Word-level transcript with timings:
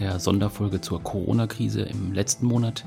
der 0.00 0.20
Sonderfolge 0.20 0.80
zur 0.80 1.02
Corona-Krise 1.02 1.82
im 1.82 2.12
letzten 2.12 2.46
Monat 2.46 2.84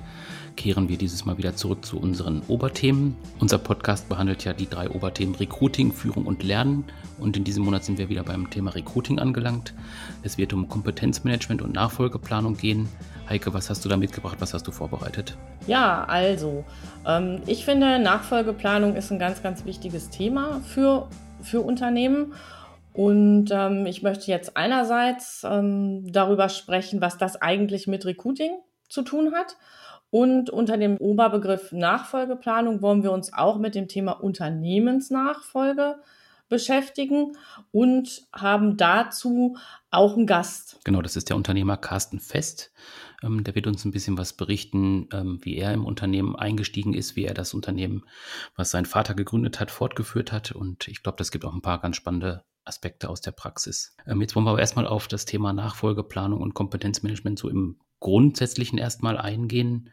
kehren 0.55 0.89
wir 0.89 0.97
dieses 0.97 1.25
Mal 1.25 1.37
wieder 1.37 1.55
zurück 1.55 1.85
zu 1.85 1.99
unseren 1.99 2.41
Oberthemen. 2.47 3.15
Unser 3.39 3.57
Podcast 3.57 4.09
behandelt 4.09 4.43
ja 4.43 4.53
die 4.53 4.69
drei 4.69 4.89
Oberthemen 4.89 5.35
Recruiting, 5.35 5.93
Führung 5.93 6.25
und 6.25 6.43
Lernen. 6.43 6.85
Und 7.19 7.37
in 7.37 7.43
diesem 7.43 7.63
Monat 7.63 7.83
sind 7.83 7.97
wir 7.97 8.09
wieder 8.09 8.23
beim 8.23 8.49
Thema 8.49 8.71
Recruiting 8.75 9.19
angelangt. 9.19 9.73
Es 10.23 10.37
wird 10.37 10.53
um 10.53 10.67
Kompetenzmanagement 10.67 11.61
und 11.61 11.73
Nachfolgeplanung 11.73 12.57
gehen. 12.57 12.89
Heike, 13.29 13.53
was 13.53 13.69
hast 13.69 13.85
du 13.85 13.89
da 13.89 13.97
mitgebracht? 13.97 14.37
Was 14.39 14.53
hast 14.53 14.67
du 14.67 14.71
vorbereitet? 14.71 15.37
Ja, 15.67 16.03
also, 16.05 16.65
ähm, 17.05 17.41
ich 17.45 17.65
finde, 17.65 17.99
Nachfolgeplanung 17.99 18.95
ist 18.95 19.11
ein 19.11 19.19
ganz, 19.19 19.41
ganz 19.41 19.65
wichtiges 19.65 20.09
Thema 20.09 20.61
für, 20.61 21.07
für 21.41 21.61
Unternehmen. 21.61 22.33
Und 22.93 23.49
ähm, 23.51 23.85
ich 23.85 24.03
möchte 24.03 24.29
jetzt 24.29 24.57
einerseits 24.57 25.43
ähm, 25.43 26.11
darüber 26.11 26.49
sprechen, 26.49 27.01
was 27.01 27.17
das 27.17 27.41
eigentlich 27.41 27.87
mit 27.87 28.05
Recruiting 28.05 28.51
zu 28.89 29.01
tun 29.03 29.33
hat. 29.33 29.57
Und 30.09 30.49
unter 30.49 30.77
dem 30.77 30.97
Oberbegriff 30.97 31.71
Nachfolgeplanung 31.71 32.81
wollen 32.81 33.03
wir 33.03 33.13
uns 33.13 33.31
auch 33.31 33.57
mit 33.57 33.75
dem 33.75 33.87
Thema 33.87 34.11
Unternehmensnachfolge 34.11 35.95
beschäftigen 36.49 37.37
und 37.71 38.23
haben 38.33 38.75
dazu 38.75 39.57
auch 39.89 40.17
einen 40.17 40.27
Gast. 40.27 40.79
Genau, 40.83 41.01
das 41.01 41.15
ist 41.15 41.29
der 41.29 41.37
Unternehmer 41.37 41.77
Carsten 41.77 42.19
Fest. 42.19 42.73
Ähm, 43.23 43.45
der 43.45 43.55
wird 43.55 43.67
uns 43.67 43.85
ein 43.85 43.91
bisschen 43.91 44.17
was 44.17 44.33
berichten, 44.33 45.07
ähm, 45.13 45.39
wie 45.43 45.55
er 45.55 45.73
im 45.73 45.85
Unternehmen 45.85 46.35
eingestiegen 46.35 46.93
ist, 46.93 47.15
wie 47.15 47.23
er 47.23 47.33
das 47.33 47.53
Unternehmen, 47.53 48.03
was 48.57 48.69
sein 48.69 48.85
Vater 48.85 49.13
gegründet 49.13 49.61
hat, 49.61 49.71
fortgeführt 49.71 50.33
hat. 50.33 50.51
Und 50.51 50.89
ich 50.89 51.03
glaube, 51.03 51.17
das 51.17 51.31
gibt 51.31 51.45
auch 51.45 51.53
ein 51.53 51.61
paar 51.61 51.79
ganz 51.79 51.95
spannende 51.95 52.43
Aspekte 52.65 53.09
aus 53.09 53.21
der 53.21 53.31
Praxis. 53.31 53.95
Ähm, 54.05 54.21
jetzt 54.21 54.35
wollen 54.35 54.45
wir 54.45 54.51
aber 54.51 54.59
erstmal 54.59 54.87
auf 54.87 55.07
das 55.07 55.25
Thema 55.25 55.53
Nachfolgeplanung 55.53 56.41
und 56.41 56.53
Kompetenzmanagement 56.53 57.39
so 57.39 57.49
im 57.49 57.79
Grundsätzlichen 57.99 58.77
erstmal 58.77 59.17
eingehen. 59.17 59.89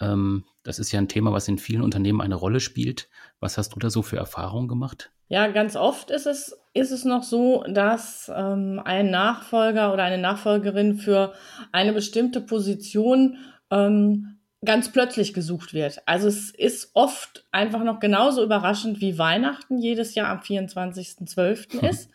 Ähm, 0.00 0.44
das 0.62 0.78
ist 0.78 0.92
ja 0.92 1.00
ein 1.00 1.08
Thema, 1.08 1.32
was 1.32 1.48
in 1.48 1.58
vielen 1.58 1.82
Unternehmen 1.82 2.20
eine 2.20 2.34
Rolle 2.34 2.60
spielt. 2.60 3.08
Was 3.38 3.58
hast 3.58 3.74
du 3.74 3.78
da 3.78 3.90
so 3.90 4.02
für 4.02 4.16
Erfahrungen 4.16 4.68
gemacht? 4.68 5.12
Ja, 5.28 5.46
ganz 5.46 5.76
oft 5.76 6.10
ist 6.10 6.26
es, 6.26 6.60
ist 6.74 6.90
es 6.90 7.04
noch 7.04 7.22
so, 7.22 7.64
dass 7.68 8.30
ähm, 8.34 8.80
ein 8.84 9.10
Nachfolger 9.10 9.92
oder 9.92 10.02
eine 10.02 10.18
Nachfolgerin 10.18 10.96
für 10.96 11.34
eine 11.70 11.92
bestimmte 11.92 12.40
Position 12.40 13.38
ähm, 13.70 14.39
ganz 14.64 14.92
plötzlich 14.92 15.32
gesucht 15.32 15.72
wird. 15.72 16.02
Also 16.06 16.28
es 16.28 16.50
ist 16.50 16.90
oft 16.94 17.46
einfach 17.50 17.82
noch 17.82 18.00
genauso 18.00 18.42
überraschend 18.42 19.00
wie 19.00 19.18
Weihnachten 19.18 19.78
jedes 19.78 20.14
Jahr 20.14 20.28
am 20.28 20.40
24.12. 20.40 21.88
ist. 21.88 22.10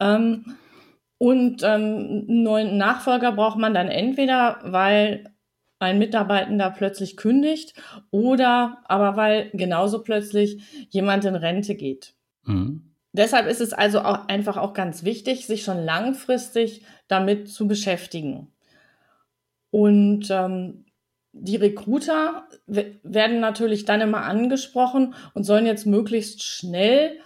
ähm, 0.00 0.56
und 1.18 1.62
ähm, 1.62 2.24
einen 2.28 2.42
neuen 2.42 2.76
Nachfolger 2.76 3.32
braucht 3.32 3.58
man 3.58 3.72
dann 3.72 3.88
entweder, 3.88 4.58
weil 4.62 5.32
ein 5.78 5.98
Mitarbeitender 5.98 6.70
plötzlich 6.70 7.16
kündigt 7.16 7.74
oder 8.10 8.82
aber 8.84 9.16
weil 9.16 9.50
genauso 9.52 10.02
plötzlich 10.02 10.62
jemand 10.90 11.24
in 11.24 11.34
Rente 11.34 11.74
geht. 11.74 12.14
Mhm. 12.44 12.94
Deshalb 13.12 13.46
ist 13.46 13.60
es 13.60 13.72
also 13.72 14.00
auch 14.00 14.28
einfach 14.28 14.58
auch 14.58 14.74
ganz 14.74 15.04
wichtig, 15.04 15.46
sich 15.46 15.64
schon 15.64 15.84
langfristig 15.84 16.82
damit 17.08 17.48
zu 17.48 17.66
beschäftigen. 17.66 18.52
Und 19.70 20.28
ähm, 20.30 20.84
die 21.38 21.56
Recruiter 21.56 22.46
werden 22.66 23.40
natürlich 23.40 23.84
dann 23.84 24.00
immer 24.00 24.22
angesprochen 24.22 25.14
und 25.34 25.44
sollen 25.44 25.66
jetzt 25.66 25.86
möglichst 25.86 26.42
schnell 26.42 27.18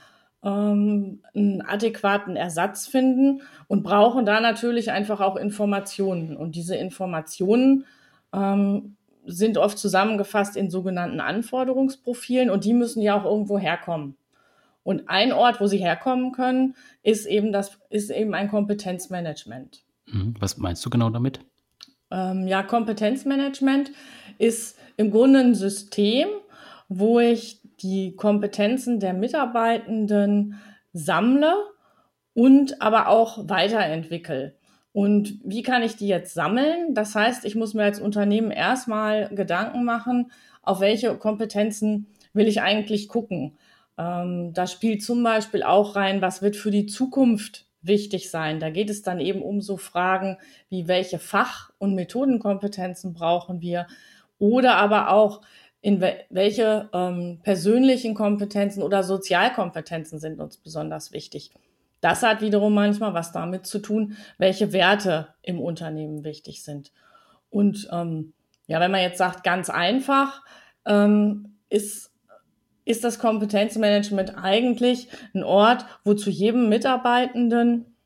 ähm, 0.43 1.21
einen 1.35 1.63
adäquaten 1.63 2.37
Ersatz 2.37 2.87
finden 2.87 3.43
und 3.69 3.83
brauchen 3.83 4.27
da 4.27 4.41
natürlich 4.41 4.91
einfach 4.91 5.21
auch 5.21 5.37
Informationen. 5.37 6.37
Und 6.37 6.55
diese 6.57 6.77
Informationen 6.77 7.85
ähm, 8.33 8.97
sind 9.27 9.59
oft 9.59 9.79
zusammengefasst 9.79 10.57
in 10.57 10.71
sogenannten 10.71 11.21
Anforderungsprofilen 11.21 12.51
und 12.51 12.65
die 12.65 12.73
müssen 12.73 13.03
ja 13.03 13.21
auch 13.21 13.25
irgendwo 13.25 13.59
herkommen. 13.59 14.17
Und 14.83 15.09
ein 15.09 15.33
Ort, 15.33 15.61
wo 15.61 15.67
sie 15.67 15.79
herkommen 15.79 16.33
können, 16.33 16.75
ist 17.03 17.27
eben 17.27 17.53
das, 17.53 17.79
ist 17.91 18.11
eben 18.11 18.35
ein 18.35 18.49
Kompetenzmanagement. 18.49 19.85
Mhm. 20.07 20.35
Was 20.41 20.57
meinst 20.57 20.85
du 20.85 20.91
genau 20.91 21.11
damit? 21.11 21.41
Ähm, 22.11 22.47
ja, 22.47 22.63
Kompetenzmanagement 22.63 23.93
ist 24.39 24.79
im 24.97 25.11
Grunde 25.11 25.41
ein 25.41 25.55
System, 25.55 26.29
wo 26.89 27.21
ich 27.21 27.61
die 27.81 28.17
Kompetenzen 28.17 29.01
der 29.01 29.15
Mitarbeitenden 29.15 30.61
sammle 30.93 31.55
und 32.35 32.83
aber 32.83 33.09
auch 33.09 33.49
weiterentwickle. 33.49 34.57
Und 34.93 35.39
wie 35.45 35.63
kann 35.63 35.83
ich 35.83 35.97
die 35.97 36.09
jetzt 36.09 36.35
sammeln? 36.35 36.95
Das 36.95 37.15
heißt, 37.15 37.45
ich 37.45 37.55
muss 37.55 37.75
mir 37.75 37.85
als 37.85 38.01
Unternehmen 38.01 38.51
erstmal 38.51 39.29
Gedanken 39.29 39.85
machen, 39.85 40.33
auf 40.63 40.81
welche 40.81 41.15
Kompetenzen 41.17 42.09
will 42.33 42.49
ich 42.49 42.61
eigentlich 42.61 43.09
gucken. 43.09 43.57
Ähm, 43.97 44.53
da 44.53 44.67
spielt 44.67 45.03
zum 45.03 45.23
Beispiel 45.23 45.63
auch 45.63 45.95
rein, 45.97 46.23
was 46.23 46.43
wird 46.43 46.57
für 46.57 46.71
die 46.71 46.87
Zukunft 46.87 47.67
wichtig 47.83 48.31
sein. 48.31 48.61
Da 48.61 48.71
geht 48.71 48.91
es 48.91 49.03
dann 49.03 49.21
eben 49.21 49.43
um 49.43 49.61
so 49.61 49.77
Fragen 49.77 50.37
wie, 50.69 50.89
welche 50.89 51.19
Fach- 51.19 51.73
und 51.79 51.95
Methodenkompetenzen 51.95 53.15
brauchen 53.15 53.61
wir? 53.61 53.87
Oder 54.39 54.77
aber 54.77 55.11
auch, 55.11 55.43
in 55.83 56.01
we 56.01 56.15
welche 56.29 56.91
ähm, 56.93 57.41
persönlichen 57.43 58.15
Kompetenzen 58.15 58.83
oder 58.83 59.03
Sozialkompetenzen 59.03 60.19
sind 60.19 60.41
uns 60.41 60.59
besonders 60.59 61.13
wichtig. 61.13 61.51
Das 62.01 62.23
hat 62.23 62.41
wiederum 62.41 62.75
manchmal 62.75 63.15
was 63.15 63.33
damit 63.33 63.67
zu 63.67 63.79
tun, 63.79 64.17
welche 64.39 64.73
Werte 64.73 65.29
im 65.43 65.61
Unternehmen 65.61 66.25
wichtig 66.25 66.63
sind. 66.63 66.93
Und 67.51 67.89
ähm, 67.93 68.33
ja, 68.67 68.81
wenn 68.81 68.91
man 68.91 69.03
jetzt 69.03 69.19
sagt, 69.19 69.43
ganz 69.43 69.71
einfach, 69.71 70.43
ähm, 70.87 71.57
ist, 71.69 72.10
ist 72.91 73.05
das 73.05 73.19
Kompetenzmanagement 73.19 74.37
eigentlich 74.37 75.09
ein 75.33 75.45
Ort, 75.45 75.87
wo 76.05 76.15
zu 76.15 76.29
jedem 76.29 76.69
Mitarbeitenden 76.69 77.97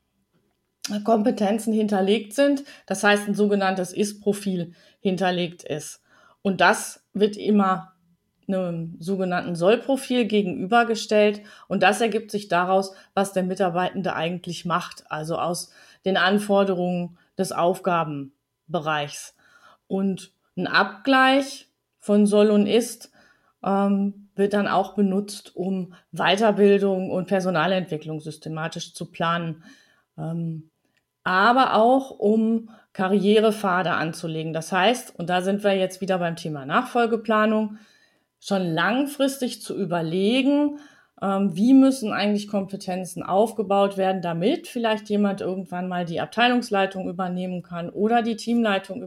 Kompetenzen 1.03 1.73
hinterlegt 1.73 2.33
sind. 2.33 2.63
Das 2.85 3.03
heißt, 3.03 3.27
ein 3.27 3.33
sogenanntes 3.33 3.91
Ist-Profil 3.91 4.73
hinterlegt 4.99 5.63
ist. 5.63 6.03
Und 6.43 6.61
das 6.61 7.03
wird 7.13 7.35
immer 7.35 7.93
einem 8.47 8.95
sogenannten 8.99 9.55
Sollprofil 9.55 10.25
gegenübergestellt. 10.25 11.41
Und 11.67 11.81
das 11.81 11.99
ergibt 12.01 12.29
sich 12.29 12.47
daraus, 12.47 12.93
was 13.15 13.33
der 13.33 13.41
Mitarbeitende 13.41 14.15
eigentlich 14.15 14.65
macht, 14.65 15.03
also 15.09 15.39
aus 15.39 15.71
den 16.05 16.17
Anforderungen 16.17 17.17
des 17.39 17.51
Aufgabenbereichs. 17.51 19.35
Und 19.87 20.31
ein 20.55 20.67
Abgleich 20.67 21.67
von 21.97 22.27
Soll 22.27 22.51
und 22.51 22.67
Ist 22.67 23.11
ähm, 23.65 24.29
wird 24.35 24.53
dann 24.53 24.67
auch 24.67 24.93
benutzt, 24.93 25.55
um 25.55 25.93
Weiterbildung 26.11 27.09
und 27.09 27.27
Personalentwicklung 27.27 28.19
systematisch 28.19 28.93
zu 28.93 29.11
planen. 29.11 29.63
Ähm, 30.17 30.69
aber 31.23 31.73
auch 31.75 32.11
um 32.11 32.69
Karrierepfade 32.93 33.91
anzulegen. 33.91 34.53
Das 34.53 34.71
heißt, 34.71 35.17
und 35.19 35.29
da 35.29 35.41
sind 35.41 35.63
wir 35.63 35.73
jetzt 35.73 35.99
wieder 35.99 36.19
beim 36.19 36.35
Thema 36.35 36.65
Nachfolgeplanung, 36.65 37.77
schon 38.39 38.61
langfristig 38.73 39.61
zu 39.61 39.75
überlegen, 39.75 40.79
ähm, 41.21 41.55
wie 41.55 41.73
müssen 41.73 42.13
eigentlich 42.13 42.47
Kompetenzen 42.47 43.23
aufgebaut 43.23 43.97
werden, 43.97 44.21
damit 44.21 44.67
vielleicht 44.67 45.09
jemand 45.09 45.41
irgendwann 45.41 45.87
mal 45.87 46.05
die 46.05 46.21
Abteilungsleitung 46.21 47.09
übernehmen 47.09 47.63
kann 47.63 47.89
oder 47.89 48.21
die 48.21 48.35
Teamleitung 48.35 49.01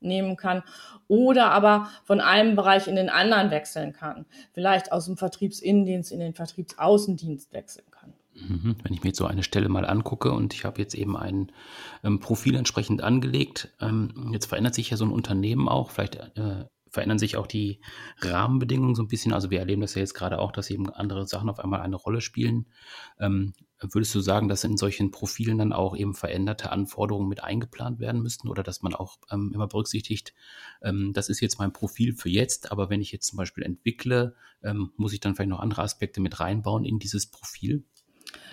übernehmen 0.00 0.36
kann 0.36 0.62
oder 1.08 1.50
aber 1.50 1.88
von 2.04 2.20
einem 2.20 2.56
Bereich 2.56 2.88
in 2.88 2.96
den 2.96 3.08
anderen 3.08 3.50
wechseln 3.50 3.92
kann, 3.92 4.26
vielleicht 4.52 4.92
aus 4.92 5.06
dem 5.06 5.16
Vertriebsinnendienst 5.16 6.12
in 6.12 6.20
den 6.20 6.34
Vertriebsaußendienst 6.34 7.52
wechseln 7.52 7.86
kann. 7.90 8.14
Mhm. 8.34 8.76
Wenn 8.82 8.94
ich 8.94 9.02
mir 9.02 9.08
jetzt 9.10 9.18
so 9.18 9.26
eine 9.26 9.42
Stelle 9.42 9.68
mal 9.68 9.84
angucke 9.84 10.32
und 10.32 10.54
ich 10.54 10.64
habe 10.64 10.80
jetzt 10.80 10.94
eben 10.94 11.16
ein 11.16 11.52
ähm, 12.04 12.20
Profil 12.20 12.56
entsprechend 12.56 13.02
angelegt, 13.02 13.68
ähm, 13.80 14.30
jetzt 14.32 14.46
verändert 14.46 14.74
sich 14.74 14.90
ja 14.90 14.96
so 14.96 15.04
ein 15.04 15.12
Unternehmen 15.12 15.68
auch, 15.68 15.90
vielleicht 15.90 16.14
äh, 16.14 16.64
verändern 16.90 17.18
sich 17.18 17.36
auch 17.36 17.46
die 17.46 17.80
Rahmenbedingungen 18.20 18.94
so 18.94 19.02
ein 19.02 19.08
bisschen. 19.08 19.32
Also 19.32 19.50
wir 19.50 19.60
erleben 19.60 19.80
das 19.80 19.94
ja 19.94 20.00
jetzt 20.00 20.14
gerade 20.14 20.38
auch, 20.38 20.52
dass 20.52 20.70
eben 20.70 20.90
andere 20.90 21.26
Sachen 21.26 21.48
auf 21.48 21.58
einmal 21.58 21.80
eine 21.80 21.96
Rolle 21.96 22.20
spielen. 22.20 22.66
Ähm, 23.18 23.52
würdest 23.80 24.14
du 24.14 24.20
sagen, 24.20 24.48
dass 24.48 24.64
in 24.64 24.76
solchen 24.76 25.10
Profilen 25.10 25.58
dann 25.58 25.72
auch 25.72 25.96
eben 25.96 26.14
veränderte 26.14 26.70
Anforderungen 26.70 27.28
mit 27.28 27.42
eingeplant 27.42 27.98
werden 27.98 28.22
müssten 28.22 28.48
oder 28.48 28.62
dass 28.62 28.82
man 28.82 28.94
auch 28.94 29.16
ähm, 29.30 29.52
immer 29.54 29.68
berücksichtigt, 29.68 30.34
ähm, 30.82 31.12
das 31.14 31.28
ist 31.28 31.40
jetzt 31.40 31.58
mein 31.58 31.72
Profil 31.72 32.14
für 32.14 32.28
jetzt, 32.28 32.72
aber 32.72 32.90
wenn 32.90 33.00
ich 33.00 33.12
jetzt 33.12 33.26
zum 33.26 33.38
Beispiel 33.38 33.64
entwickle, 33.64 34.34
ähm, 34.62 34.92
muss 34.96 35.12
ich 35.12 35.20
dann 35.20 35.34
vielleicht 35.34 35.50
noch 35.50 35.60
andere 35.60 35.82
Aspekte 35.82 36.20
mit 36.20 36.40
reinbauen 36.40 36.84
in 36.84 36.98
dieses 36.98 37.26
Profil? 37.26 37.84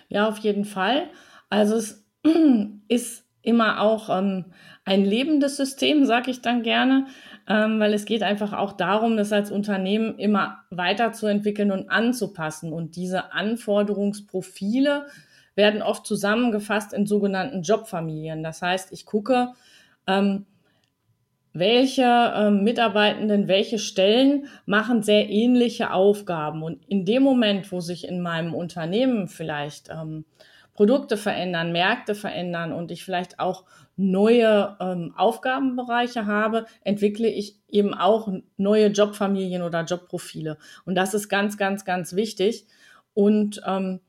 Ja, 0.08 0.30
auf 0.30 0.38
jeden 0.38 0.66
Fall. 0.66 1.10
Also 1.50 1.76
es 1.76 2.06
ist 2.88 3.27
immer 3.48 3.82
auch 3.82 4.10
ähm, 4.10 4.46
ein 4.86 5.06
lebendes 5.06 5.58
System, 5.58 6.06
sage 6.06 6.30
ich 6.30 6.42
dann 6.42 6.64
gerne, 6.64 7.08
ähm, 7.48 7.80
weil 7.80 7.94
es 7.94 8.06
geht 8.06 8.24
einfach 8.24 8.54
auch 8.54 8.74
darum, 8.74 9.18
das 9.18 9.32
als 9.32 9.52
Unternehmen 9.52 10.20
immer 10.20 10.60
weiterzuentwickeln 10.70 11.72
und 11.72 11.90
anzupassen. 11.90 12.74
Und 12.74 12.96
diese 12.96 13.32
Anforderungsprofile 13.32 15.08
werden 15.56 15.82
oft 15.82 16.06
zusammengefasst 16.06 16.94
in 16.94 17.08
sogenannten 17.08 17.62
Jobfamilien. 17.62 18.44
Das 18.44 18.62
heißt, 18.62 18.92
ich 18.92 19.06
gucke, 19.06 19.54
ähm, 20.06 20.46
welche 21.54 22.04
äh, 22.04 22.52
Mitarbeitenden, 22.52 23.48
welche 23.48 23.80
Stellen 23.80 24.48
machen 24.66 25.02
sehr 25.02 25.30
ähnliche 25.30 25.92
Aufgaben. 25.92 26.64
Und 26.64 26.86
in 26.88 27.06
dem 27.06 27.24
Moment, 27.24 27.72
wo 27.72 27.80
sich 27.80 28.08
in 28.08 28.22
meinem 28.22 28.54
Unternehmen 28.54 29.28
vielleicht 29.28 29.90
ähm, 29.90 30.26
Produkte 30.78 31.18
verändern, 31.18 31.72
Märkte 31.72 32.14
verändern 32.14 32.72
und 32.72 32.92
ich 32.92 33.04
vielleicht 33.04 33.40
auch 33.40 33.66
neue 33.96 34.78
ähm, 34.80 35.12
Aufgabenbereiche 35.18 36.28
habe, 36.28 36.68
entwickle 36.84 37.28
ich 37.28 37.60
eben 37.68 37.96
auch 37.96 38.32
neue 38.58 38.88
Jobfamilien 38.88 39.64
oder 39.64 39.84
Jobprofile. 39.84 40.60
Und 40.86 40.94
das 40.94 41.16
ist 41.16 41.30
ganz, 41.30 41.58
ganz, 41.58 41.84
ganz 41.84 42.14
wichtig. 42.14 42.68
Und 43.16 43.60
ähm, 43.66 44.02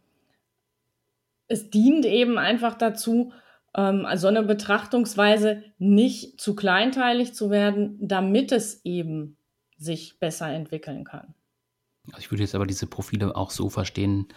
es 1.49 1.70
dient 1.70 2.05
eben 2.05 2.37
einfach 2.37 2.75
dazu, 2.75 3.32
ähm, 3.75 4.05
also 4.05 4.29
eine 4.29 4.43
Betrachtungsweise 4.43 5.65
nicht 5.79 6.38
zu 6.38 6.55
kleinteilig 6.55 7.32
zu 7.32 7.50
werden, 7.50 7.97
damit 7.99 8.53
es 8.53 8.85
eben 8.85 9.38
sich 9.79 10.20
besser 10.20 10.49
entwickeln 10.49 11.05
kann. 11.05 11.35
Also 12.12 12.20
ich 12.20 12.31
würde 12.31 12.43
jetzt 12.43 12.55
aber 12.55 12.66
diese 12.66 12.87
Profile 12.87 13.37
auch 13.37 13.50
so 13.50 13.69
verstehen, 13.69 14.28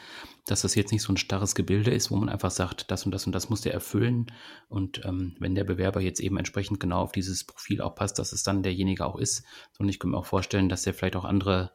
dass 0.46 0.62
das 0.62 0.76
jetzt 0.76 0.92
nicht 0.92 1.02
so 1.02 1.14
ein 1.14 1.18
starres 1.18 1.56
Gebilde 1.56 1.92
ist, 1.92 2.12
wo 2.12 2.16
man 2.16 2.30
einfach 2.30 2.52
sagt, 2.52 2.92
das 2.92 3.06
und 3.06 3.12
das 3.12 3.26
und 3.26 3.34
das 3.34 3.50
muss 3.50 3.62
der 3.62 3.74
erfüllen. 3.74 4.28
Und 4.70 5.06
ähm, 5.06 5.36
wenn 5.40 5.56
der 5.56 5.64
Bewerber 5.64 6.02
jetzt 6.02 6.20
eben 6.20 6.38
entsprechend 6.38 6.80
genau 6.80 7.02
auf 7.02 7.12
dieses 7.12 7.44
Profil 7.44 7.82
auch 7.82 7.96
passt, 7.96 8.20
dass 8.20 8.34
es 8.34 8.44
dann 8.44 8.64
derjenige 8.64 9.06
auch 9.06 9.16
ist. 9.16 9.44
Sondern 9.74 9.90
ich 9.90 10.00
könnte 10.00 10.16
mir 10.16 10.20
auch 10.20 10.26
vorstellen, 10.26 10.70
dass 10.70 10.84
der 10.84 10.94
vielleicht 10.94 11.16
auch 11.16 11.26
andere 11.26 11.72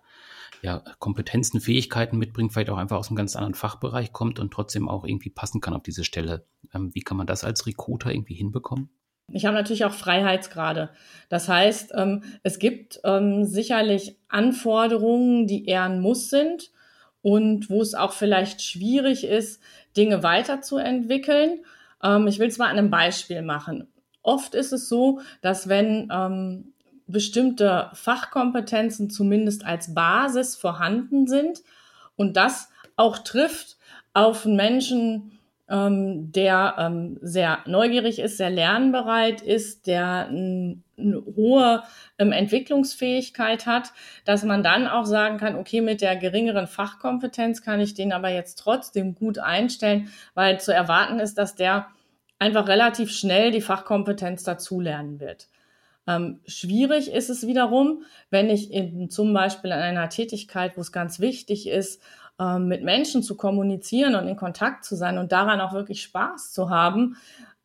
ja, 0.63 0.83
Kompetenzen, 0.99 1.61
Fähigkeiten 1.61 2.19
mitbringt, 2.19 2.53
vielleicht 2.53 2.71
auch 2.71 2.79
einfach 2.79 2.97
aus 2.97 3.09
einem 3.09 3.17
ganz 3.17 3.37
anderen 3.37 3.55
Fachbereich 3.55 4.13
kommt 4.13 4.39
und 4.39 4.53
trotzdem 4.53 4.89
auch 4.89 5.05
irgendwie 5.05 5.31
passen 5.31 5.61
kann 5.61 5.75
auf 5.75 5.83
diese 5.83 6.05
Stelle. 6.05 6.47
Ähm, 6.73 6.95
wie 6.95 7.03
kann 7.03 7.17
man 7.17 7.27
das 7.27 7.45
als 7.45 7.67
Recruiter 7.67 8.11
irgendwie 8.13 8.35
hinbekommen? 8.35 8.91
Ich 9.33 9.45
habe 9.45 9.57
natürlich 9.57 9.85
auch 9.85 9.93
Freiheitsgrade. 9.93 10.91
Das 11.29 11.49
heißt, 11.49 11.93
ähm, 11.97 12.23
es 12.43 12.59
gibt 12.59 13.01
ähm, 13.05 13.45
sicherlich 13.45 14.17
Anforderungen, 14.29 15.47
die 15.47 15.67
eher 15.67 15.83
ein 15.83 16.01
Muss 16.01 16.31
sind 16.31 16.71
und 17.23 17.69
wo 17.69 17.83
es 17.83 17.95
auch 17.95 18.13
vielleicht 18.13 18.63
schwierig 18.63 19.25
ist, 19.25 19.61
Dinge 19.97 20.23
weiterzuentwickeln. 20.23 21.61
Ähm, 22.03 22.29
ich 22.29 22.39
will 22.39 22.49
es 22.49 22.59
mal 22.59 22.67
an 22.69 22.79
einem 22.79 22.91
Beispiel 22.91 23.43
machen. 23.43 23.89
Oft 24.23 24.55
ist 24.55 24.73
es 24.73 24.89
so, 24.89 25.21
dass 25.41 25.69
wenn 25.69 26.09
ähm, 26.13 26.73
bestimmte 27.07 27.91
Fachkompetenzen 27.95 29.11
zumindest 29.11 29.65
als 29.65 29.95
Basis 29.95 30.57
vorhanden 30.57 31.27
sind 31.27 31.63
und 32.17 32.37
das 32.37 32.69
auch 32.97 33.19
trifft 33.19 33.77
auf 34.15 34.45
Menschen, 34.45 35.36
ähm, 35.69 36.31
der 36.33 36.77
ähm, 36.79 37.19
sehr 37.23 37.59
neugierig 37.67 38.19
ist, 38.19 38.37
sehr 38.37 38.51
lernbereit 38.51 39.43
ist, 39.43 39.87
der 39.87 40.29
eine 40.29 40.83
hohe 40.99 41.83
ähm, 42.19 42.33
Entwicklungsfähigkeit 42.33 43.67
hat, 43.67 43.93
dass 44.25 44.45
man 44.45 44.63
dann 44.63 44.87
auch 44.87 45.07
sagen 45.07 45.39
kann, 45.39 45.57
okay, 45.57 45.81
mit 45.81 46.01
der 46.01 46.17
geringeren 46.17 46.67
Fachkompetenz 46.67 47.63
kann 47.63 47.81
ich 47.81 47.95
den 47.95 48.13
aber 48.13 48.29
jetzt 48.29 48.57
trotzdem 48.57 49.15
gut 49.15 49.39
einstellen, 49.39 50.11
weil 50.35 50.61
zu 50.61 50.73
erwarten 50.73 51.19
ist, 51.19 51.37
dass 51.37 51.55
der 51.55 51.89
einfach 52.39 52.69
relativ 52.69 53.11
schnell 53.11 53.51
die 53.51 53.61
Fachkompetenz 53.61 54.45
dazulernen 54.45 55.21
wird. 55.21 55.49
Ähm, 56.07 56.41
schwierig 56.47 57.11
ist 57.11 57.31
es 57.31 57.47
wiederum, 57.47 58.05
wenn 58.31 58.49
ich 58.49 58.73
in, 58.73 59.11
zum 59.11 59.33
Beispiel 59.35 59.71
in 59.71 59.79
einer 59.79 60.09
Tätigkeit, 60.09 60.77
wo 60.77 60.81
es 60.81 60.93
ganz 60.93 61.19
wichtig 61.19 61.69
ist, 61.69 62.01
ähm, 62.39 62.69
mit 62.69 62.83
Menschen 62.83 63.23
zu 63.23 63.37
kommunizieren 63.37 64.15
und 64.15 64.29
in 64.29 64.37
Kontakt 64.37 64.85
zu 64.85 64.97
sein 64.97 65.19
und 65.19 65.33
daran 65.33 65.61
auch 65.61 65.73
wirklich 65.73 66.03
Spaß 66.03 66.53
zu 66.53 66.71
haben, 66.71 67.17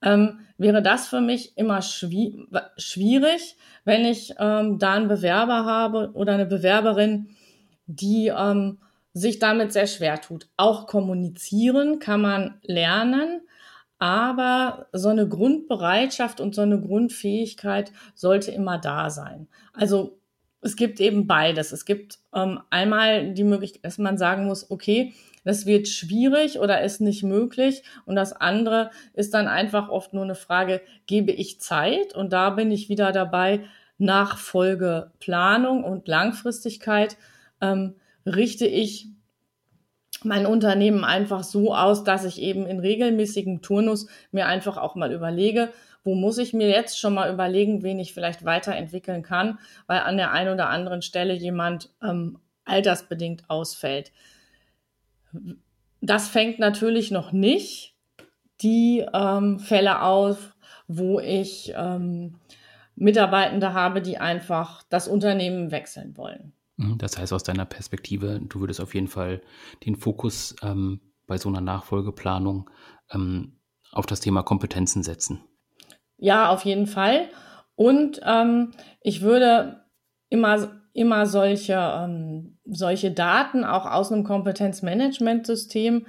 ähm, 0.02 0.40
wäre 0.58 0.82
das 0.82 1.08
für 1.08 1.22
mich 1.22 1.58
immer 1.58 1.82
schwi 1.82 2.48
schwierig, 2.78 3.58
wenn 3.84 4.06
ich 4.06 4.34
ähm, 4.40 4.80
da 4.80 4.94
einen 4.94 5.08
Bewerber 5.08 5.66
habe 5.66 6.12
oder 6.14 6.34
eine 6.34 6.46
Bewerberin, 6.46 7.36
die 7.86 8.28
ähm, 8.28 8.80
sich 9.14 9.40
damit 9.40 9.74
sehr 9.74 9.88
schwer 9.88 10.22
tut. 10.22 10.48
Auch 10.58 10.88
kommunizieren 10.88 12.00
kann 12.00 12.22
man 12.22 12.60
lernen, 12.64 13.42
aber 14.00 14.88
so 14.94 15.10
eine 15.10 15.28
Grundbereitschaft 15.28 16.40
und 16.40 16.56
so 16.56 16.62
eine 16.62 16.80
Grundfähigkeit 16.82 17.92
sollte 18.16 18.52
immer 18.52 18.78
da 18.78 19.10
sein. 19.10 19.48
Also 19.74 20.21
es 20.62 20.76
gibt 20.76 21.00
eben 21.00 21.28
beides. 21.28 21.72
Es 21.72 21.86
gibt 21.86 22.20
ähm, 22.34 22.60
einmal 22.70 23.34
die 23.34 23.44
Möglichkeit, 23.44 23.84
dass 23.86 23.98
man 23.98 24.18
sagen 24.18 24.46
muss, 24.46 24.70
okay, 24.70 25.14
das 25.44 25.66
wird 25.66 25.88
schwierig 25.88 26.60
oder 26.60 26.82
ist 26.82 27.02
nicht 27.02 27.24
möglich. 27.24 27.84
Und 28.06 28.16
das 28.16 28.34
andere 28.34 28.92
ist 29.14 29.34
dann 29.34 29.48
einfach 29.48 29.90
oft 29.90 30.14
nur 30.14 30.24
eine 30.24 30.36
Frage, 30.36 30.82
gebe 31.08 31.32
ich 31.32 31.60
Zeit? 31.60 32.16
Und 32.16 32.32
da 32.32 32.52
bin 32.52 32.72
ich 32.72 32.90
wieder 32.90 33.12
dabei, 33.12 33.62
Nachfolgeplanung 33.98 35.84
und 35.84 36.08
Langfristigkeit 36.08 37.18
ähm, 37.60 37.96
richte 38.26 38.66
ich 38.66 39.08
mein 40.24 40.46
Unternehmen 40.46 41.04
einfach 41.04 41.44
so 41.44 41.74
aus, 41.76 42.04
dass 42.04 42.26
ich 42.26 42.42
eben 42.42 42.68
in 42.68 42.80
regelmäßigem 42.80 43.62
Turnus 43.62 44.08
mir 44.32 44.46
einfach 44.46 44.78
auch 44.78 44.96
mal 44.96 45.12
überlege, 45.12 45.70
wo 46.04 46.16
muss 46.16 46.38
ich 46.38 46.54
mir 46.54 46.70
jetzt 46.70 47.00
schon 47.00 47.14
mal 47.14 47.32
überlegen, 47.32 47.84
wen 47.84 48.00
ich 48.00 48.14
vielleicht 48.14 48.44
weiterentwickeln 48.44 49.22
kann, 49.24 49.60
weil 49.88 50.00
an 50.00 50.18
der 50.18 50.32
einen 50.32 50.54
oder 50.54 50.70
anderen 50.70 51.02
Stelle 51.02 51.34
jemand 51.34 51.90
ähm, 52.02 52.40
altersbedingt 52.66 53.50
ausfällt. 53.50 54.12
Das 56.02 56.28
fängt 56.28 56.60
natürlich 56.60 57.12
noch 57.12 57.32
nicht 57.32 57.96
die 58.62 59.06
ähm, 59.14 59.60
Fälle 59.60 60.02
auf, 60.02 60.56
wo 60.88 61.20
ich 61.20 61.74
ähm, 61.76 62.36
Mitarbeitende 62.96 63.74
habe, 63.74 64.02
die 64.02 64.18
einfach 64.18 64.84
das 64.90 65.08
Unternehmen 65.08 65.72
wechseln 65.72 66.18
wollen. 66.18 66.54
Mhm, 66.78 66.98
das 66.98 67.18
heißt, 67.18 67.34
aus 67.34 67.44
deiner 67.44 67.66
Perspektive, 67.66 68.40
du 68.42 68.60
würdest 68.60 68.82
auf 68.82 68.94
jeden 68.94 69.08
Fall 69.08 69.42
den 69.86 69.96
Fokus 69.96 70.56
ähm, 70.62 71.00
bei 71.28 71.38
so 71.38 71.50
einer 71.50 71.62
Nachfolgeplanung 71.62 72.70
ähm, 73.12 73.58
auf 73.92 74.06
das 74.06 74.20
Thema 74.20 74.44
Kompetenzen 74.44 75.04
setzen. 75.04 75.42
Ja, 76.22 76.50
auf 76.50 76.66
jeden 76.66 76.86
Fall. 76.86 77.30
Und 77.76 78.22
ähm, 78.24 78.72
ich 79.02 79.22
würde 79.24 79.82
immer, 80.30 80.70
immer 80.94 81.26
solche, 81.26 81.74
ähm, 81.74 82.60
solche 82.64 83.10
Daten 83.10 83.64
auch 83.64 83.88
aus 83.88 84.12
einem 84.12 84.24
Kompetenzmanagementsystem 84.24 86.06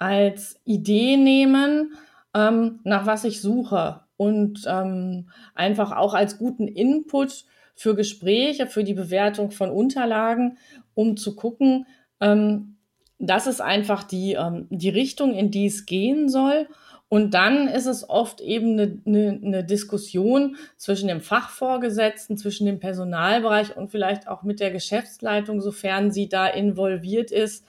als 0.00 0.60
Idee 0.64 1.16
nehmen, 1.16 1.92
ähm, 2.34 2.80
nach 2.82 3.06
was 3.06 3.22
ich 3.22 3.40
suche 3.40 4.00
und 4.16 4.64
ähm, 4.66 5.30
einfach 5.54 5.92
auch 5.92 6.14
als 6.14 6.36
guten 6.36 6.66
Input 6.66 7.44
für 7.76 7.94
Gespräche, 7.94 8.66
für 8.66 8.82
die 8.82 8.94
Bewertung 8.94 9.52
von 9.52 9.70
Unterlagen, 9.70 10.58
um 10.94 11.16
zu 11.16 11.36
gucken, 11.36 11.86
ähm, 12.20 12.76
das 13.20 13.46
ist 13.46 13.60
einfach 13.60 14.02
die, 14.02 14.32
ähm, 14.32 14.66
die 14.70 14.88
Richtung, 14.88 15.32
in 15.32 15.52
die 15.52 15.66
es 15.66 15.86
gehen 15.86 16.28
soll. 16.28 16.66
Und 17.14 17.32
dann 17.32 17.68
ist 17.68 17.86
es 17.86 18.10
oft 18.10 18.40
eben 18.40 18.72
eine, 18.72 19.00
eine, 19.06 19.40
eine 19.40 19.64
Diskussion 19.64 20.56
zwischen 20.76 21.06
dem 21.06 21.20
Fachvorgesetzten, 21.20 22.36
zwischen 22.36 22.66
dem 22.66 22.80
Personalbereich 22.80 23.76
und 23.76 23.92
vielleicht 23.92 24.26
auch 24.26 24.42
mit 24.42 24.58
der 24.58 24.72
Geschäftsleitung, 24.72 25.60
sofern 25.60 26.10
sie 26.10 26.28
da 26.28 26.48
involviert 26.48 27.30
ist, 27.30 27.66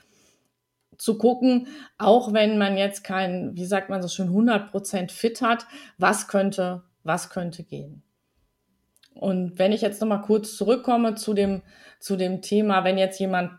zu 0.98 1.16
gucken, 1.16 1.68
auch 1.96 2.32
wenn 2.32 2.58
man 2.58 2.76
jetzt 2.76 3.04
kein, 3.04 3.54
wie 3.54 3.66
sagt 3.66 3.88
man 3.88 4.02
so 4.02 4.08
schön, 4.08 4.30
100 4.30 4.68
Prozent 4.68 5.12
fit 5.12 5.40
hat, 5.42 5.68
was 5.96 6.26
könnte, 6.26 6.82
was 7.04 7.30
könnte 7.30 7.62
gehen. 7.62 8.02
Und 9.14 9.60
wenn 9.60 9.70
ich 9.70 9.80
jetzt 9.80 10.00
nochmal 10.00 10.22
kurz 10.22 10.56
zurückkomme 10.56 11.14
zu 11.14 11.34
dem, 11.34 11.62
zu 12.00 12.16
dem 12.16 12.42
Thema, 12.42 12.82
wenn 12.82 12.98
jetzt 12.98 13.20
jemand 13.20 13.52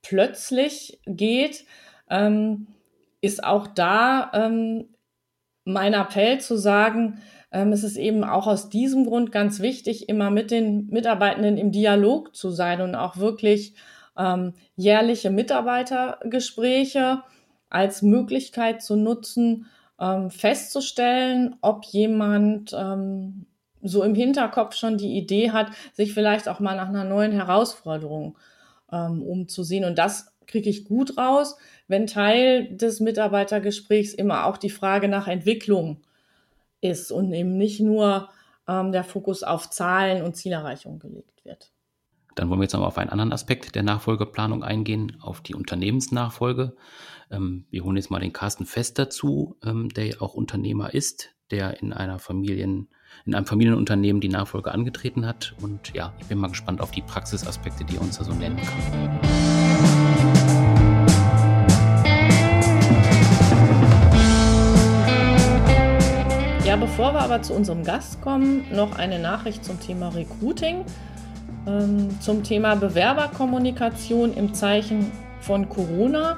plötzlich 0.00 1.02
geht, 1.04 1.66
ähm, 2.08 2.68
ist 3.20 3.44
auch 3.44 3.66
da 3.66 4.30
ähm, 4.32 4.88
mein 5.68 5.94
Appell 5.94 6.40
zu 6.40 6.56
sagen, 6.56 7.20
ähm, 7.52 7.72
es 7.72 7.84
ist 7.84 7.96
eben 7.96 8.24
auch 8.24 8.46
aus 8.46 8.68
diesem 8.68 9.04
Grund 9.06 9.32
ganz 9.32 9.60
wichtig, 9.60 10.08
immer 10.08 10.30
mit 10.30 10.50
den 10.50 10.88
Mitarbeitenden 10.88 11.56
im 11.56 11.72
Dialog 11.72 12.34
zu 12.34 12.50
sein 12.50 12.80
und 12.80 12.94
auch 12.94 13.18
wirklich 13.18 13.74
ähm, 14.16 14.54
jährliche 14.76 15.30
Mitarbeitergespräche 15.30 17.22
als 17.70 18.02
Möglichkeit 18.02 18.82
zu 18.82 18.96
nutzen, 18.96 19.66
ähm, 20.00 20.30
festzustellen, 20.30 21.56
ob 21.60 21.84
jemand 21.84 22.74
ähm, 22.76 23.46
so 23.82 24.02
im 24.02 24.14
Hinterkopf 24.14 24.74
schon 24.74 24.98
die 24.98 25.16
Idee 25.16 25.52
hat, 25.52 25.68
sich 25.92 26.12
vielleicht 26.12 26.48
auch 26.48 26.60
mal 26.60 26.76
nach 26.76 26.88
einer 26.88 27.04
neuen 27.04 27.32
Herausforderung 27.32 28.36
ähm, 28.90 29.22
umzusehen. 29.22 29.84
Und 29.84 29.98
das 29.98 30.34
kriege 30.46 30.70
ich 30.70 30.84
gut 30.84 31.16
raus, 31.16 31.56
wenn 31.88 32.06
Teil 32.06 32.68
des 32.76 33.00
Mitarbeitergesprächs 33.00 34.14
immer 34.14 34.46
auch 34.46 34.58
die 34.58 34.70
Frage 34.70 35.08
nach 35.08 35.26
Entwicklung 35.26 36.02
ist 36.80 37.10
und 37.10 37.32
eben 37.32 37.56
nicht 37.56 37.80
nur 37.80 38.28
ähm, 38.68 38.92
der 38.92 39.04
Fokus 39.04 39.42
auf 39.42 39.70
Zahlen 39.70 40.22
und 40.22 40.36
Zielerreichung 40.36 40.98
gelegt 40.98 41.44
wird. 41.44 41.72
Dann 42.34 42.50
wollen 42.50 42.60
wir 42.60 42.64
jetzt 42.64 42.74
noch 42.74 42.86
auf 42.86 42.98
einen 42.98 43.10
anderen 43.10 43.32
Aspekt 43.32 43.74
der 43.74 43.82
Nachfolgeplanung 43.82 44.62
eingehen, 44.62 45.16
auf 45.20 45.40
die 45.40 45.54
Unternehmensnachfolge. 45.54 46.76
Ähm, 47.32 47.66
wir 47.70 47.82
holen 47.82 47.96
jetzt 47.96 48.10
mal 48.10 48.20
den 48.20 48.32
Carsten 48.32 48.64
Fest 48.64 48.98
dazu, 48.98 49.56
ähm, 49.64 49.88
der 49.88 50.06
ja 50.06 50.20
auch 50.20 50.34
Unternehmer 50.34 50.94
ist, 50.94 51.30
der 51.50 51.82
in 51.82 51.92
einer 51.92 52.20
Familien 52.20 52.88
in 53.24 53.34
einem 53.34 53.46
Familienunternehmen 53.46 54.20
die 54.20 54.28
Nachfolge 54.28 54.70
angetreten 54.70 55.26
hat. 55.26 55.54
Und 55.60 55.94
ja, 55.94 56.14
ich 56.18 56.26
bin 56.26 56.38
mal 56.38 56.48
gespannt 56.48 56.80
auf 56.80 56.90
die 56.90 57.02
Praxisaspekte, 57.02 57.84
die 57.84 57.96
er 57.96 58.02
uns 58.02 58.18
da 58.18 58.24
so 58.24 58.32
nennen 58.32 58.58
kann. 58.58 59.47
Bevor 66.80 67.12
wir 67.12 67.20
aber 67.20 67.42
zu 67.42 67.54
unserem 67.54 67.82
Gast 67.82 68.20
kommen, 68.20 68.64
noch 68.72 68.96
eine 68.96 69.18
Nachricht 69.18 69.64
zum 69.64 69.80
Thema 69.80 70.10
Recruiting, 70.10 70.84
ähm, 71.66 72.20
zum 72.20 72.44
Thema 72.44 72.76
Bewerberkommunikation 72.76 74.36
im 74.36 74.54
Zeichen 74.54 75.10
von 75.40 75.68
Corona 75.68 76.36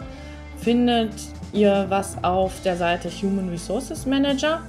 findet 0.56 1.12
ihr 1.52 1.84
was 1.88 2.24
auf 2.24 2.62
der 2.62 2.76
Seite 2.76 3.10
Human 3.10 3.50
Resources 3.50 4.06
Manager. 4.06 4.62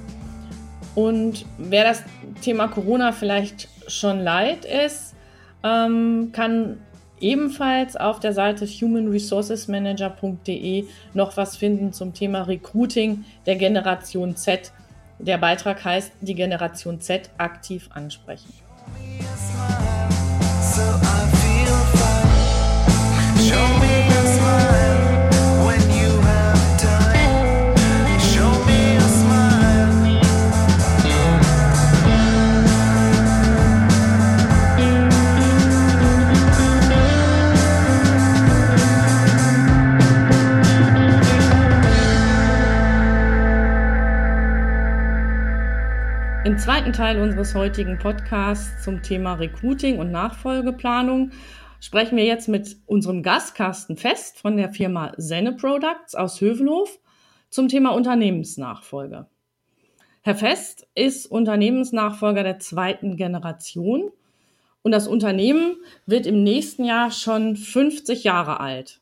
Und 0.93 1.45
wer 1.57 1.85
das 1.85 2.03
Thema 2.41 2.67
Corona 2.67 3.13
vielleicht 3.13 3.69
schon 3.87 4.19
leid 4.19 4.65
ist, 4.65 5.15
ähm, 5.63 6.31
kann 6.33 6.79
ebenfalls 7.21 7.95
auf 7.95 8.19
der 8.19 8.33
Seite 8.33 8.65
humanresourcesmanager.de 8.65 10.85
noch 11.13 11.37
was 11.37 11.55
finden 11.55 11.93
zum 11.93 12.13
Thema 12.13 12.41
Recruiting 12.41 13.23
der 13.45 13.55
Generation 13.55 14.35
Z. 14.35 14.73
Der 15.21 15.37
Beitrag 15.37 15.85
heißt 15.85 16.13
Die 16.21 16.33
Generation 16.33 16.99
Z 16.99 17.29
aktiv 17.37 17.89
ansprechen. 17.93 18.51
Show 23.37 23.80
Im 46.51 46.57
zweiten 46.57 46.91
Teil 46.91 47.21
unseres 47.21 47.55
heutigen 47.55 47.97
Podcasts 47.97 48.83
zum 48.83 49.01
Thema 49.01 49.35
Recruiting 49.35 49.99
und 49.99 50.11
Nachfolgeplanung 50.11 51.31
sprechen 51.79 52.17
wir 52.17 52.25
jetzt 52.25 52.49
mit 52.49 52.75
unserem 52.87 53.23
Gast 53.23 53.55
Carsten 53.55 53.95
Fest 53.95 54.37
von 54.37 54.57
der 54.57 54.69
Firma 54.69 55.13
Senne 55.15 55.53
Products 55.53 56.13
aus 56.13 56.41
Hövelhof 56.41 56.99
zum 57.49 57.69
Thema 57.69 57.91
Unternehmensnachfolge. 57.91 59.27
Herr 60.23 60.35
Fest 60.35 60.89
ist 60.93 61.25
Unternehmensnachfolger 61.25 62.43
der 62.43 62.59
zweiten 62.59 63.15
Generation 63.15 64.11
und 64.81 64.91
das 64.91 65.07
Unternehmen 65.07 65.77
wird 66.05 66.25
im 66.25 66.43
nächsten 66.43 66.83
Jahr 66.83 67.11
schon 67.11 67.55
50 67.55 68.25
Jahre 68.25 68.59
alt. 68.59 68.99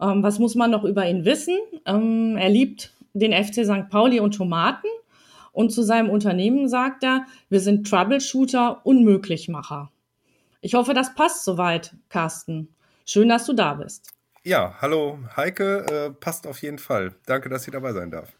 Ähm, 0.00 0.22
was 0.22 0.38
muss 0.38 0.54
man 0.54 0.70
noch 0.70 0.84
über 0.84 1.04
ihn 1.08 1.24
wissen? 1.24 1.58
Ähm, 1.84 2.36
er 2.36 2.48
liebt 2.48 2.94
den 3.12 3.32
FC 3.32 3.64
St. 3.64 3.90
Pauli 3.90 4.20
und 4.20 4.36
Tomaten 4.36 4.86
und 5.52 5.70
zu 5.70 5.82
seinem 5.82 6.10
Unternehmen 6.10 6.68
sagt 6.68 7.04
er, 7.04 7.26
wir 7.48 7.60
sind 7.60 7.88
Troubleshooter, 7.88 8.84
Unmöglichmacher. 8.84 9.90
Ich 10.60 10.74
hoffe, 10.74 10.94
das 10.94 11.14
passt 11.14 11.44
soweit, 11.44 11.94
Carsten. 12.08 12.74
Schön, 13.04 13.28
dass 13.28 13.46
du 13.46 13.52
da 13.52 13.74
bist. 13.74 14.12
Ja, 14.44 14.74
hallo 14.80 15.18
Heike, 15.36 15.86
äh, 15.90 16.10
passt 16.10 16.46
auf 16.46 16.62
jeden 16.62 16.78
Fall. 16.78 17.14
Danke, 17.26 17.48
dass 17.48 17.66
ich 17.66 17.72
dabei 17.72 17.92
sein 17.92 18.10
darf. 18.10 18.32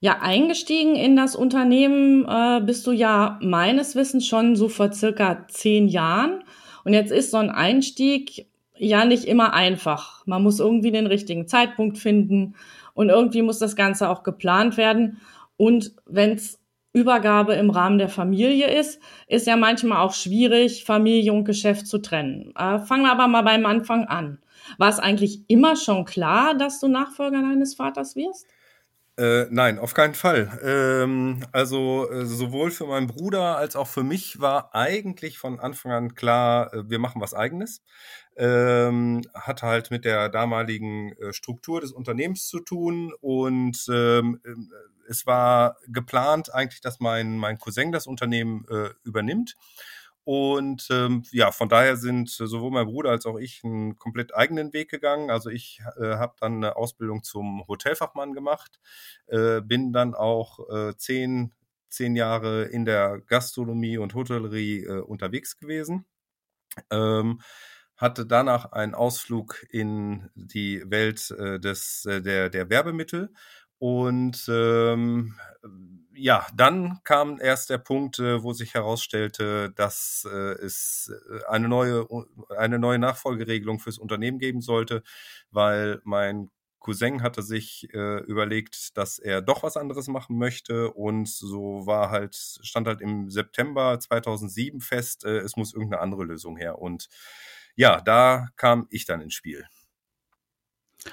Ja, 0.00 0.18
eingestiegen 0.20 0.94
in 0.94 1.16
das 1.16 1.34
Unternehmen 1.34 2.24
äh, 2.28 2.60
bist 2.64 2.86
du 2.86 2.92
ja 2.92 3.38
meines 3.42 3.96
Wissens 3.96 4.26
schon 4.26 4.54
so 4.54 4.68
vor 4.68 4.92
circa 4.92 5.46
zehn 5.48 5.88
Jahren. 5.88 6.44
Und 6.84 6.92
jetzt 6.92 7.10
ist 7.10 7.32
so 7.32 7.38
ein 7.38 7.50
Einstieg 7.50 8.46
ja 8.76 9.04
nicht 9.04 9.24
immer 9.24 9.54
einfach. 9.54 10.24
Man 10.26 10.42
muss 10.42 10.60
irgendwie 10.60 10.92
den 10.92 11.06
richtigen 11.06 11.48
Zeitpunkt 11.48 11.98
finden 11.98 12.54
und 12.94 13.08
irgendwie 13.08 13.42
muss 13.42 13.58
das 13.58 13.74
Ganze 13.74 14.08
auch 14.08 14.22
geplant 14.22 14.76
werden. 14.76 15.20
Und 15.58 15.94
wenn 16.06 16.32
es 16.32 16.58
Übergabe 16.94 17.54
im 17.54 17.68
Rahmen 17.68 17.98
der 17.98 18.08
Familie 18.08 18.70
ist, 18.70 19.00
ist 19.26 19.46
ja 19.46 19.56
manchmal 19.56 19.98
auch 19.98 20.14
schwierig, 20.14 20.84
Familie 20.84 21.34
und 21.34 21.44
Geschäft 21.44 21.86
zu 21.86 21.98
trennen. 21.98 22.52
Äh, 22.56 22.78
fangen 22.78 23.02
wir 23.02 23.12
aber 23.12 23.28
mal 23.28 23.42
beim 23.42 23.66
Anfang 23.66 24.06
an. 24.06 24.38
War 24.78 24.88
es 24.88 24.98
eigentlich 24.98 25.42
immer 25.48 25.76
schon 25.76 26.04
klar, 26.04 26.54
dass 26.54 26.80
du 26.80 26.88
Nachfolger 26.88 27.42
deines 27.42 27.74
Vaters 27.74 28.16
wirst? 28.16 28.46
Äh, 29.18 29.46
nein, 29.50 29.80
auf 29.80 29.94
keinen 29.94 30.14
Fall. 30.14 30.60
Ähm, 30.62 31.44
also 31.50 32.08
äh, 32.08 32.24
sowohl 32.24 32.70
für 32.70 32.86
meinen 32.86 33.08
Bruder 33.08 33.56
als 33.56 33.74
auch 33.74 33.88
für 33.88 34.04
mich 34.04 34.40
war 34.40 34.74
eigentlich 34.76 35.38
von 35.38 35.58
Anfang 35.58 35.90
an 35.90 36.14
klar, 36.14 36.72
äh, 36.72 36.88
wir 36.88 37.00
machen 37.00 37.20
was 37.20 37.34
eigenes. 37.34 37.82
Ähm, 38.36 39.22
hat 39.34 39.64
halt 39.64 39.90
mit 39.90 40.04
der 40.04 40.28
damaligen 40.28 41.12
äh, 41.14 41.32
Struktur 41.32 41.80
des 41.80 41.90
Unternehmens 41.90 42.46
zu 42.46 42.60
tun 42.60 43.12
und 43.20 43.84
ähm, 43.92 44.40
es 45.08 45.26
war 45.26 45.76
geplant 45.86 46.52
eigentlich, 46.54 46.80
dass 46.80 47.00
mein, 47.00 47.36
mein 47.36 47.58
Cousin 47.58 47.92
das 47.92 48.06
Unternehmen 48.06 48.64
äh, 48.70 48.90
übernimmt. 49.04 49.56
Und 50.24 50.88
ähm, 50.90 51.22
ja, 51.32 51.52
von 51.52 51.70
daher 51.70 51.96
sind 51.96 52.28
sowohl 52.28 52.70
mein 52.70 52.84
Bruder 52.84 53.10
als 53.10 53.24
auch 53.24 53.38
ich 53.38 53.62
einen 53.64 53.96
komplett 53.96 54.34
eigenen 54.34 54.74
Weg 54.74 54.90
gegangen. 54.90 55.30
Also 55.30 55.48
ich 55.48 55.80
äh, 55.98 56.16
habe 56.16 56.34
dann 56.38 56.56
eine 56.56 56.76
Ausbildung 56.76 57.22
zum 57.22 57.66
Hotelfachmann 57.66 58.34
gemacht, 58.34 58.78
äh, 59.28 59.62
bin 59.62 59.90
dann 59.94 60.14
auch 60.14 60.58
äh, 60.68 60.94
zehn, 60.98 61.54
zehn 61.88 62.14
Jahre 62.14 62.64
in 62.64 62.84
der 62.84 63.22
Gastronomie 63.26 63.96
und 63.96 64.14
Hotellerie 64.14 64.84
äh, 64.84 65.00
unterwegs 65.00 65.56
gewesen. 65.56 66.04
Ähm, 66.90 67.40
hatte 67.96 68.26
danach 68.26 68.72
einen 68.72 68.94
Ausflug 68.94 69.66
in 69.70 70.30
die 70.34 70.82
Welt 70.90 71.30
äh, 71.32 71.58
des, 71.58 72.04
äh, 72.04 72.22
der, 72.22 72.48
der 72.48 72.70
Werbemittel 72.70 73.32
und 73.78 74.46
ähm, 74.48 75.34
ja, 76.14 76.46
dann 76.54 76.98
kam 77.04 77.40
erst 77.40 77.70
der 77.70 77.78
Punkt, 77.78 78.18
äh, 78.18 78.42
wo 78.42 78.52
sich 78.52 78.74
herausstellte, 78.74 79.70
dass 79.76 80.26
äh, 80.30 80.36
es 80.64 81.12
äh, 81.30 81.44
eine 81.48 81.68
neue, 81.68 82.06
eine 82.56 82.78
neue 82.78 82.98
Nachfolgeregelung 82.98 83.78
fürs 83.78 83.98
Unternehmen 83.98 84.38
geben 84.38 84.60
sollte, 84.60 85.02
weil 85.50 86.00
mein 86.04 86.50
Cousin 86.80 87.22
hatte 87.22 87.42
sich 87.42 87.88
äh, 87.92 88.18
überlegt, 88.24 88.96
dass 88.96 89.18
er 89.18 89.42
doch 89.42 89.62
was 89.62 89.76
anderes 89.76 90.08
machen 90.08 90.38
möchte 90.38 90.90
und 90.92 91.28
so 91.28 91.86
war 91.86 92.10
halt 92.10 92.34
stand 92.36 92.86
halt 92.88 93.00
im 93.00 93.30
September 93.30 93.98
2007 94.00 94.80
fest, 94.80 95.24
äh, 95.24 95.38
es 95.38 95.56
muss 95.56 95.74
irgendeine 95.74 96.02
andere 96.02 96.24
Lösung 96.24 96.56
her 96.56 96.78
und 96.80 97.08
ja, 97.76 98.00
da 98.00 98.48
kam 98.56 98.86
ich 98.90 99.04
dann 99.06 99.20
ins 99.20 99.34
Spiel. 99.34 99.64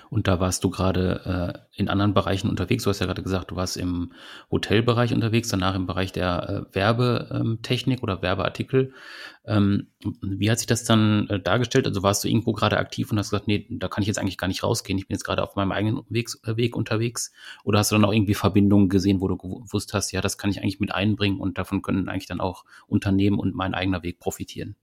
Und 0.09 0.27
da 0.27 0.39
warst 0.39 0.63
du 0.63 0.69
gerade 0.69 1.65
äh, 1.75 1.79
in 1.79 1.89
anderen 1.89 2.13
Bereichen 2.13 2.49
unterwegs. 2.49 2.83
Du 2.83 2.89
hast 2.89 2.99
ja 2.99 3.05
gerade 3.05 3.21
gesagt, 3.21 3.51
du 3.51 3.55
warst 3.55 3.77
im 3.77 4.13
Hotelbereich 4.49 5.13
unterwegs, 5.13 5.49
danach 5.49 5.75
im 5.75 5.85
Bereich 5.85 6.11
der 6.11 6.67
äh, 6.71 6.75
Werbetechnik 6.75 8.01
oder 8.01 8.21
Werbeartikel. 8.21 8.93
Ähm, 9.45 9.87
wie 10.21 10.49
hat 10.49 10.57
sich 10.57 10.67
das 10.67 10.83
dann 10.83 11.27
äh, 11.29 11.39
dargestellt? 11.39 11.87
Also 11.87 12.01
warst 12.01 12.23
du 12.23 12.27
irgendwo 12.27 12.53
gerade 12.53 12.77
aktiv 12.77 13.11
und 13.11 13.19
hast 13.19 13.29
gesagt, 13.29 13.47
nee, 13.47 13.67
da 13.69 13.87
kann 13.87 14.01
ich 14.01 14.07
jetzt 14.07 14.17
eigentlich 14.17 14.39
gar 14.39 14.47
nicht 14.47 14.63
rausgehen. 14.63 14.97
Ich 14.97 15.07
bin 15.07 15.15
jetzt 15.15 15.23
gerade 15.23 15.43
auf 15.43 15.55
meinem 15.55 15.71
eigenen 15.71 16.01
Weg, 16.09 16.29
äh, 16.45 16.57
Weg 16.57 16.75
unterwegs. 16.75 17.31
Oder 17.63 17.79
hast 17.79 17.91
du 17.91 17.95
dann 17.95 18.05
auch 18.05 18.13
irgendwie 18.13 18.33
Verbindungen 18.33 18.89
gesehen, 18.89 19.21
wo 19.21 19.27
du 19.27 19.37
gewusst 19.37 19.93
hast, 19.93 20.11
ja, 20.11 20.21
das 20.21 20.37
kann 20.37 20.49
ich 20.49 20.61
eigentlich 20.61 20.79
mit 20.79 20.93
einbringen 20.93 21.39
und 21.39 21.57
davon 21.57 21.81
können 21.81 22.09
eigentlich 22.09 22.27
dann 22.27 22.41
auch 22.41 22.65
Unternehmen 22.87 23.39
und 23.39 23.53
mein 23.53 23.75
eigener 23.75 24.01
Weg 24.01 24.19
profitieren? 24.19 24.75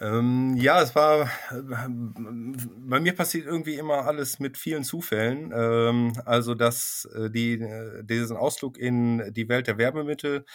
Ähm, 0.00 0.56
ja, 0.56 0.80
es 0.80 0.94
war, 0.94 1.28
bei 1.52 3.00
mir 3.00 3.14
passiert 3.14 3.46
irgendwie 3.46 3.74
immer 3.74 4.06
alles 4.06 4.38
mit 4.38 4.56
vielen 4.56 4.82
Zufällen. 4.82 5.52
Ähm, 5.54 6.12
also, 6.24 6.54
dass 6.54 7.04
äh, 7.14 7.30
die, 7.30 7.60
äh, 7.60 8.02
diesen 8.04 8.36
Ausflug 8.38 8.78
in 8.78 9.30
die 9.34 9.48
Welt 9.50 9.66
der 9.66 9.76
Werbemittel 9.76 10.46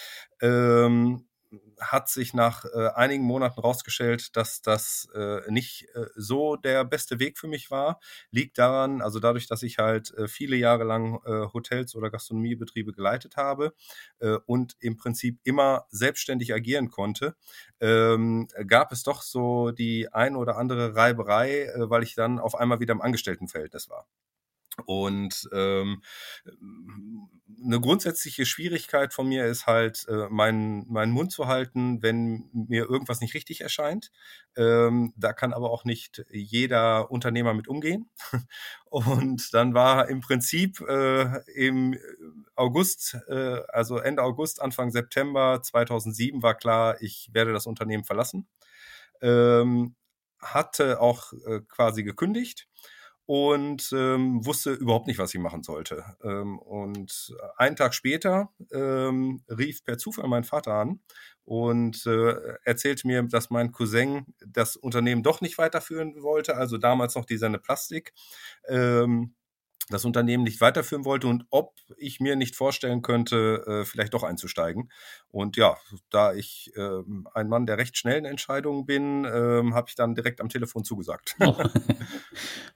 ähm, 0.41 1.27
hat 1.79 2.09
sich 2.09 2.33
nach 2.33 2.65
äh, 2.65 2.89
einigen 2.95 3.23
Monaten 3.23 3.59
rausgestellt, 3.59 4.35
dass 4.35 4.61
das 4.61 5.07
äh, 5.13 5.41
nicht 5.51 5.87
äh, 5.95 6.05
so 6.15 6.55
der 6.55 6.83
beste 6.85 7.19
Weg 7.19 7.37
für 7.37 7.47
mich 7.47 7.71
war. 7.71 7.99
Liegt 8.31 8.57
daran, 8.57 9.01
also 9.01 9.19
dadurch, 9.19 9.47
dass 9.47 9.63
ich 9.63 9.77
halt 9.77 10.13
äh, 10.15 10.27
viele 10.27 10.55
Jahre 10.55 10.83
lang 10.83 11.21
äh, 11.25 11.47
Hotels 11.53 11.95
oder 11.95 12.09
Gastronomiebetriebe 12.09 12.93
geleitet 12.93 13.37
habe 13.37 13.73
äh, 14.19 14.37
und 14.45 14.75
im 14.79 14.97
Prinzip 14.97 15.39
immer 15.43 15.85
selbstständig 15.89 16.53
agieren 16.53 16.89
konnte, 16.89 17.35
ähm, 17.79 18.47
gab 18.67 18.91
es 18.91 19.03
doch 19.03 19.21
so 19.21 19.71
die 19.71 20.11
ein 20.13 20.35
oder 20.35 20.57
andere 20.57 20.95
Reiberei, 20.95 21.71
weil 21.75 22.03
ich 22.03 22.15
dann 22.15 22.39
auf 22.39 22.55
einmal 22.55 22.79
wieder 22.79 22.93
im 22.93 23.01
Angestelltenverhältnis 23.01 23.89
war. 23.89 24.07
Und 24.85 25.47
ähm, 25.53 26.01
eine 27.63 27.79
grundsätzliche 27.79 28.45
Schwierigkeit 28.45 29.13
von 29.13 29.27
mir 29.27 29.45
ist 29.45 29.65
halt, 29.65 30.05
äh, 30.09 30.27
meinen, 30.29 30.91
meinen 30.91 31.11
Mund 31.11 31.31
zu 31.31 31.47
halten, 31.47 32.01
wenn 32.01 32.49
mir 32.53 32.89
irgendwas 32.89 33.21
nicht 33.21 33.33
richtig 33.33 33.61
erscheint. 33.61 34.11
Ähm, 34.57 35.13
da 35.15 35.33
kann 35.33 35.53
aber 35.53 35.71
auch 35.71 35.85
nicht 35.85 36.25
jeder 36.29 37.11
Unternehmer 37.11 37.53
mit 37.53 37.67
umgehen. 37.67 38.09
Und 38.85 39.53
dann 39.53 39.73
war 39.73 40.09
im 40.09 40.21
Prinzip 40.21 40.81
äh, 40.81 41.39
im 41.53 41.97
August, 42.55 43.17
äh, 43.27 43.61
also 43.69 43.97
Ende 43.97 44.23
August, 44.23 44.61
Anfang 44.61 44.91
September 44.91 45.61
2007 45.61 46.41
war 46.43 46.55
klar, 46.55 47.01
ich 47.01 47.29
werde 47.33 47.53
das 47.53 47.67
Unternehmen 47.67 48.03
verlassen. 48.03 48.47
Ähm, 49.21 49.95
hatte 50.39 50.99
auch 50.99 51.33
äh, 51.47 51.61
quasi 51.67 52.03
gekündigt 52.03 52.67
und 53.25 53.91
ähm, 53.91 54.45
wusste 54.45 54.73
überhaupt 54.73 55.07
nicht, 55.07 55.17
was 55.17 55.33
ich 55.33 55.39
machen 55.39 55.63
sollte. 55.63 56.03
Ähm, 56.23 56.59
und 56.59 57.35
einen 57.57 57.75
Tag 57.75 57.93
später 57.93 58.49
ähm, 58.71 59.41
rief 59.49 59.83
per 59.83 59.97
Zufall 59.97 60.27
mein 60.27 60.43
Vater 60.43 60.73
an 60.73 60.99
und 61.43 62.05
äh, 62.05 62.35
erzählte 62.63 63.07
mir, 63.07 63.23
dass 63.23 63.49
mein 63.49 63.71
Cousin 63.71 64.25
das 64.45 64.75
Unternehmen 64.75 65.23
doch 65.23 65.41
nicht 65.41 65.57
weiterführen 65.57 66.21
wollte, 66.21 66.55
also 66.55 66.77
damals 66.77 67.15
noch 67.15 67.25
die 67.25 67.37
Senne 67.37 67.59
Plastik. 67.59 68.13
Ähm, 68.67 69.33
das 69.89 70.03
Unternehmen 70.03 70.43
nicht 70.43 70.61
weiterführen 70.61 71.05
wollte 71.05 71.27
und 71.27 71.45
ob 71.51 71.75
ich 71.97 72.19
mir 72.19 72.35
nicht 72.35 72.55
vorstellen 72.55 73.03
könnte, 73.03 73.63
äh, 73.67 73.85
vielleicht 73.85 74.15
doch 74.15 74.23
einzusteigen. 74.23 74.91
Und 75.27 75.57
ja, 75.57 75.77
da 76.09 76.33
ich 76.33 76.71
äh, 76.75 77.01
ein 77.35 77.49
Mann 77.49 77.67
der 77.67 77.77
recht 77.77 77.95
schnellen 77.95 78.25
Entscheidungen 78.25 78.87
bin, 78.87 79.25
äh, 79.25 79.61
habe 79.73 79.85
ich 79.87 79.95
dann 79.95 80.15
direkt 80.15 80.41
am 80.41 80.49
Telefon 80.49 80.83
zugesagt. 80.83 81.35
Oh. 81.39 81.55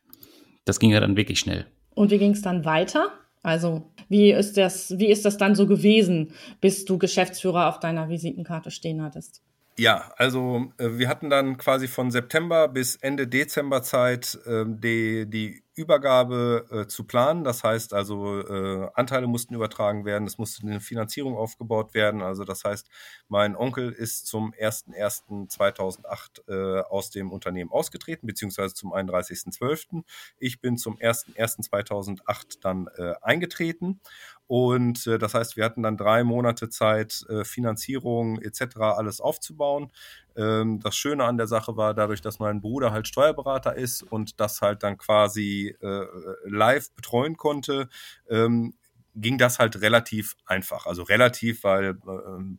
Das 0.65 0.79
ging 0.79 0.91
ja 0.91 0.99
dann 0.99 1.17
wirklich 1.17 1.39
schnell. 1.39 1.65
Und 1.95 2.11
wie 2.11 2.17
ging 2.17 2.31
es 2.31 2.41
dann 2.41 2.65
weiter? 2.65 3.11
Also, 3.41 3.91
wie 4.09 4.31
ist 4.31 4.57
das, 4.57 4.97
wie 4.97 5.07
ist 5.07 5.25
das 5.25 5.37
dann 5.37 5.55
so 5.55 5.65
gewesen, 5.65 6.33
bis 6.61 6.85
du 6.85 6.97
Geschäftsführer 6.97 7.69
auf 7.69 7.79
deiner 7.79 8.09
Visitenkarte 8.09 8.71
stehen 8.71 9.01
hattest? 9.01 9.41
Ja, 9.77 10.11
also 10.17 10.73
äh, 10.77 10.97
wir 10.97 11.07
hatten 11.07 11.29
dann 11.29 11.57
quasi 11.57 11.87
von 11.87 12.11
September 12.11 12.67
bis 12.67 12.97
Ende 12.97 13.27
Dezember 13.27 13.81
Zeit 13.81 14.37
äh, 14.45 14.65
die, 14.67 15.25
die 15.29 15.63
Übergabe 15.79 16.65
äh, 16.69 16.87
zu 16.87 17.05
planen. 17.05 17.45
Das 17.45 17.63
heißt 17.63 17.93
also, 17.93 18.41
äh, 18.41 18.89
Anteile 18.93 19.27
mussten 19.27 19.53
übertragen 19.55 20.03
werden, 20.03 20.27
es 20.27 20.37
musste 20.37 20.67
eine 20.67 20.81
Finanzierung 20.81 21.37
aufgebaut 21.37 21.93
werden. 21.93 22.21
Also 22.21 22.43
das 22.43 22.65
heißt, 22.65 22.89
mein 23.29 23.55
Onkel 23.55 23.91
ist 23.91 24.27
zum 24.27 24.53
01.01.2008 24.53 26.49
äh, 26.49 26.81
aus 26.81 27.11
dem 27.11 27.31
Unternehmen 27.31 27.71
ausgetreten, 27.71 28.27
beziehungsweise 28.27 28.73
zum 28.73 28.93
31.12. 28.93 30.03
Ich 30.37 30.59
bin 30.59 30.77
zum 30.77 30.97
01.01.2008 30.97 32.59
dann 32.61 32.87
äh, 32.97 33.13
eingetreten. 33.21 34.01
Und 34.49 35.05
äh, 35.05 35.19
das 35.19 35.35
heißt, 35.35 35.57
wir 35.57 35.63
hatten 35.63 35.83
dann 35.83 35.95
drei 35.95 36.23
Monate 36.23 36.69
Zeit, 36.69 37.23
äh, 37.29 37.45
Finanzierung 37.45 38.41
etc. 38.41 38.77
alles 38.77 39.21
aufzubauen. 39.21 39.91
Ähm, 40.35 40.79
das 40.79 40.95
Schöne 40.95 41.25
an 41.25 41.37
der 41.37 41.45
Sache 41.45 41.77
war, 41.77 41.93
dadurch, 41.93 42.21
dass 42.21 42.39
mein 42.39 42.59
Bruder 42.59 42.91
halt 42.91 43.07
Steuerberater 43.07 43.75
ist 43.75 44.01
und 44.01 44.39
das 44.39 44.61
halt 44.61 44.81
dann 44.81 44.97
quasi 44.97 45.75
äh, 45.81 46.05
live 46.45 46.91
betreuen 46.95 47.37
konnte, 47.37 47.89
ähm, 48.27 48.73
ging 49.13 49.37
das 49.37 49.59
halt 49.59 49.81
relativ 49.81 50.35
einfach. 50.47 50.87
Also 50.87 51.03
relativ, 51.03 51.63
weil 51.63 51.91
äh, 51.91 51.95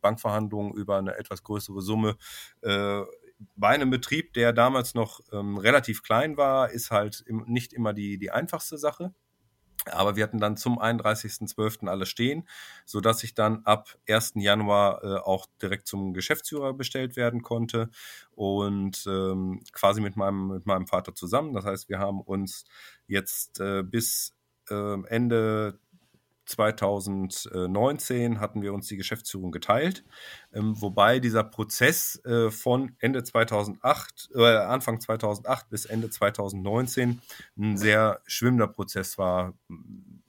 Bankverhandlungen 0.00 0.72
über 0.74 0.96
eine 0.96 1.16
etwas 1.16 1.42
größere 1.42 1.82
Summe 1.82 2.16
äh, 2.60 3.00
bei 3.56 3.70
einem 3.70 3.90
Betrieb, 3.90 4.32
der 4.34 4.52
damals 4.52 4.94
noch 4.94 5.18
ähm, 5.32 5.58
relativ 5.58 6.04
klein 6.04 6.36
war, 6.36 6.70
ist 6.70 6.92
halt 6.92 7.24
im, 7.26 7.42
nicht 7.48 7.72
immer 7.72 7.92
die, 7.92 8.16
die 8.16 8.30
einfachste 8.30 8.78
Sache. 8.78 9.12
Aber 9.86 10.16
wir 10.16 10.24
hatten 10.24 10.38
dann 10.38 10.56
zum 10.56 10.78
31.12. 10.78 11.88
alles 11.88 12.08
stehen, 12.08 12.46
so 12.84 13.00
dass 13.00 13.24
ich 13.24 13.34
dann 13.34 13.64
ab 13.64 13.96
1. 14.08 14.32
Januar 14.36 15.02
äh, 15.02 15.18
auch 15.18 15.46
direkt 15.62 15.86
zum 15.86 16.12
Geschäftsführer 16.12 16.74
bestellt 16.74 17.16
werden 17.16 17.42
konnte 17.42 17.90
und 18.32 19.04
ähm, 19.06 19.62
quasi 19.72 20.00
mit 20.00 20.16
meinem, 20.16 20.48
mit 20.48 20.66
meinem 20.66 20.86
Vater 20.86 21.14
zusammen. 21.14 21.54
Das 21.54 21.64
heißt, 21.64 21.88
wir 21.88 21.98
haben 21.98 22.20
uns 22.20 22.64
jetzt 23.06 23.60
äh, 23.60 23.82
bis 23.82 24.34
äh, 24.70 25.02
Ende 25.08 25.78
2019 26.50 28.40
hatten 28.40 28.62
wir 28.62 28.74
uns 28.74 28.88
die 28.88 28.96
Geschäftsführung 28.96 29.52
geteilt, 29.52 30.04
ähm, 30.52 30.80
wobei 30.80 31.20
dieser 31.20 31.44
Prozess 31.44 32.22
äh, 32.24 32.50
von 32.50 32.96
Ende 32.98 33.22
2008, 33.22 34.30
äh, 34.34 34.56
Anfang 34.56 35.00
2008 35.00 35.70
bis 35.70 35.84
Ende 35.86 36.10
2019 36.10 37.20
ein 37.56 37.76
sehr 37.76 38.20
schwimmender 38.26 38.68
Prozess 38.68 39.16
war, 39.16 39.54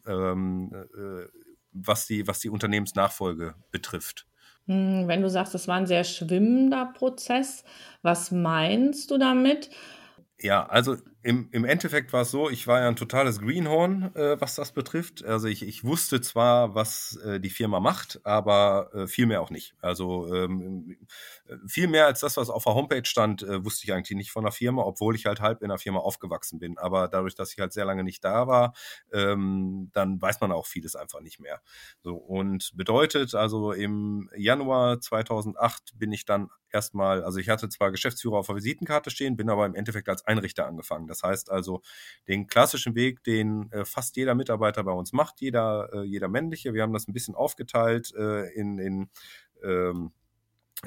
ähm, 0.06 0.72
äh, 0.74 1.28
was, 1.74 2.08
die, 2.08 2.28
was 2.28 2.40
die 2.40 2.50
Unternehmensnachfolge 2.50 3.56
betrifft. 3.72 4.28
Hm, 4.68 5.08
wenn 5.08 5.22
du 5.22 5.30
sagst, 5.30 5.56
es 5.56 5.68
war 5.68 5.78
ein 5.78 5.88
sehr 5.88 6.04
schwimmender 6.04 6.94
Prozess, 6.94 7.64
was 8.02 8.32
meinst 8.32 9.10
du 9.12 9.18
damit? 9.18 9.70
Ja, 10.44 10.66
also 10.66 10.98
im, 11.22 11.50
im 11.52 11.66
Endeffekt 11.66 12.14
war 12.14 12.22
es 12.24 12.32
so, 12.32 12.50
ich 12.50 12.66
war 12.66 12.80
ja 12.82 12.88
ein 12.88 12.96
totales 12.96 13.40
Greenhorn, 13.40 14.16
äh, 14.16 14.42
was 14.42 14.56
das 14.56 14.72
betrifft. 14.72 15.24
Also 15.24 15.48
ich, 15.48 15.62
ich 15.62 15.84
wusste 15.84 16.20
zwar, 16.20 16.74
was 16.74 17.16
äh, 17.18 17.40
die 17.40 17.52
Firma 17.52 17.80
macht, 17.80 18.20
aber 18.24 18.90
äh, 18.96 19.06
viel 19.06 19.28
mehr 19.28 19.42
auch 19.44 19.52
nicht. 19.52 19.76
Also 19.82 20.34
ähm, 20.34 20.98
viel 21.68 21.88
mehr 21.88 22.08
als 22.08 22.22
das, 22.22 22.38
was 22.38 22.50
auf 22.50 22.64
der 22.64 22.74
Homepage 22.74 23.06
stand, 23.06 23.44
äh, 23.44 23.64
wusste 23.64 23.86
ich 23.86 23.94
eigentlich 23.94 24.18
nicht 24.18 24.32
von 24.32 24.44
der 24.44 24.52
Firma, 24.52 24.82
obwohl 24.82 25.16
ich 25.16 25.28
halt 25.28 25.42
halb 25.42 25.62
in 25.62 25.70
der 25.70 25.78
Firma 25.78 26.00
aufgewachsen 26.00 26.58
bin. 26.58 26.80
Aber 26.80 27.08
dadurch, 27.08 27.36
dass 27.36 27.54
ich 27.54 27.60
halt 27.60 27.72
sehr 27.72 27.86
lange 27.86 28.04
nicht 28.04 28.24
da 28.24 28.48
war, 28.48 28.74
ähm, 29.14 29.92
dann 29.94 30.20
weiß 30.20 30.42
man 30.42 30.52
auch 30.52 30.66
vieles 30.66 30.96
einfach 30.96 31.22
nicht 31.22 31.40
mehr. 31.40 31.62
So 32.02 32.16
und 32.16 32.72
bedeutet 32.76 33.36
also 33.36 33.74
im 33.74 34.28
Januar 34.36 35.00
2008 35.00 36.00
bin 36.00 36.12
ich 36.12 36.26
dann 36.26 36.50
erstmal, 36.74 37.24
also 37.24 37.40
ich 37.40 37.50
hatte 37.50 37.70
zwar 37.70 37.92
Geschäftsführer 37.92 38.38
auf 38.38 38.48
der 38.48 38.56
Visitenkarte 38.56 39.10
stehen, 39.10 39.38
bin 39.38 39.50
aber 39.50 39.66
im 39.66 39.76
Endeffekt 39.76 40.10
als 40.10 40.26
Einrichter 40.26 40.68
angefangen. 40.68 41.08
Das 41.08 41.24
heißt 41.24 41.52
also 41.52 41.82
den 42.28 42.48
klassischen 42.48 42.96
Weg, 42.96 43.24
den 43.24 43.72
äh, 43.72 43.86
fast 43.86 44.16
jeder 44.16 44.36
Mitarbeiter 44.36 44.84
bei 44.84 44.92
uns 44.92 45.14
macht, 45.14 45.42
jeder, 45.42 45.90
äh, 45.94 46.04
jeder 46.04 46.28
männliche. 46.28 46.74
Wir 46.74 46.84
haben 46.84 46.94
das 46.94 47.08
ein 47.08 47.14
bisschen 47.14 47.36
aufgeteilt 47.36 48.14
äh, 48.16 48.52
in, 48.54 48.80
in 48.80 49.10
ähm, 49.64 50.12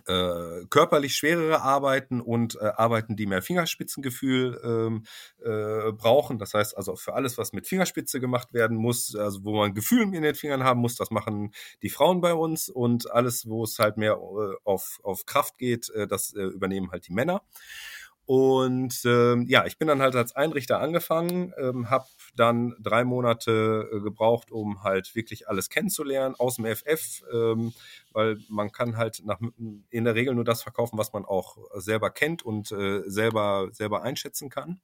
äh, 0.06 0.66
körperlich 0.70 1.16
schwerere 1.16 1.62
Arbeiten 1.62 2.20
und 2.20 2.56
äh, 2.56 2.64
Arbeiten, 2.76 3.16
die 3.16 3.26
mehr 3.26 3.42
Fingerspitzengefühl 3.42 4.60
ähm, 4.64 5.04
äh, 5.42 5.92
brauchen. 5.92 6.38
Das 6.38 6.54
heißt 6.54 6.76
also 6.76 6.96
für 6.96 7.14
alles, 7.14 7.38
was 7.38 7.52
mit 7.52 7.66
Fingerspitze 7.66 8.20
gemacht 8.20 8.52
werden 8.52 8.76
muss, 8.76 9.14
also 9.14 9.44
wo 9.44 9.56
man 9.56 9.74
Gefühl 9.74 10.02
in 10.14 10.22
den 10.22 10.34
Fingern 10.34 10.64
haben 10.64 10.80
muss, 10.80 10.96
das 10.96 11.10
machen 11.10 11.52
die 11.82 11.90
Frauen 11.90 12.20
bei 12.20 12.34
uns 12.34 12.68
und 12.68 13.10
alles, 13.10 13.48
wo 13.48 13.64
es 13.64 13.78
halt 13.78 13.96
mehr 13.96 14.12
äh, 14.12 14.56
auf, 14.64 14.98
auf 15.02 15.26
Kraft 15.26 15.58
geht, 15.58 15.88
äh, 15.90 16.06
das 16.06 16.34
äh, 16.34 16.42
übernehmen 16.42 16.90
halt 16.90 17.08
die 17.08 17.12
Männer. 17.12 17.42
Und 18.26 19.02
ähm, 19.04 19.44
ja, 19.48 19.66
ich 19.66 19.76
bin 19.76 19.86
dann 19.86 20.00
halt 20.00 20.16
als 20.16 20.34
Einrichter 20.34 20.80
angefangen, 20.80 21.52
ähm, 21.58 21.90
habe 21.90 22.06
dann 22.34 22.74
drei 22.80 23.04
Monate 23.04 23.90
äh, 23.92 24.00
gebraucht, 24.00 24.50
um 24.50 24.82
halt 24.82 25.14
wirklich 25.14 25.48
alles 25.48 25.68
kennenzulernen 25.68 26.34
aus 26.38 26.56
dem 26.56 26.64
FF, 26.64 27.22
ähm, 27.32 27.74
weil 28.12 28.38
man 28.48 28.72
kann 28.72 28.96
halt 28.96 29.22
nach, 29.24 29.40
in 29.90 30.04
der 30.04 30.14
Regel 30.14 30.34
nur 30.34 30.44
das 30.44 30.62
verkaufen, 30.62 30.98
was 30.98 31.12
man 31.12 31.26
auch 31.26 31.58
selber 31.74 32.10
kennt 32.10 32.42
und 32.42 32.72
äh, 32.72 33.02
selber, 33.06 33.68
selber 33.72 34.02
einschätzen 34.02 34.48
kann. 34.48 34.80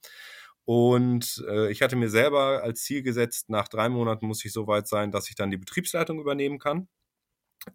Und 0.67 1.43
äh, 1.49 1.71
ich 1.71 1.83
hatte 1.83 1.97
mir 1.97 2.11
selber 2.11 2.63
als 2.63 2.83
Ziel 2.85 3.03
gesetzt, 3.03 3.49
nach 3.49 3.69
drei 3.69 3.89
Monaten 3.89 4.27
muss 4.27 4.45
ich 4.45 4.53
so 4.53 4.67
weit 4.67 4.87
sein, 4.87 5.11
dass 5.11 5.29
ich 5.31 5.35
dann 5.35 5.51
die 5.51 5.57
Betriebsleitung 5.57 6.21
übernehmen 6.21 6.59
kann. 6.59 6.89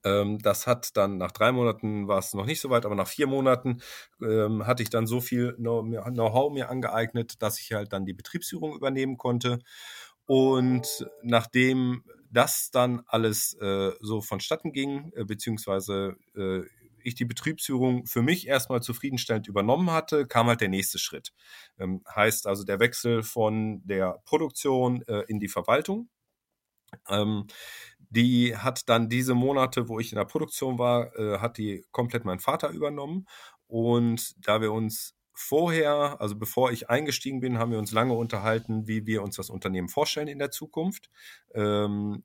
Ähm, 0.04 0.40
das 0.40 0.68
hat 0.68 0.98
dann 0.98 1.18
nach 1.18 1.32
drei 1.32 1.52
Monaten 1.52 2.08
war 2.08 2.20
es 2.20 2.34
noch 2.34 2.46
nicht 2.46 2.62
so 2.62 2.70
weit, 2.70 2.86
aber 2.86 2.96
nach 2.96 3.08
vier 3.08 3.28
Monaten 3.28 3.82
ähm, 4.22 4.66
hatte 4.66 4.84
ich 4.84 4.90
dann 4.90 5.08
so 5.08 5.22
viel 5.22 5.54
Know-how 5.54 6.52
mir 6.52 6.70
angeeignet, 6.70 7.42
dass 7.42 7.60
ich 7.60 7.74
halt 7.74 7.94
dann 7.94 8.06
die 8.06 8.14
Betriebsführung 8.14 8.76
übernehmen 8.76 9.18
konnte. 9.18 9.60
Und 10.26 11.08
nachdem 11.22 12.04
das 12.32 12.72
dann 12.72 13.04
alles 13.08 13.54
äh, 13.62 13.92
so 14.02 14.22
vonstatten 14.22 14.74
ging, 14.74 15.12
äh, 15.16 15.24
beziehungsweise 15.24 16.16
äh, 16.36 16.62
ich 17.04 17.16
die 17.16 17.26
Betriebsführung 17.26 18.08
für 18.08 18.24
mich 18.24 18.48
erstmal 18.48 18.82
zufriedenstellend 18.82 19.48
übernommen 19.48 19.92
hatte, 19.92 20.26
kam 20.26 20.48
halt 20.48 20.62
der 20.62 20.70
nächste 20.70 20.98
Schritt. 20.98 21.34
Ähm, 21.78 22.04
heißt 22.14 22.48
also 22.48 22.64
der 22.64 22.80
Wechsel 22.80 23.22
von 23.22 23.82
der 23.86 24.22
Produktion 24.26 25.04
äh, 25.04 25.22
in 25.28 25.40
die 25.40 25.48
Verwaltung. 25.48 26.10
Ähm, 27.10 27.48
die 28.16 28.56
hat 28.58 28.90
dann 28.90 29.10
diese 29.10 29.34
Monate, 29.36 29.90
wo 29.90 30.00
ich 30.00 30.12
in 30.12 30.18
der 30.18 30.26
Produktion 30.26 30.80
war, 30.80 31.16
äh, 31.18 31.40
hat 31.40 31.58
die 31.58 31.86
komplett 31.92 32.26
mein 32.26 32.40
Vater 32.40 32.70
übernommen. 32.70 33.28
Und 33.68 34.36
da 34.48 34.62
wir 34.62 34.72
uns 34.72 35.16
vorher, 35.34 36.20
also 36.22 36.36
bevor 36.36 36.72
ich 36.72 36.90
eingestiegen 36.90 37.42
bin, 37.42 37.58
haben 37.58 37.72
wir 37.72 37.80
uns 37.80 37.92
lange 37.92 38.14
unterhalten, 38.14 38.88
wie 38.88 39.06
wir 39.06 39.22
uns 39.22 39.36
das 39.36 39.50
Unternehmen 39.50 39.90
vorstellen 39.90 40.28
in 40.30 40.40
der 40.40 40.52
Zukunft. 40.52 41.10
Ähm, 41.54 42.24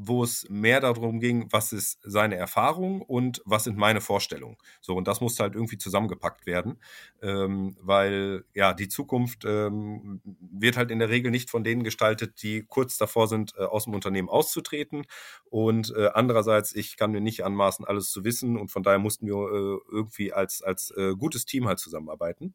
wo 0.00 0.22
es 0.22 0.48
mehr 0.48 0.80
darum 0.80 1.18
ging, 1.18 1.48
was 1.50 1.72
ist 1.72 1.98
seine 2.02 2.36
Erfahrung 2.36 3.02
und 3.02 3.42
was 3.44 3.64
sind 3.64 3.76
meine 3.76 4.00
Vorstellungen. 4.00 4.56
So, 4.80 4.94
und 4.94 5.08
das 5.08 5.20
musste 5.20 5.42
halt 5.42 5.56
irgendwie 5.56 5.76
zusammengepackt 5.76 6.46
werden, 6.46 6.80
ähm, 7.20 7.76
weil 7.80 8.44
ja, 8.54 8.74
die 8.74 8.88
Zukunft 8.88 9.44
ähm, 9.44 10.20
wird 10.24 10.76
halt 10.76 10.92
in 10.92 11.00
der 11.00 11.08
Regel 11.08 11.32
nicht 11.32 11.50
von 11.50 11.64
denen 11.64 11.82
gestaltet, 11.82 12.42
die 12.42 12.62
kurz 12.62 12.96
davor 12.96 13.26
sind, 13.26 13.54
äh, 13.58 13.64
aus 13.64 13.84
dem 13.84 13.94
Unternehmen 13.94 14.28
auszutreten. 14.28 15.04
Und 15.50 15.92
äh, 15.96 16.10
andererseits, 16.14 16.74
ich 16.76 16.96
kann 16.96 17.10
mir 17.10 17.20
nicht 17.20 17.44
anmaßen, 17.44 17.84
alles 17.84 18.12
zu 18.12 18.22
wissen 18.24 18.56
und 18.56 18.70
von 18.70 18.84
daher 18.84 19.00
mussten 19.00 19.26
wir 19.26 19.34
äh, 19.34 19.78
irgendwie 19.90 20.32
als, 20.32 20.62
als 20.62 20.92
äh, 20.96 21.14
gutes 21.16 21.44
Team 21.44 21.66
halt 21.66 21.80
zusammenarbeiten. 21.80 22.54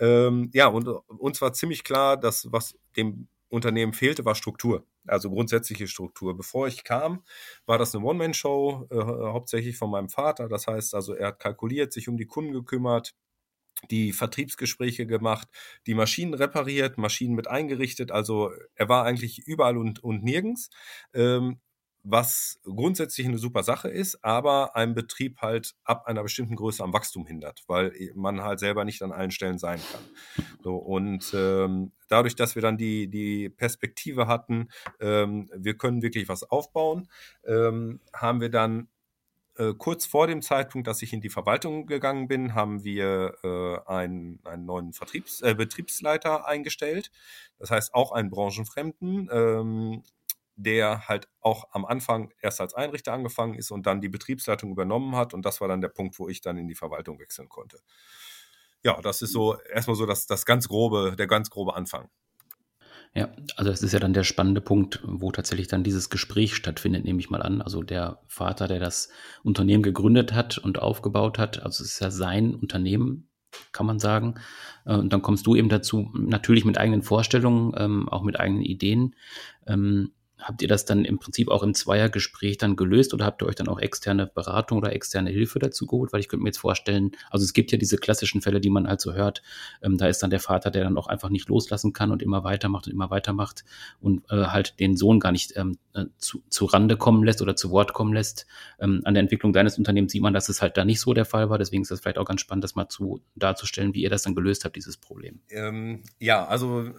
Ähm, 0.00 0.50
ja, 0.52 0.66
und 0.66 0.88
äh, 0.88 0.90
uns 0.90 1.40
war 1.40 1.52
ziemlich 1.52 1.84
klar, 1.84 2.16
dass 2.16 2.50
was 2.50 2.76
dem 2.96 3.28
Unternehmen 3.52 3.92
fehlte, 3.92 4.24
war 4.24 4.34
Struktur, 4.34 4.86
also 5.06 5.30
grundsätzliche 5.30 5.86
Struktur. 5.86 6.36
Bevor 6.36 6.68
ich 6.68 6.84
kam, 6.84 7.22
war 7.66 7.78
das 7.78 7.94
eine 7.94 8.04
One-Man-Show, 8.04 8.88
äh, 8.90 8.96
hauptsächlich 8.96 9.76
von 9.76 9.90
meinem 9.90 10.08
Vater. 10.08 10.48
Das 10.48 10.66
heißt 10.66 10.94
also, 10.94 11.14
er 11.14 11.28
hat 11.28 11.38
kalkuliert, 11.38 11.92
sich 11.92 12.08
um 12.08 12.16
die 12.16 12.26
Kunden 12.26 12.52
gekümmert, 12.52 13.14
die 13.90 14.12
Vertriebsgespräche 14.12 15.06
gemacht, 15.06 15.48
die 15.86 15.94
Maschinen 15.94 16.34
repariert, 16.34 16.98
Maschinen 16.98 17.34
mit 17.34 17.48
eingerichtet. 17.48 18.10
Also 18.12 18.50
er 18.74 18.88
war 18.88 19.04
eigentlich 19.04 19.40
überall 19.46 19.76
und, 19.76 20.02
und 20.04 20.24
nirgends. 20.24 20.70
Ähm, 21.14 21.60
was 22.04 22.60
grundsätzlich 22.64 23.26
eine 23.26 23.38
super 23.38 23.62
Sache 23.62 23.88
ist, 23.88 24.24
aber 24.24 24.74
ein 24.74 24.94
Betrieb 24.94 25.40
halt 25.40 25.74
ab 25.84 26.06
einer 26.06 26.22
bestimmten 26.22 26.56
Größe 26.56 26.82
am 26.82 26.92
Wachstum 26.92 27.26
hindert, 27.26 27.62
weil 27.68 27.92
man 28.14 28.42
halt 28.42 28.58
selber 28.58 28.84
nicht 28.84 29.02
an 29.02 29.12
allen 29.12 29.30
Stellen 29.30 29.58
sein 29.58 29.80
kann. 29.92 30.46
So, 30.62 30.76
und 30.76 31.32
ähm, 31.34 31.92
dadurch, 32.08 32.34
dass 32.34 32.54
wir 32.54 32.62
dann 32.62 32.76
die, 32.76 33.08
die 33.08 33.48
Perspektive 33.48 34.26
hatten, 34.26 34.68
ähm, 35.00 35.50
wir 35.54 35.74
können 35.74 36.02
wirklich 36.02 36.28
was 36.28 36.42
aufbauen, 36.42 37.08
ähm, 37.44 38.00
haben 38.12 38.40
wir 38.40 38.50
dann 38.50 38.88
äh, 39.56 39.74
kurz 39.76 40.06
vor 40.06 40.26
dem 40.26 40.40
Zeitpunkt, 40.40 40.88
dass 40.88 41.02
ich 41.02 41.12
in 41.12 41.20
die 41.20 41.28
Verwaltung 41.28 41.86
gegangen 41.86 42.26
bin, 42.26 42.54
haben 42.54 42.84
wir 42.84 43.34
äh, 43.44 43.90
einen, 43.90 44.40
einen 44.44 44.64
neuen 44.64 44.92
Vertriebs, 44.92 45.42
äh, 45.42 45.54
Betriebsleiter 45.54 46.46
eingestellt. 46.46 47.10
Das 47.58 47.70
heißt 47.70 47.94
auch 47.94 48.12
einen 48.12 48.30
Branchenfremden. 48.30 49.28
Ähm, 49.30 50.02
der 50.62 51.08
halt 51.08 51.28
auch 51.40 51.64
am 51.72 51.84
Anfang 51.84 52.32
erst 52.40 52.60
als 52.60 52.74
Einrichter 52.74 53.12
angefangen 53.12 53.54
ist 53.54 53.70
und 53.70 53.86
dann 53.86 54.00
die 54.00 54.08
Betriebsleitung 54.08 54.70
übernommen 54.70 55.16
hat. 55.16 55.34
Und 55.34 55.44
das 55.44 55.60
war 55.60 55.68
dann 55.68 55.80
der 55.80 55.88
Punkt, 55.88 56.18
wo 56.18 56.28
ich 56.28 56.40
dann 56.40 56.56
in 56.56 56.68
die 56.68 56.74
Verwaltung 56.74 57.18
wechseln 57.18 57.48
konnte. 57.48 57.78
Ja, 58.84 59.00
das 59.00 59.22
ist 59.22 59.32
so 59.32 59.60
erstmal 59.60 59.96
so 59.96 60.06
das, 60.06 60.26
das 60.26 60.44
ganz 60.44 60.68
grobe, 60.68 61.14
der 61.16 61.26
ganz 61.26 61.50
grobe 61.50 61.74
Anfang. 61.74 62.08
Ja, 63.14 63.28
also 63.56 63.70
das 63.70 63.82
ist 63.82 63.92
ja 63.92 64.00
dann 64.00 64.14
der 64.14 64.24
spannende 64.24 64.62
Punkt, 64.62 65.02
wo 65.04 65.30
tatsächlich 65.30 65.68
dann 65.68 65.84
dieses 65.84 66.08
Gespräch 66.08 66.54
stattfindet, 66.54 67.04
nehme 67.04 67.20
ich 67.20 67.28
mal 67.28 67.42
an. 67.42 67.60
Also 67.60 67.82
der 67.82 68.20
Vater, 68.26 68.68
der 68.68 68.80
das 68.80 69.10
Unternehmen 69.42 69.82
gegründet 69.82 70.32
hat 70.32 70.56
und 70.56 70.78
aufgebaut 70.80 71.38
hat, 71.38 71.62
also 71.62 71.84
es 71.84 71.92
ist 71.92 72.00
ja 72.00 72.10
sein 72.10 72.54
Unternehmen, 72.54 73.28
kann 73.72 73.84
man 73.84 73.98
sagen. 73.98 74.36
Äh, 74.86 74.94
und 74.94 75.12
dann 75.12 75.20
kommst 75.20 75.46
du 75.46 75.54
eben 75.54 75.68
dazu, 75.68 76.10
natürlich 76.14 76.64
mit 76.64 76.78
eigenen 76.78 77.02
Vorstellungen, 77.02 77.74
ähm, 77.76 78.08
auch 78.08 78.22
mit 78.22 78.40
eigenen 78.40 78.62
Ideen. 78.62 79.14
Habt 80.42 80.62
ihr 80.62 80.68
das 80.68 80.84
dann 80.84 81.04
im 81.04 81.18
Prinzip 81.18 81.48
auch 81.48 81.62
im 81.62 81.74
Zweiergespräch 81.74 82.58
dann 82.58 82.76
gelöst 82.76 83.14
oder 83.14 83.24
habt 83.24 83.42
ihr 83.42 83.46
euch 83.46 83.54
dann 83.54 83.68
auch 83.68 83.78
externe 83.78 84.26
Beratung 84.26 84.78
oder 84.78 84.92
externe 84.92 85.30
Hilfe 85.30 85.58
dazu 85.58 85.86
geholt? 85.86 86.12
Weil 86.12 86.20
ich 86.20 86.28
könnte 86.28 86.42
mir 86.42 86.48
jetzt 86.48 86.58
vorstellen, 86.58 87.12
also 87.30 87.44
es 87.44 87.52
gibt 87.52 87.72
ja 87.72 87.78
diese 87.78 87.96
klassischen 87.96 88.40
Fälle, 88.40 88.60
die 88.60 88.70
man 88.70 88.88
halt 88.88 89.00
so 89.00 89.12
hört. 89.14 89.42
Ähm, 89.82 89.98
da 89.98 90.06
ist 90.06 90.22
dann 90.22 90.30
der 90.30 90.40
Vater, 90.40 90.70
der 90.70 90.84
dann 90.84 90.98
auch 90.98 91.06
einfach 91.06 91.28
nicht 91.28 91.48
loslassen 91.48 91.92
kann 91.92 92.10
und 92.10 92.22
immer 92.22 92.44
weitermacht 92.44 92.86
und 92.86 92.92
immer 92.92 93.10
weitermacht 93.10 93.64
und 94.00 94.24
äh, 94.30 94.46
halt 94.46 94.78
den 94.80 94.96
Sohn 94.96 95.20
gar 95.20 95.32
nicht 95.32 95.56
ähm, 95.56 95.78
äh, 95.94 96.06
zu, 96.18 96.42
zu 96.48 96.64
Rande 96.64 96.96
kommen 96.96 97.22
lässt 97.22 97.42
oder 97.42 97.56
zu 97.56 97.70
Wort 97.70 97.92
kommen 97.92 98.12
lässt. 98.12 98.46
Ähm, 98.80 99.02
an 99.04 99.14
der 99.14 99.22
Entwicklung 99.22 99.52
deines 99.52 99.78
Unternehmens 99.78 100.12
sieht 100.12 100.22
man, 100.22 100.34
dass 100.34 100.48
es 100.48 100.60
halt 100.60 100.76
da 100.76 100.84
nicht 100.84 101.00
so 101.00 101.14
der 101.14 101.24
Fall 101.24 101.50
war. 101.50 101.58
Deswegen 101.58 101.82
ist 101.82 101.90
das 101.90 102.00
vielleicht 102.00 102.18
auch 102.18 102.26
ganz 102.26 102.40
spannend, 102.40 102.64
das 102.64 102.74
mal 102.74 102.88
zu 102.88 103.22
darzustellen, 103.36 103.94
wie 103.94 104.02
ihr 104.02 104.10
das 104.10 104.22
dann 104.22 104.34
gelöst 104.34 104.64
habt, 104.64 104.76
dieses 104.76 104.96
Problem. 104.96 105.40
Ähm, 105.50 106.02
ja, 106.18 106.44
also 106.46 106.90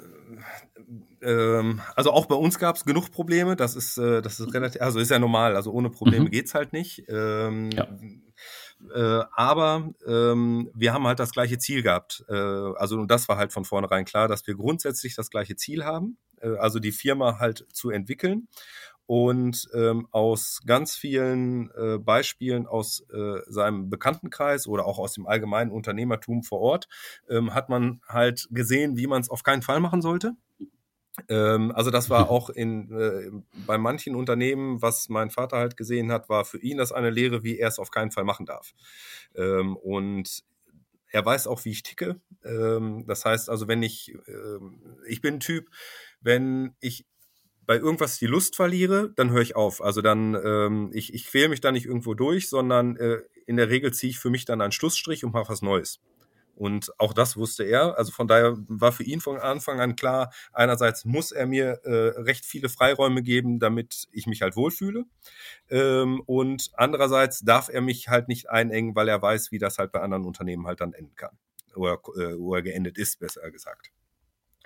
ähm, 1.23 1.81
also 1.95 2.11
auch 2.11 2.25
bei 2.25 2.35
uns 2.35 2.59
gab 2.59 2.75
es 2.75 2.85
genug 2.85 3.11
Probleme. 3.11 3.55
Das 3.55 3.75
ist, 3.75 3.97
äh, 3.97 4.21
das 4.21 4.39
ist 4.39 4.53
relativ, 4.53 4.81
also 4.81 4.99
ist 4.99 5.11
ja 5.11 5.19
normal. 5.19 5.55
Also 5.55 5.71
ohne 5.71 5.89
Probleme 5.89 6.25
mhm. 6.25 6.31
geht's 6.31 6.53
halt 6.53 6.73
nicht. 6.73 7.03
Ähm, 7.07 7.71
ja. 7.71 7.87
Äh, 8.93 9.23
aber 9.33 9.89
ähm, 10.05 10.69
wir 10.73 10.93
haben 10.93 11.07
halt 11.07 11.19
das 11.19 11.31
gleiche 11.31 11.57
Ziel 11.57 11.83
gehabt. 11.83 12.23
Äh, 12.27 12.33
also 12.33 12.97
und 12.97 13.09
das 13.09 13.27
war 13.29 13.37
halt 13.37 13.53
von 13.53 13.65
vornherein 13.65 14.05
klar, 14.05 14.27
dass 14.27 14.45
wir 14.45 14.55
grundsätzlich 14.55 15.15
das 15.15 15.29
gleiche 15.29 15.55
Ziel 15.55 15.85
haben. 15.85 16.17
Äh, 16.41 16.57
also 16.57 16.79
die 16.79 16.91
Firma 16.91 17.39
halt 17.39 17.65
zu 17.71 17.89
entwickeln. 17.89 18.47
Und 19.05 19.67
ähm, 19.73 20.07
aus 20.11 20.61
ganz 20.65 20.95
vielen 20.95 21.69
äh, 21.71 21.97
Beispielen 21.99 22.65
aus 22.65 23.03
äh, 23.13 23.39
seinem 23.47 23.89
Bekanntenkreis 23.89 24.65
oder 24.65 24.85
auch 24.85 24.97
aus 24.97 25.13
dem 25.13 25.27
allgemeinen 25.27 25.71
Unternehmertum 25.71 26.41
vor 26.41 26.61
Ort 26.61 26.87
ähm, 27.29 27.53
hat 27.53 27.67
man 27.67 27.99
halt 28.07 28.47
gesehen, 28.51 28.95
wie 28.95 29.07
man 29.07 29.21
es 29.21 29.29
auf 29.29 29.43
keinen 29.43 29.61
Fall 29.61 29.81
machen 29.81 30.01
sollte. 30.01 30.35
Ähm, 31.29 31.71
also 31.75 31.91
das 31.91 32.09
war 32.09 32.29
auch 32.29 32.49
in, 32.49 32.91
äh, 32.91 33.31
bei 33.67 33.77
manchen 33.77 34.15
Unternehmen, 34.15 34.81
was 34.81 35.09
mein 35.09 35.29
Vater 35.29 35.57
halt 35.57 35.77
gesehen 35.77 36.11
hat, 36.11 36.29
war 36.29 36.45
für 36.45 36.57
ihn 36.59 36.77
das 36.77 36.91
eine 36.91 37.11
Lehre, 37.11 37.43
wie 37.43 37.59
er 37.59 37.67
es 37.67 37.79
auf 37.79 37.91
keinen 37.91 38.11
Fall 38.11 38.23
machen 38.23 38.45
darf. 38.45 38.73
Ähm, 39.35 39.77
und 39.77 40.43
er 41.11 41.25
weiß 41.25 41.47
auch, 41.47 41.63
wie 41.65 41.71
ich 41.71 41.83
ticke. 41.83 42.19
Ähm, 42.43 43.05
das 43.07 43.25
heißt 43.25 43.49
also, 43.49 43.67
wenn 43.67 43.83
ich, 43.83 44.15
ähm, 44.27 44.97
ich 45.07 45.21
bin 45.21 45.35
ein 45.35 45.39
Typ, 45.39 45.69
wenn 46.21 46.75
ich 46.79 47.05
bei 47.65 47.77
irgendwas 47.77 48.17
die 48.17 48.27
Lust 48.27 48.55
verliere, 48.55 49.13
dann 49.15 49.29
höre 49.29 49.41
ich 49.41 49.55
auf. 49.55 49.81
Also 49.81 50.01
dann, 50.01 50.35
ähm, 50.43 50.91
ich, 50.93 51.13
ich 51.13 51.27
quäle 51.27 51.49
mich 51.49 51.61
da 51.61 51.71
nicht 51.71 51.85
irgendwo 51.85 52.13
durch, 52.13 52.49
sondern 52.49 52.97
äh, 52.97 53.21
in 53.45 53.57
der 53.57 53.69
Regel 53.69 53.93
ziehe 53.93 54.09
ich 54.09 54.19
für 54.19 54.29
mich 54.29 54.45
dann 54.45 54.61
einen 54.61 54.71
Schlussstrich 54.71 55.23
und 55.23 55.33
mache 55.33 55.49
was 55.49 55.61
Neues. 55.61 56.01
Und 56.55 56.91
auch 56.99 57.13
das 57.13 57.35
wusste 57.35 57.63
er. 57.63 57.97
Also 57.97 58.11
von 58.11 58.27
daher 58.27 58.55
war 58.67 58.91
für 58.91 59.03
ihn 59.03 59.21
von 59.21 59.37
Anfang 59.37 59.79
an 59.81 59.95
klar, 59.95 60.31
einerseits 60.51 61.05
muss 61.05 61.31
er 61.31 61.47
mir 61.47 61.81
äh, 61.83 62.19
recht 62.21 62.45
viele 62.45 62.69
Freiräume 62.69 63.23
geben, 63.23 63.59
damit 63.59 64.07
ich 64.11 64.27
mich 64.27 64.41
halt 64.41 64.55
wohlfühle. 64.55 65.05
Ähm, 65.69 66.21
und 66.25 66.71
andererseits 66.73 67.39
darf 67.39 67.69
er 67.69 67.81
mich 67.81 68.09
halt 68.09 68.27
nicht 68.27 68.49
einengen, 68.49 68.95
weil 68.95 69.09
er 69.09 69.21
weiß, 69.21 69.51
wie 69.51 69.59
das 69.59 69.79
halt 69.79 69.91
bei 69.91 70.01
anderen 70.01 70.25
Unternehmen 70.25 70.67
halt 70.67 70.81
dann 70.81 70.93
enden 70.93 71.15
kann. 71.15 71.37
Oder, 71.75 71.99
äh, 72.17 72.33
oder 72.35 72.61
geendet 72.61 72.97
ist, 72.97 73.19
besser 73.19 73.49
gesagt. 73.49 73.91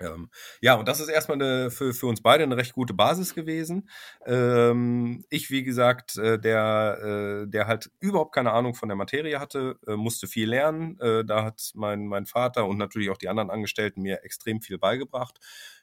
Ähm, 0.00 0.30
ja, 0.60 0.74
und 0.74 0.86
das 0.86 1.00
ist 1.00 1.08
erstmal 1.08 1.42
eine, 1.42 1.70
für, 1.70 1.92
für 1.92 2.06
uns 2.06 2.22
beide 2.22 2.44
eine 2.44 2.56
recht 2.56 2.72
gute 2.72 2.94
Basis 2.94 3.34
gewesen. 3.34 3.88
Ähm, 4.26 5.24
ich, 5.28 5.50
wie 5.50 5.64
gesagt, 5.64 6.16
äh, 6.18 6.38
der, 6.38 7.42
äh, 7.44 7.48
der 7.50 7.66
halt 7.66 7.90
überhaupt 7.98 8.32
keine 8.34 8.52
Ahnung 8.52 8.74
von 8.74 8.88
der 8.88 8.96
Materie 8.96 9.40
hatte, 9.40 9.76
äh, 9.88 9.96
musste 9.96 10.28
viel 10.28 10.48
lernen. 10.50 10.98
Äh, 11.00 11.24
da 11.24 11.44
hat 11.44 11.72
mein, 11.74 12.06
mein 12.06 12.26
Vater 12.26 12.66
und 12.66 12.78
natürlich 12.78 13.10
auch 13.10 13.16
die 13.18 13.28
anderen 13.28 13.50
Angestellten 13.50 14.02
mir 14.02 14.22
extrem 14.24 14.60
viel 14.62 14.78
beigebracht. 14.78 15.38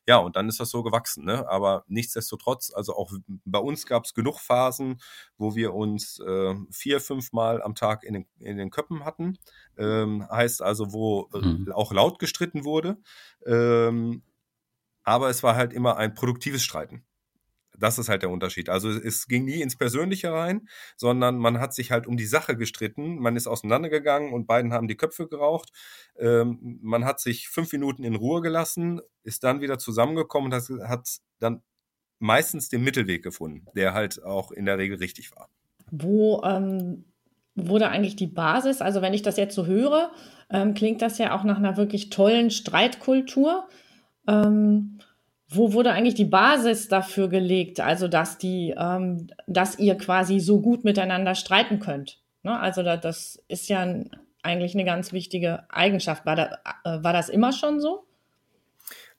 Ja, 0.08 0.18
und 0.18 0.36
dann 0.36 0.48
ist 0.48 0.60
das 0.60 0.70
so 0.70 0.84
gewachsen. 0.84 1.26
Ne? 1.26 1.48
Aber 1.50 1.84
nichtsdestotrotz, 1.88 2.72
also 2.74 2.96
auch 2.96 3.12
bei 3.46 3.60
uns 3.60 3.86
gab 3.86 4.06
es 4.06 4.14
genug 4.14 4.40
Phasen, 4.40 5.02
wo 5.38 5.56
wir 5.56 5.74
uns 5.74 6.20
äh, 6.20 6.56
vier, 6.72 7.00
fünf 7.00 7.32
Mal 7.34 7.62
am 7.62 7.76
Tag 7.76 8.04
in 8.04 8.14
den, 8.14 8.28
in 8.40 8.58
den 8.58 8.70
Köppen 8.70 9.04
hatten. 9.04 9.38
Ähm, 9.78 10.28
heißt 10.30 10.62
also, 10.62 10.94
wo 10.94 11.30
äh, 11.34 11.40
mhm. 11.40 11.72
auch 11.72 11.92
laut 11.92 12.20
gestritten 12.20 12.66
wurde. 12.66 12.98
Ähm, 13.46 14.22
aber 15.04 15.30
es 15.30 15.44
war 15.44 15.56
halt 15.56 15.74
immer 15.74 15.98
ein 15.98 16.14
produktives 16.14 16.64
Streiten. 16.64 17.04
Das 17.80 17.98
ist 17.98 18.10
halt 18.10 18.22
der 18.22 18.30
Unterschied. 18.30 18.70
Also 18.70 18.90
es 18.90 19.28
ging 19.28 19.46
nie 19.46 19.62
ins 19.62 19.76
Persönliche 19.76 20.32
rein, 20.32 20.68
sondern 20.96 21.38
man 21.38 21.60
hat 21.60 21.74
sich 21.74 21.92
halt 21.92 22.08
um 22.08 22.18
die 22.18 22.26
Sache 22.26 22.56
gestritten. 22.56 23.18
Man 23.20 23.36
ist 23.36 23.48
auseinandergegangen 23.48 24.34
und 24.34 24.48
beiden 24.48 24.74
haben 24.74 24.88
die 24.88 24.98
Köpfe 24.98 25.28
geraucht. 25.28 25.72
Ähm, 26.18 26.80
man 26.82 27.06
hat 27.06 27.20
sich 27.20 27.50
fünf 27.50 27.72
Minuten 27.72 28.04
in 28.04 28.16
Ruhe 28.16 28.42
gelassen, 28.42 29.02
ist 29.24 29.44
dann 29.44 29.62
wieder 29.62 29.78
zusammengekommen 29.78 30.52
und 30.52 30.58
hat, 30.58 30.90
hat 30.90 31.18
dann 31.40 31.62
meistens 32.20 32.70
den 32.70 32.84
Mittelweg 32.84 33.24
gefunden, 33.24 33.66
der 33.76 33.94
halt 33.94 34.24
auch 34.24 34.52
in 34.52 34.66
der 34.66 34.78
Regel 34.78 34.98
richtig 34.98 35.32
war. 35.36 35.50
Wo 35.92 36.42
ähm, 36.44 37.06
wurde 37.56 37.90
eigentlich 37.90 38.16
die 38.16 38.28
Basis? 38.28 38.82
Also 38.82 39.02
wenn 39.02 39.14
ich 39.14 39.22
das 39.22 39.38
jetzt 39.38 39.56
so 39.56 39.66
höre, 39.66 40.12
ähm, 40.50 40.74
klingt 40.74 41.02
das 41.02 41.18
ja 41.18 41.36
auch 41.36 41.44
nach 41.44 41.58
einer 41.58 41.78
wirklich 41.78 42.10
tollen 42.10 42.52
Streitkultur. 42.52 43.68
Ähm, 44.28 45.00
wo 45.48 45.74
wurde 45.74 45.92
eigentlich 45.92 46.16
die 46.16 46.26
Basis 46.26 46.88
dafür 46.88 47.30
gelegt, 47.30 47.80
also 47.80 48.08
dass 48.08 48.38
die, 48.38 48.74
ähm, 48.78 49.28
dass 49.48 49.78
ihr 49.78 49.96
quasi 49.96 50.40
so 50.40 50.60
gut 50.60 50.84
miteinander 50.84 51.36
streiten 51.36 51.80
könnt? 51.80 52.20
Ne? 52.44 52.60
Also 52.60 52.84
da, 52.84 52.98
das 52.98 53.44
ist 53.48 53.70
ja 53.70 53.88
eigentlich 54.42 54.74
eine 54.74 54.86
ganz 54.86 55.14
wichtige 55.14 55.64
Eigenschaft. 55.70 56.26
War, 56.26 56.36
da, 56.36 56.60
äh, 56.84 57.04
war 57.04 57.14
das 57.14 57.30
immer 57.30 57.52
schon 57.52 57.80
so? 57.80 58.05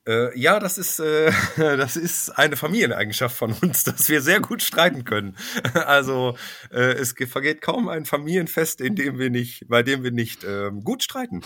Äh, 0.07 0.39
ja, 0.39 0.61
das 0.61 0.79
ist, 0.79 1.01
äh, 1.01 1.33
das 1.57 1.97
ist 1.97 2.31
eine 2.31 2.57
Familieneigenschaft 2.57 3.37
von 3.37 3.53
uns, 3.53 3.85
dass 3.85 4.09
wir 4.09 4.23
sehr 4.23 4.41
gut 4.41 4.63
streiten 4.63 5.05
können. 5.05 5.37
Also 5.87 6.37
äh, 6.71 6.95
es 6.95 7.15
vergeht 7.29 7.61
kaum 7.61 7.89
ein 7.89 8.07
Familienfest, 8.07 8.81
in 8.81 8.97
dem 8.97 9.19
wir 9.19 9.31
nicht, 9.31 9.69
bei 9.69 9.83
dem 9.83 10.03
wir 10.03 10.11
nicht 10.11 10.43
äh, 10.43 10.71
gut 10.71 11.03
streiten. 11.03 11.43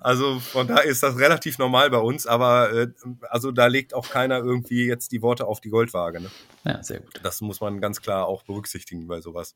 also 0.00 0.40
von 0.40 0.66
daher 0.66 0.84
ist 0.84 1.02
das 1.02 1.18
relativ 1.18 1.58
normal 1.58 1.90
bei 1.90 1.98
uns, 1.98 2.26
aber 2.26 2.72
äh, 2.72 2.88
also 3.28 3.52
da 3.52 3.66
legt 3.66 3.94
auch 3.94 4.08
keiner 4.10 4.38
irgendwie 4.38 4.86
jetzt 4.86 5.12
die 5.12 5.22
Worte 5.22 5.46
auf 5.46 5.60
die 5.60 5.70
Goldwaage. 5.70 6.20
Ne? 6.20 6.30
Ja, 6.64 6.82
sehr 6.82 7.00
gut. 7.00 7.20
Das 7.22 7.40
muss 7.40 7.60
man 7.60 7.80
ganz 7.80 8.00
klar 8.00 8.26
auch 8.26 8.42
berücksichtigen 8.42 9.06
bei 9.06 9.20
sowas. 9.20 9.54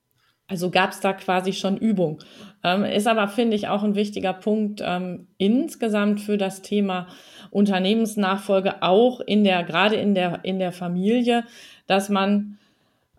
Also 0.51 0.69
gab 0.69 0.91
es 0.91 0.99
da 0.99 1.13
quasi 1.13 1.53
schon 1.53 1.77
Übung. 1.77 2.19
Ähm, 2.65 2.85
ist 2.85 3.07
aber, 3.07 3.29
finde 3.29 3.55
ich, 3.55 3.69
auch 3.69 3.85
ein 3.85 3.95
wichtiger 3.95 4.33
Punkt 4.33 4.83
ähm, 4.85 5.29
insgesamt 5.39 6.21
für 6.21 6.39
das 6.39 6.61
Thema 6.61 7.07
Unternehmensnachfolge, 7.51 8.83
auch 8.83 9.21
in 9.21 9.45
der, 9.45 9.63
gerade 9.63 9.95
in 9.95 10.15
der, 10.15 10.41
in 10.43 10.59
der 10.59 10.73
Familie, 10.73 11.45
dass 11.87 12.09
man, 12.09 12.59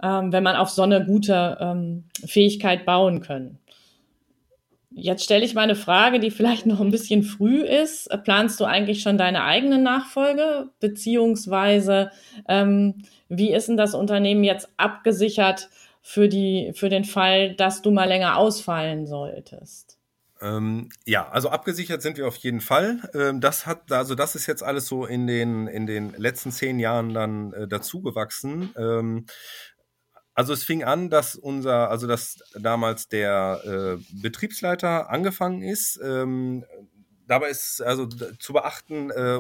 ähm, 0.04 0.34
wenn 0.34 0.44
man 0.44 0.58
auf 0.58 0.70
so 0.70 0.82
eine 0.82 1.06
gute 1.06 1.58
ähm, 1.62 2.04
Fähigkeit 2.26 2.86
bauen 2.86 3.22
können. 3.22 3.60
Jetzt 4.94 5.24
stelle 5.24 5.46
ich 5.46 5.54
mal 5.54 5.62
eine 5.62 5.76
Frage, 5.76 6.20
die 6.20 6.32
vielleicht 6.32 6.65
noch 6.65 6.82
ein 6.82 6.91
bisschen 6.91 7.24
früh 7.24 7.62
ist. 7.62 8.10
Planst 8.26 8.60
du 8.60 8.65
eigentlich 8.65 9.02
schon 9.02 9.17
deine 9.17 9.46
eigene 9.46 9.78
Nachfolge? 9.78 10.70
Beziehungsweise, 10.82 12.12
ähm, 12.50 13.04
wie 13.30 13.54
ist 13.54 13.70
denn 13.70 13.78
das 13.78 13.96
Unternehmen 13.96 14.44
jetzt 14.44 14.67
abgesichert? 14.76 15.70
Für, 16.02 16.28
die, 16.28 16.72
für 16.76 16.90
den 16.90 17.06
Fall, 17.06 17.56
dass 17.56 17.82
du 17.82 17.92
mal 17.92 18.08
länger 18.08 18.38
ausfallen 18.38 19.06
solltest? 19.06 19.98
Ähm, 20.42 20.90
ja, 21.06 21.30
also 21.30 21.50
abgesichert 21.50 22.02
sind 22.02 22.18
wir 22.18 22.28
auf 22.28 22.36
jeden 22.38 22.62
Fall. 22.62 23.00
Ähm, 23.14 23.42
das 23.42 23.68
hat, 23.68 23.92
also 23.92 24.16
das 24.16 24.36
ist 24.36 24.48
jetzt 24.48 24.64
alles 24.64 24.88
so 24.88 25.06
in 25.06 25.28
den, 25.28 25.68
in 25.68 25.86
den 25.86 26.14
letzten 26.18 26.52
zehn 26.52 26.80
Jahren 26.80 27.14
dann 27.14 27.54
äh, 27.54 27.68
dazugewachsen. 27.68 28.74
Ähm, 28.76 29.26
also 30.34 30.54
es 30.54 30.64
fing 30.64 30.84
an, 30.84 31.10
dass 31.10 31.36
unser, 31.36 31.92
also 31.92 32.08
dass 32.08 32.40
damals 32.60 33.08
der 33.08 33.62
äh, 33.64 34.04
Betriebsleiter 34.22 35.10
angefangen 35.12 35.62
ist. 35.62 36.00
Ähm, 36.04 36.66
dabei 37.32 37.50
ist 37.50 37.82
also 37.82 38.06
zu 38.06 38.54
beachten, 38.54 39.10
äh, 39.10 39.39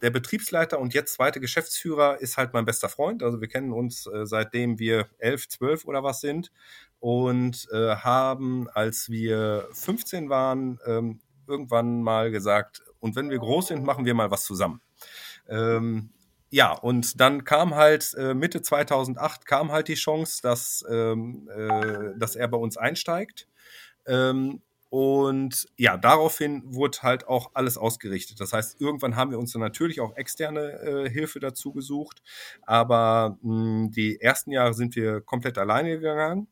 der 0.00 0.10
Betriebsleiter 0.10 0.78
und 0.78 0.94
jetzt 0.94 1.14
zweite 1.14 1.40
Geschäftsführer 1.40 2.20
ist 2.20 2.36
halt 2.36 2.52
mein 2.52 2.64
bester 2.64 2.88
Freund. 2.88 3.22
Also 3.22 3.40
wir 3.40 3.48
kennen 3.48 3.72
uns 3.72 4.06
äh, 4.06 4.26
seitdem 4.26 4.78
wir 4.78 5.08
elf, 5.18 5.48
zwölf 5.48 5.84
oder 5.84 6.04
was 6.04 6.20
sind 6.20 6.52
und 7.00 7.68
äh, 7.72 7.96
haben, 7.96 8.68
als 8.70 9.10
wir 9.10 9.68
15 9.72 10.30
waren, 10.30 10.78
ähm, 10.86 11.20
irgendwann 11.48 12.02
mal 12.02 12.30
gesagt, 12.30 12.82
und 13.00 13.16
wenn 13.16 13.30
wir 13.30 13.38
groß 13.38 13.68
sind, 13.68 13.84
machen 13.84 14.04
wir 14.04 14.14
mal 14.14 14.30
was 14.30 14.44
zusammen. 14.44 14.80
Ähm, 15.48 16.10
ja, 16.50 16.72
und 16.72 17.20
dann 17.20 17.44
kam 17.44 17.74
halt 17.74 18.14
äh, 18.16 18.34
Mitte 18.34 18.62
2008 18.62 19.46
kam 19.46 19.72
halt 19.72 19.88
die 19.88 19.94
Chance, 19.94 20.42
dass, 20.42 20.84
ähm, 20.88 21.48
äh, 21.54 22.18
dass 22.18 22.36
er 22.36 22.46
bei 22.48 22.56
uns 22.56 22.76
einsteigt. 22.76 23.48
Ähm, 24.06 24.62
und 24.88 25.66
ja, 25.76 25.96
daraufhin 25.96 26.62
wurde 26.64 26.98
halt 27.02 27.26
auch 27.26 27.50
alles 27.54 27.76
ausgerichtet. 27.76 28.40
Das 28.40 28.52
heißt, 28.52 28.80
irgendwann 28.80 29.16
haben 29.16 29.32
wir 29.32 29.38
uns 29.38 29.52
dann 29.52 29.60
natürlich 29.60 30.00
auch 30.00 30.16
externe 30.16 30.72
äh, 30.80 31.10
Hilfe 31.10 31.40
dazu 31.40 31.72
gesucht. 31.72 32.22
Aber 32.62 33.38
mh, 33.42 33.52
hm, 33.52 33.90
die 33.90 34.20
ersten 34.20 34.52
Jahre 34.52 34.74
sind 34.74 34.94
wir 34.96 35.20
komplett 35.20 35.58
alleine 35.58 35.98
gegangen 35.98 36.46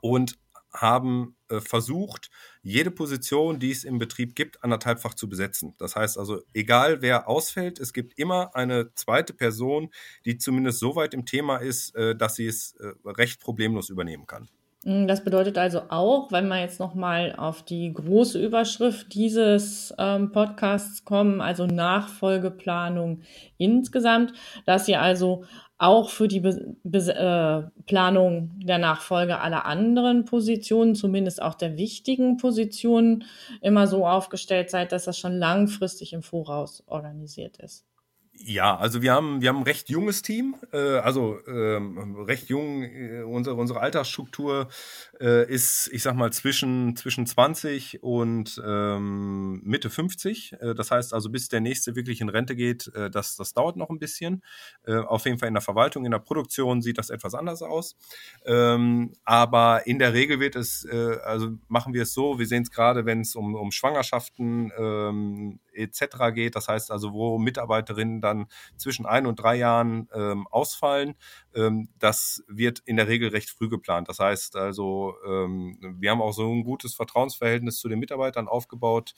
und 0.00 0.38
haben 0.72 1.36
äh, 1.48 1.60
versucht, 1.60 2.30
jede 2.62 2.90
Position, 2.90 3.58
die 3.58 3.70
es 3.70 3.84
im 3.84 3.98
Betrieb 3.98 4.34
gibt, 4.34 4.62
anderthalbfach 4.62 5.14
zu 5.14 5.28
besetzen. 5.28 5.74
Das 5.78 5.96
heißt 5.96 6.18
also, 6.18 6.42
egal 6.52 7.00
wer 7.00 7.28
ausfällt, 7.28 7.80
es 7.80 7.94
gibt 7.94 8.18
immer 8.18 8.54
eine 8.54 8.92
zweite 8.94 9.32
Person, 9.32 9.90
die 10.26 10.36
zumindest 10.36 10.80
so 10.80 10.94
weit 10.96 11.14
im 11.14 11.24
Thema 11.24 11.56
ist, 11.56 11.94
äh, 11.96 12.14
dass 12.14 12.34
sie 12.34 12.46
es 12.46 12.72
äh, 12.74 12.92
recht 13.06 13.40
problemlos 13.40 13.88
übernehmen 13.88 14.26
kann. 14.26 14.50
Hm, 14.86 15.08
das 15.08 15.24
bedeutet 15.24 15.58
also 15.58 15.82
auch, 15.88 16.30
wenn 16.30 16.46
wir 16.46 16.60
jetzt 16.60 16.78
nochmal 16.78 17.34
auf 17.36 17.64
die 17.64 17.92
große 17.92 18.40
Überschrift 18.40 19.12
dieses 19.14 19.92
ähm, 19.98 20.30
Podcasts 20.30 21.04
kommen, 21.04 21.40
also 21.40 21.66
Nachfolgeplanung 21.66 23.22
insgesamt, 23.58 24.32
dass 24.64 24.86
ihr 24.86 25.02
also 25.02 25.42
auch 25.76 26.08
für 26.08 26.28
die 26.28 26.40
Be 26.40 26.76
Be 26.84 26.98
äh, 26.98 27.82
Planung 27.86 28.52
der 28.60 28.78
Nachfolge 28.78 29.40
aller 29.40 29.66
anderen 29.66 30.24
Positionen, 30.24 30.94
zumindest 30.94 31.42
auch 31.42 31.54
der 31.54 31.76
wichtigen 31.76 32.36
Positionen, 32.36 33.24
immer 33.60 33.88
so 33.88 34.06
aufgestellt 34.06 34.70
seid, 34.70 34.92
dass 34.92 35.04
das 35.04 35.18
schon 35.18 35.36
langfristig 35.36 36.12
im 36.12 36.22
Voraus 36.22 36.84
organisiert 36.86 37.56
ist. 37.58 37.84
Ja, 38.38 38.76
also 38.76 39.02
wir 39.02 39.12
haben, 39.12 39.40
wir 39.40 39.48
haben 39.48 39.58
ein 39.58 39.62
recht 39.62 39.88
junges 39.88 40.20
Team, 40.20 40.56
äh, 40.72 40.98
also 40.98 41.38
ähm, 41.46 42.16
recht 42.16 42.48
jung, 42.48 42.82
äh, 42.82 43.22
unsere, 43.22 43.56
unsere 43.56 43.80
Altersstruktur 43.80 44.68
äh, 45.20 45.50
ist, 45.50 45.88
ich 45.92 46.02
sag 46.02 46.16
mal, 46.16 46.32
zwischen, 46.32 46.96
zwischen 46.96 47.26
20 47.26 48.02
und 48.02 48.60
ähm, 48.64 49.62
Mitte 49.64 49.90
50. 49.90 50.54
Äh, 50.60 50.74
das 50.74 50.90
heißt 50.90 51.14
also, 51.14 51.30
bis 51.30 51.48
der 51.48 51.60
nächste 51.60 51.96
wirklich 51.96 52.20
in 52.20 52.28
Rente 52.28 52.56
geht, 52.56 52.88
äh, 52.94 53.10
das, 53.10 53.36
das 53.36 53.54
dauert 53.54 53.76
noch 53.76 53.90
ein 53.90 53.98
bisschen. 53.98 54.42
Äh, 54.84 54.96
auf 54.96 55.24
jeden 55.24 55.38
Fall 55.38 55.48
in 55.48 55.54
der 55.54 55.62
Verwaltung, 55.62 56.04
in 56.04 56.10
der 56.10 56.18
Produktion 56.18 56.82
sieht 56.82 56.98
das 56.98 57.10
etwas 57.10 57.34
anders 57.34 57.62
aus. 57.62 57.96
Ähm, 58.44 59.12
aber 59.24 59.86
in 59.86 59.98
der 59.98 60.12
Regel 60.12 60.40
wird 60.40 60.56
es, 60.56 60.84
äh, 60.84 61.18
also 61.24 61.52
machen 61.68 61.94
wir 61.94 62.02
es 62.02 62.12
so, 62.12 62.38
wir 62.38 62.46
sehen 62.46 62.64
es 62.64 62.70
gerade, 62.70 63.06
wenn 63.06 63.22
es 63.22 63.34
um, 63.34 63.54
um 63.54 63.70
Schwangerschaften 63.72 64.72
ähm, 64.76 65.58
etc. 65.76 66.32
geht. 66.34 66.56
Das 66.56 66.68
heißt 66.68 66.90
also, 66.90 67.12
wo 67.12 67.38
Mitarbeiterinnen 67.38 68.20
dann 68.20 68.46
zwischen 68.76 69.06
ein 69.06 69.26
und 69.26 69.36
drei 69.36 69.56
Jahren 69.56 70.08
ähm, 70.14 70.46
ausfallen, 70.48 71.14
ähm, 71.54 71.88
das 71.98 72.42
wird 72.48 72.80
in 72.84 72.96
der 72.96 73.08
Regel 73.08 73.30
recht 73.30 73.50
früh 73.50 73.68
geplant. 73.68 74.08
Das 74.08 74.18
heißt 74.18 74.56
also, 74.56 75.14
ähm, 75.26 75.96
wir 75.98 76.10
haben 76.10 76.22
auch 76.22 76.32
so 76.32 76.50
ein 76.52 76.64
gutes 76.64 76.94
Vertrauensverhältnis 76.94 77.78
zu 77.78 77.88
den 77.88 77.98
Mitarbeitern 77.98 78.48
aufgebaut, 78.48 79.14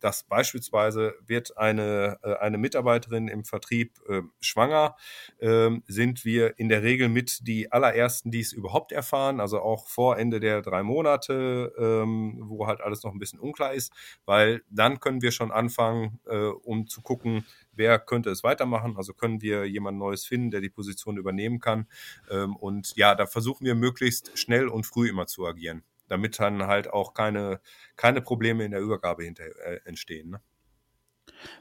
dass 0.00 0.24
beispielsweise 0.24 1.14
wird 1.26 1.56
eine, 1.56 2.18
äh, 2.22 2.34
eine 2.36 2.58
Mitarbeiterin 2.58 3.28
im 3.28 3.44
Vertrieb 3.44 3.98
äh, 4.08 4.22
schwanger, 4.40 4.96
ähm, 5.40 5.82
sind 5.86 6.24
wir 6.24 6.58
in 6.58 6.68
der 6.68 6.82
Regel 6.82 7.08
mit 7.08 7.46
die 7.46 7.70
allerersten, 7.70 8.30
die 8.30 8.40
es 8.40 8.52
überhaupt 8.52 8.92
erfahren, 8.92 9.40
also 9.40 9.60
auch 9.60 9.86
vor 9.88 10.18
Ende 10.18 10.40
der 10.40 10.62
drei 10.62 10.82
Monate, 10.82 11.72
ähm, 11.78 12.42
wo 12.46 12.66
halt 12.66 12.80
alles 12.80 13.02
noch 13.02 13.12
ein 13.12 13.18
bisschen 13.18 13.40
unklar 13.40 13.74
ist, 13.74 13.92
weil 14.24 14.62
dann 14.70 15.00
können 15.00 15.22
wir 15.22 15.30
schon 15.30 15.52
anfangen, 15.52 16.20
äh, 16.26 16.36
um 16.36 16.86
zu 16.88 17.02
gucken, 17.02 17.44
wer 17.72 17.98
könnte 17.98 18.30
es 18.30 18.42
weitermachen. 18.42 18.96
Also 18.96 19.12
können 19.12 19.42
wir 19.42 19.64
jemand 19.66 19.98
Neues 19.98 20.24
finden, 20.24 20.50
der 20.50 20.60
die 20.60 20.70
Position 20.70 21.16
übernehmen 21.16 21.60
kann. 21.60 21.86
Ähm, 22.30 22.56
und 22.56 22.96
ja, 22.96 23.14
da 23.14 23.26
versuchen 23.26 23.64
wir 23.64 23.74
möglichst 23.74 24.38
schnell 24.38 24.68
und 24.68 24.86
früh 24.86 25.08
immer 25.08 25.26
zu 25.26 25.46
agieren 25.46 25.82
damit 26.08 26.38
dann 26.38 26.66
halt 26.66 26.88
auch 26.92 27.14
keine, 27.14 27.60
keine 27.96 28.20
Probleme 28.20 28.64
in 28.64 28.70
der 28.70 28.80
Übergabe 28.80 29.24
hinter, 29.24 29.44
äh, 29.44 29.80
entstehen. 29.84 30.30
Ne? 30.30 30.40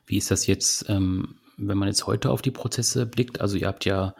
Wie 0.06 0.18
ist 0.18 0.32
das 0.32 0.48
jetzt, 0.48 0.90
ähm, 0.90 1.40
wenn 1.58 1.78
man 1.78 1.88
jetzt 1.88 2.08
heute 2.08 2.30
auf 2.30 2.42
die 2.42 2.52
Prozesse 2.52 3.06
blickt? 3.06 3.42
Also 3.42 3.58
ihr 3.58 3.68
habt 3.68 3.86
ja, 3.86 4.16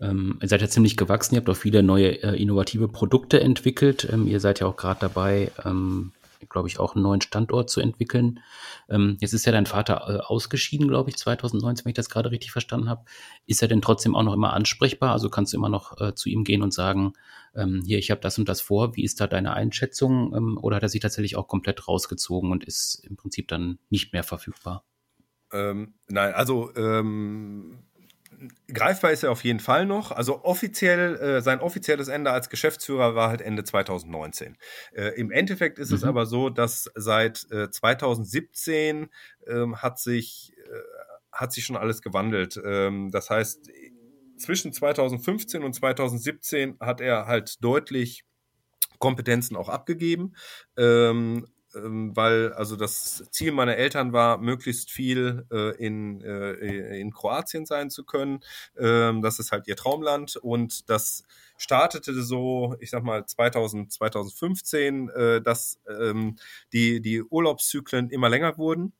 ähm, 0.00 0.38
ihr 0.42 0.48
seid 0.48 0.60
ja 0.60 0.68
ziemlich 0.68 0.96
gewachsen, 0.96 1.34
ihr 1.34 1.40
habt 1.40 1.50
auch 1.50 1.56
viele 1.56 1.82
neue 1.82 2.22
äh, 2.22 2.40
innovative 2.40 2.88
Produkte 2.88 3.40
entwickelt. 3.40 4.08
Ähm, 4.10 4.26
ihr 4.26 4.40
seid 4.40 4.60
ja 4.60 4.66
auch 4.66 4.76
gerade 4.76 5.00
dabei, 5.00 5.50
ähm, 5.64 6.12
glaube 6.48 6.68
ich, 6.68 6.78
auch 6.78 6.94
einen 6.94 7.02
neuen 7.02 7.20
Standort 7.20 7.70
zu 7.70 7.80
entwickeln. 7.80 8.40
Ähm, 8.88 9.16
jetzt 9.20 9.32
ist 9.32 9.46
ja 9.46 9.52
dein 9.52 9.66
Vater 9.66 10.04
äh, 10.08 10.18
ausgeschieden, 10.20 10.88
glaube 10.88 11.10
ich, 11.10 11.16
2019, 11.16 11.84
wenn 11.84 11.90
ich 11.90 11.96
das 11.96 12.10
gerade 12.10 12.30
richtig 12.30 12.52
verstanden 12.52 12.88
habe. 12.88 13.04
Ist 13.46 13.62
er 13.62 13.68
denn 13.68 13.82
trotzdem 13.82 14.14
auch 14.14 14.22
noch 14.22 14.34
immer 14.34 14.52
ansprechbar? 14.52 15.12
Also 15.12 15.30
kannst 15.30 15.52
du 15.52 15.56
immer 15.56 15.68
noch 15.68 16.00
äh, 16.00 16.14
zu 16.14 16.28
ihm 16.28 16.44
gehen 16.44 16.62
und 16.62 16.72
sagen, 16.72 17.14
ähm, 17.54 17.82
hier, 17.84 17.98
ich 17.98 18.10
habe 18.10 18.20
das 18.20 18.38
und 18.38 18.48
das 18.48 18.60
vor, 18.60 18.96
wie 18.96 19.04
ist 19.04 19.20
da 19.20 19.26
deine 19.26 19.54
Einschätzung? 19.54 20.34
Ähm, 20.34 20.58
oder 20.60 20.76
hat 20.76 20.82
er 20.82 20.88
sich 20.88 21.00
tatsächlich 21.00 21.36
auch 21.36 21.48
komplett 21.48 21.88
rausgezogen 21.88 22.50
und 22.50 22.64
ist 22.64 23.04
im 23.08 23.16
Prinzip 23.16 23.48
dann 23.48 23.78
nicht 23.90 24.12
mehr 24.12 24.24
verfügbar? 24.24 24.84
Ähm, 25.52 25.94
nein, 26.08 26.32
also 26.32 26.74
ähm, 26.76 27.84
greifbar 28.72 29.12
ist 29.12 29.22
er 29.22 29.30
auf 29.30 29.44
jeden 29.44 29.60
Fall 29.60 29.86
noch. 29.86 30.12
Also 30.12 30.44
offiziell, 30.44 31.16
äh, 31.16 31.42
sein 31.42 31.60
offizielles 31.60 32.08
Ende 32.08 32.30
als 32.30 32.50
Geschäftsführer 32.50 33.14
war 33.14 33.28
halt 33.28 33.40
Ende 33.40 33.64
2019. 33.64 34.56
Äh, 34.92 35.08
Im 35.18 35.30
Endeffekt 35.30 35.78
ist 35.78 35.90
mhm. 35.90 35.96
es 35.96 36.04
aber 36.04 36.26
so, 36.26 36.50
dass 36.50 36.90
seit 36.94 37.50
äh, 37.50 37.70
2017 37.70 39.08
ähm, 39.46 39.76
hat 39.82 39.98
sich 39.98 40.54
äh, 40.56 41.02
hat 41.32 41.52
sich 41.52 41.64
schon 41.64 41.76
alles 41.76 42.02
gewandelt. 42.02 42.60
Ähm, 42.62 43.10
das 43.10 43.30
heißt, 43.30 43.70
zwischen 44.36 44.72
2015 44.72 45.62
und 45.62 45.72
2017 45.72 46.76
hat 46.80 47.00
er 47.00 47.26
halt 47.26 47.62
deutlich 47.64 48.24
Kompetenzen 48.98 49.56
auch 49.56 49.68
abgegeben. 49.68 50.34
Ähm, 50.76 51.12
ähm, 51.12 51.46
weil 51.74 52.52
also 52.52 52.76
das 52.76 53.24
Ziel 53.30 53.52
meiner 53.52 53.76
Eltern 53.76 54.12
war, 54.12 54.38
möglichst 54.38 54.90
viel 54.90 55.46
äh, 55.50 55.76
in, 55.76 56.20
äh, 56.20 56.98
in 56.98 57.12
Kroatien 57.12 57.66
sein 57.66 57.90
zu 57.90 58.04
können. 58.04 58.40
Ähm, 58.78 59.22
das 59.22 59.38
ist 59.38 59.52
halt 59.52 59.68
ihr 59.68 59.76
Traumland 59.76 60.36
und 60.36 60.88
das 60.90 61.24
startete 61.56 62.12
so, 62.22 62.76
ich 62.80 62.90
sag 62.90 63.02
mal 63.04 63.24
2000, 63.24 63.92
2015, 63.92 65.08
äh, 65.08 65.40
dass 65.42 65.80
ähm, 65.88 66.36
die, 66.72 67.00
die 67.00 67.22
Urlaubszyklen 67.22 68.10
immer 68.10 68.28
länger 68.28 68.58
wurden 68.58 68.92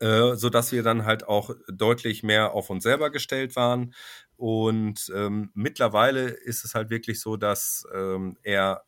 so 0.00 0.50
dass 0.50 0.70
wir 0.70 0.82
dann 0.82 1.06
halt 1.06 1.26
auch 1.26 1.48
deutlich 1.66 2.22
mehr 2.22 2.52
auf 2.52 2.68
uns 2.68 2.82
selber 2.82 3.08
gestellt 3.08 3.56
waren. 3.56 3.94
Und 4.36 5.10
ähm, 5.14 5.50
mittlerweile 5.54 6.28
ist 6.28 6.66
es 6.66 6.74
halt 6.74 6.90
wirklich 6.90 7.20
so, 7.20 7.38
dass 7.38 7.86
ähm, 7.94 8.36
er 8.42 8.84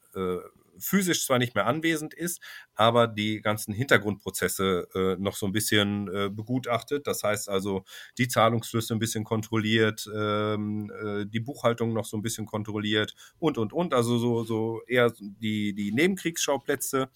physisch 0.81 1.25
zwar 1.27 1.39
nicht 1.39 1.55
mehr 1.55 1.67
anwesend 1.67 2.15
ist, 2.15 2.41
aber 2.75 3.07
die 3.07 3.41
ganzen 3.41 3.73
Hintergrundprozesse 3.73 4.89
äh, 4.95 5.17
noch 5.23 5.37
so 5.37 5.47
ein 5.47 5.53
bisschen 5.53 6.09
äh, 6.09 6.31
begutachtet. 6.31 7.07
Das 7.07 7.23
heißt 7.23 7.49
also, 7.49 7.85
die 8.19 8.29
Zahlungsflüsse 8.29 8.95
ein 8.95 8.99
bisschen 8.99 9.25
kontrolliert, 9.25 10.09
ähm, 10.15 10.91
äh, 11.03 11.27
die 11.27 11.41
Buchhaltung 11.41 11.93
noch 11.93 12.05
so 12.05 12.17
ein 12.17 12.23
bisschen 12.23 12.47
kontrolliert 12.47 13.15
und, 13.39 13.59
und, 13.59 13.73
und. 13.73 13.95
Also 13.95 14.19
so, 14.19 14.45
so 14.45 14.83
eher 14.87 15.13
die, 15.19 15.75
die 15.75 15.93
Nebenkriegsschauplätze, 15.93 17.09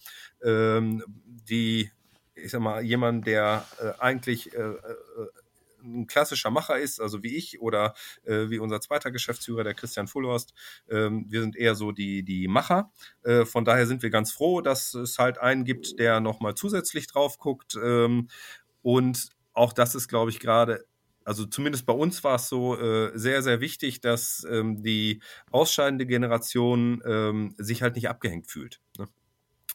ähm, 0.43 1.03
die, 1.07 1.91
ich 2.35 2.51
sag 2.51 2.61
mal, 2.61 2.83
jemand, 2.83 3.27
der 3.27 3.65
äh, 3.79 3.91
eigentlich 3.99 4.53
äh, 4.53 4.59
äh, 4.59 4.75
ein 5.85 6.07
klassischer 6.07 6.51
Macher 6.51 6.77
ist, 6.77 6.99
also 6.99 7.23
wie 7.23 7.35
ich 7.35 7.61
oder 7.61 7.93
äh, 8.23 8.49
wie 8.49 8.59
unser 8.59 8.81
zweiter 8.81 9.11
Geschäftsführer, 9.11 9.63
der 9.63 9.73
Christian 9.73 10.07
Fullhorst. 10.07 10.53
Ähm, 10.89 11.25
wir 11.29 11.41
sind 11.41 11.55
eher 11.55 11.75
so 11.75 11.91
die, 11.91 12.23
die 12.23 12.47
Macher. 12.47 12.91
Äh, 13.23 13.45
von 13.45 13.65
daher 13.65 13.87
sind 13.87 14.03
wir 14.03 14.09
ganz 14.09 14.31
froh, 14.31 14.61
dass 14.61 14.93
es 14.93 15.17
halt 15.17 15.37
einen 15.37 15.65
gibt, 15.65 15.99
der 15.99 16.19
nochmal 16.19 16.55
zusätzlich 16.55 17.07
drauf 17.07 17.37
guckt. 17.37 17.77
Ähm, 17.81 18.29
und 18.81 19.29
auch 19.53 19.73
das 19.73 19.95
ist, 19.95 20.07
glaube 20.07 20.31
ich, 20.31 20.39
gerade 20.39 20.85
also 21.25 21.45
zumindest 21.45 21.87
bei 21.87 21.93
uns 21.93 22.23
war 22.23 22.35
es 22.35 22.47
so 22.47 22.79
äh, 22.79 23.11
sehr, 23.15 23.41
sehr 23.41 23.59
wichtig, 23.59 23.99
dass 23.99 24.45
ähm, 24.49 24.83
die 24.83 25.21
ausscheidende 25.49 26.05
Generation 26.05 27.01
ähm, 27.03 27.55
sich 27.57 27.81
halt 27.81 27.95
nicht 27.95 28.09
abgehängt 28.09 28.47
fühlt, 28.47 28.79
ne? 28.99 29.07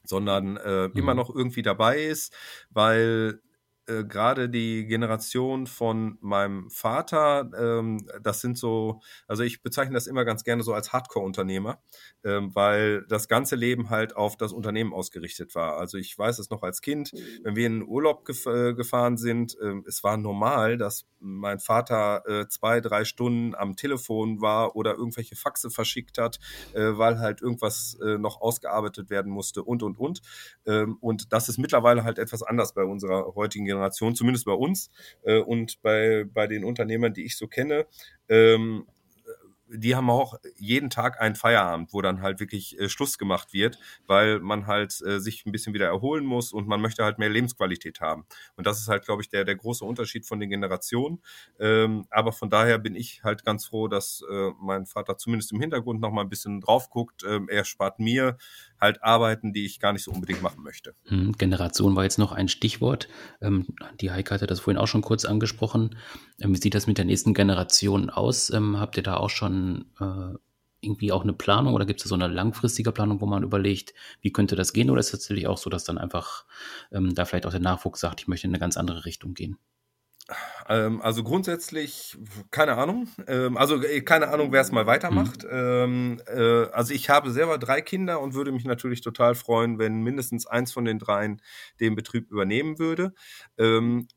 sondern 0.04 0.56
äh, 0.56 0.88
mhm. 0.88 0.94
immer 0.94 1.14
noch 1.14 1.34
irgendwie 1.34 1.62
dabei 1.62 2.04
ist, 2.04 2.32
weil 2.70 3.42
äh, 3.90 4.04
gerade 4.04 4.48
die 4.48 4.86
Generation 4.86 5.66
von 5.66 6.16
meinem 6.20 6.70
Vater, 6.70 7.50
ähm, 7.58 8.06
das 8.22 8.40
sind 8.40 8.56
so, 8.56 9.00
also 9.26 9.42
ich 9.42 9.62
bezeichne 9.62 9.94
das 9.94 10.06
immer 10.06 10.24
ganz 10.24 10.44
gerne 10.44 10.62
so 10.62 10.72
als 10.72 10.92
Hardcore-Unternehmer, 10.92 11.82
ähm, 12.24 12.54
weil 12.54 13.04
das 13.08 13.28
ganze 13.28 13.56
Leben 13.56 13.90
halt 13.90 14.16
auf 14.16 14.36
das 14.36 14.52
Unternehmen 14.52 14.92
ausgerichtet 14.92 15.54
war. 15.54 15.78
Also 15.78 15.98
ich 15.98 16.16
weiß 16.16 16.38
es 16.38 16.50
noch 16.50 16.62
als 16.62 16.80
Kind, 16.80 17.12
wenn 17.42 17.56
wir 17.56 17.66
in 17.66 17.80
den 17.80 17.88
Urlaub 17.88 18.24
gef 18.24 18.46
äh, 18.46 18.74
gefahren 18.74 19.16
sind, 19.16 19.56
äh, 19.60 19.74
es 19.86 20.04
war 20.04 20.16
normal, 20.16 20.78
dass 20.78 21.06
mein 21.18 21.58
Vater 21.58 22.22
äh, 22.26 22.48
zwei, 22.48 22.80
drei 22.80 23.04
Stunden 23.04 23.54
am 23.54 23.76
Telefon 23.76 24.40
war 24.40 24.76
oder 24.76 24.94
irgendwelche 24.94 25.36
Faxe 25.36 25.70
verschickt 25.70 26.18
hat, 26.18 26.38
weil 26.72 27.18
halt 27.18 27.42
irgendwas 27.42 27.98
noch 28.00 28.40
ausgearbeitet 28.40 29.10
werden 29.10 29.30
musste 29.30 29.62
und, 29.62 29.82
und, 29.82 29.98
und. 29.98 30.22
Ähm, 30.66 30.96
und 31.00 31.32
das 31.32 31.48
ist 31.48 31.58
mittlerweile 31.58 32.04
halt 32.04 32.18
etwas 32.18 32.42
anders 32.42 32.74
bei 32.74 32.84
unserer 32.84 33.34
heutigen 33.34 33.64
Generation, 33.64 33.79
zumindest 33.90 34.44
bei 34.44 34.52
uns 34.52 34.90
äh, 35.22 35.38
und 35.38 35.80
bei, 35.82 36.24
bei 36.32 36.46
den 36.46 36.64
Unternehmern, 36.64 37.14
die 37.14 37.24
ich 37.24 37.36
so 37.36 37.46
kenne. 37.46 37.86
Ähm, 38.28 38.86
die 39.72 39.94
haben 39.94 40.10
auch 40.10 40.34
jeden 40.56 40.90
Tag 40.90 41.20
einen 41.20 41.36
Feierabend, 41.36 41.92
wo 41.92 42.02
dann 42.02 42.22
halt 42.22 42.40
wirklich 42.40 42.78
äh, 42.78 42.88
Schluss 42.88 43.18
gemacht 43.18 43.52
wird, 43.52 43.78
weil 44.06 44.40
man 44.40 44.66
halt 44.66 45.00
äh, 45.02 45.20
sich 45.20 45.46
ein 45.46 45.52
bisschen 45.52 45.74
wieder 45.74 45.86
erholen 45.86 46.24
muss 46.24 46.52
und 46.52 46.66
man 46.66 46.80
möchte 46.80 47.04
halt 47.04 47.18
mehr 47.18 47.28
Lebensqualität 47.28 48.00
haben. 48.00 48.26
Und 48.56 48.66
das 48.66 48.80
ist 48.80 48.88
halt, 48.88 49.04
glaube 49.04 49.22
ich, 49.22 49.28
der, 49.28 49.44
der 49.44 49.56
große 49.56 49.84
Unterschied 49.84 50.26
von 50.26 50.40
den 50.40 50.50
Generationen. 50.50 51.22
Ähm, 51.58 52.06
aber 52.10 52.32
von 52.32 52.50
daher 52.50 52.78
bin 52.78 52.94
ich 52.94 53.22
halt 53.22 53.44
ganz 53.44 53.66
froh, 53.66 53.88
dass 53.88 54.22
äh, 54.30 54.50
mein 54.60 54.86
Vater 54.86 55.16
zumindest 55.16 55.52
im 55.52 55.60
Hintergrund 55.60 56.00
noch 56.00 56.10
mal 56.10 56.22
ein 56.22 56.28
bisschen 56.28 56.60
drauf 56.60 56.90
guckt. 56.90 57.22
Ähm, 57.24 57.48
er 57.48 57.64
spart 57.64 58.00
mir 58.00 58.36
halt 58.80 59.02
Arbeiten, 59.02 59.52
die 59.52 59.66
ich 59.66 59.80
gar 59.80 59.92
nicht 59.92 60.04
so 60.04 60.10
unbedingt 60.10 60.42
machen 60.42 60.62
möchte. 60.62 60.94
Hm, 61.04 61.32
Generation 61.32 61.96
war 61.96 62.04
jetzt 62.04 62.18
noch 62.18 62.32
ein 62.32 62.48
Stichwort. 62.48 63.08
Ähm, 63.40 63.66
die 64.00 64.10
Heike 64.10 64.34
hatte 64.34 64.46
das 64.46 64.60
vorhin 64.60 64.78
auch 64.78 64.86
schon 64.86 65.02
kurz 65.02 65.24
angesprochen. 65.24 65.96
Ähm, 66.40 66.54
wie 66.54 66.60
sieht 66.60 66.74
das 66.74 66.86
mit 66.86 66.98
der 66.98 67.04
nächsten 67.04 67.34
Generation 67.34 68.10
aus? 68.10 68.50
Ähm, 68.50 68.80
habt 68.80 68.96
ihr 68.96 69.02
da 69.02 69.16
auch 69.16 69.30
schon 69.30 69.86
äh, 70.00 70.36
irgendwie 70.80 71.12
auch 71.12 71.22
eine 71.22 71.34
Planung 71.34 71.74
oder 71.74 71.84
gibt 71.84 72.00
es 72.00 72.08
so 72.08 72.14
eine 72.14 72.28
langfristige 72.28 72.92
Planung, 72.92 73.20
wo 73.20 73.26
man 73.26 73.42
überlegt, 73.42 73.92
wie 74.22 74.32
könnte 74.32 74.56
das 74.56 74.72
gehen? 74.72 74.88
Oder 74.88 75.00
ist 75.00 75.06
es 75.06 75.12
tatsächlich 75.12 75.46
auch 75.46 75.58
so, 75.58 75.68
dass 75.68 75.84
dann 75.84 75.98
einfach 75.98 76.46
da 76.90 77.26
vielleicht 77.26 77.44
auch 77.44 77.50
der 77.50 77.60
Nachwuchs 77.60 78.00
sagt, 78.00 78.22
ich 78.22 78.28
möchte 78.28 78.46
in 78.46 78.52
eine 78.52 78.60
ganz 78.60 78.78
andere 78.78 79.04
Richtung 79.04 79.34
gehen? 79.34 79.58
Ähm, 80.68 81.00
also 81.02 81.22
grundsätzlich, 81.22 82.16
keine 82.50 82.76
Ahnung. 82.76 83.08
Ähm, 83.26 83.56
also 83.56 83.82
äh, 83.82 84.00
keine 84.02 84.28
Ahnung, 84.28 84.52
wer 84.52 84.60
es 84.60 84.72
mal 84.72 84.86
weitermacht. 84.86 85.44
Mhm. 85.44 85.50
Ähm, 85.50 86.22
äh, 86.26 86.66
also 86.72 86.94
ich 86.94 87.10
habe 87.10 87.30
selber 87.30 87.58
drei 87.58 87.80
Kinder 87.80 88.20
und 88.20 88.34
würde 88.34 88.52
mich 88.52 88.64
natürlich 88.64 89.00
total 89.00 89.34
freuen, 89.34 89.78
wenn 89.78 90.02
mindestens 90.02 90.46
eins 90.46 90.72
von 90.72 90.84
den 90.84 90.98
dreien 90.98 91.42
den 91.80 91.94
Betrieb 91.94 92.30
übernehmen 92.30 92.78
würde. 92.78 93.12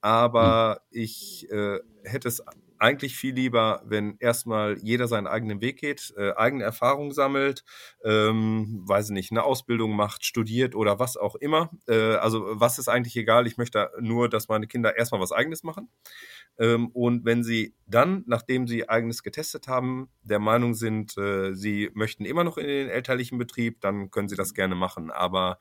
Aber 0.02 0.82
mhm. 0.92 1.02
ich 1.02 1.50
äh, 1.52 1.80
hätte 2.04 2.28
es 2.28 2.44
eigentlich 2.84 3.16
viel 3.16 3.34
lieber, 3.34 3.82
wenn 3.86 4.18
erstmal 4.20 4.78
jeder 4.78 5.08
seinen 5.08 5.26
eigenen 5.26 5.62
Weg 5.62 5.80
geht, 5.80 6.14
äh, 6.18 6.34
eigene 6.34 6.66
Erfahrungen 6.66 7.14
sammelt, 7.14 7.64
ähm, 8.04 8.84
weiß 8.86 9.12
nicht, 9.12 9.32
eine 9.32 9.44
Ausbildung 9.44 9.96
macht, 9.96 10.26
studiert 10.26 10.76
oder 10.76 11.00
was 11.00 11.16
auch 11.16 11.36
immer. 11.36 11.72
Äh, 11.88 12.16
also 12.16 12.46
was 12.50 12.80
ist 12.80 12.90
eigentlich 12.90 13.16
egal, 13.16 13.48
ich 13.48 13.58
möchte 13.58 13.90
nur, 14.02 14.28
dass 14.28 14.50
meine 14.50 14.68
Kinder 14.68 14.98
erstmal 14.98 15.22
was 15.22 15.32
eigenes 15.32 15.64
machen. 15.64 15.88
Ähm, 16.60 16.90
und 16.90 17.24
wenn 17.24 17.42
sie 17.44 17.74
dann, 17.88 18.24
nachdem 18.28 18.68
sie 18.68 18.90
eigenes 18.90 19.24
getestet 19.24 19.70
haben, 19.70 20.10
der 20.22 20.40
Meinung 20.40 20.74
sind, 20.74 21.18
äh, 21.18 21.54
sie 21.56 21.90
möchten 21.94 22.26
immer 22.26 22.44
noch 22.44 22.58
in 22.58 22.68
den 22.68 22.90
elterlichen 22.90 23.38
Betrieb, 23.38 23.80
dann 23.80 24.12
können 24.12 24.28
sie 24.28 24.36
das 24.36 24.54
gerne 24.54 24.76
machen. 24.76 25.10
Aber 25.10 25.58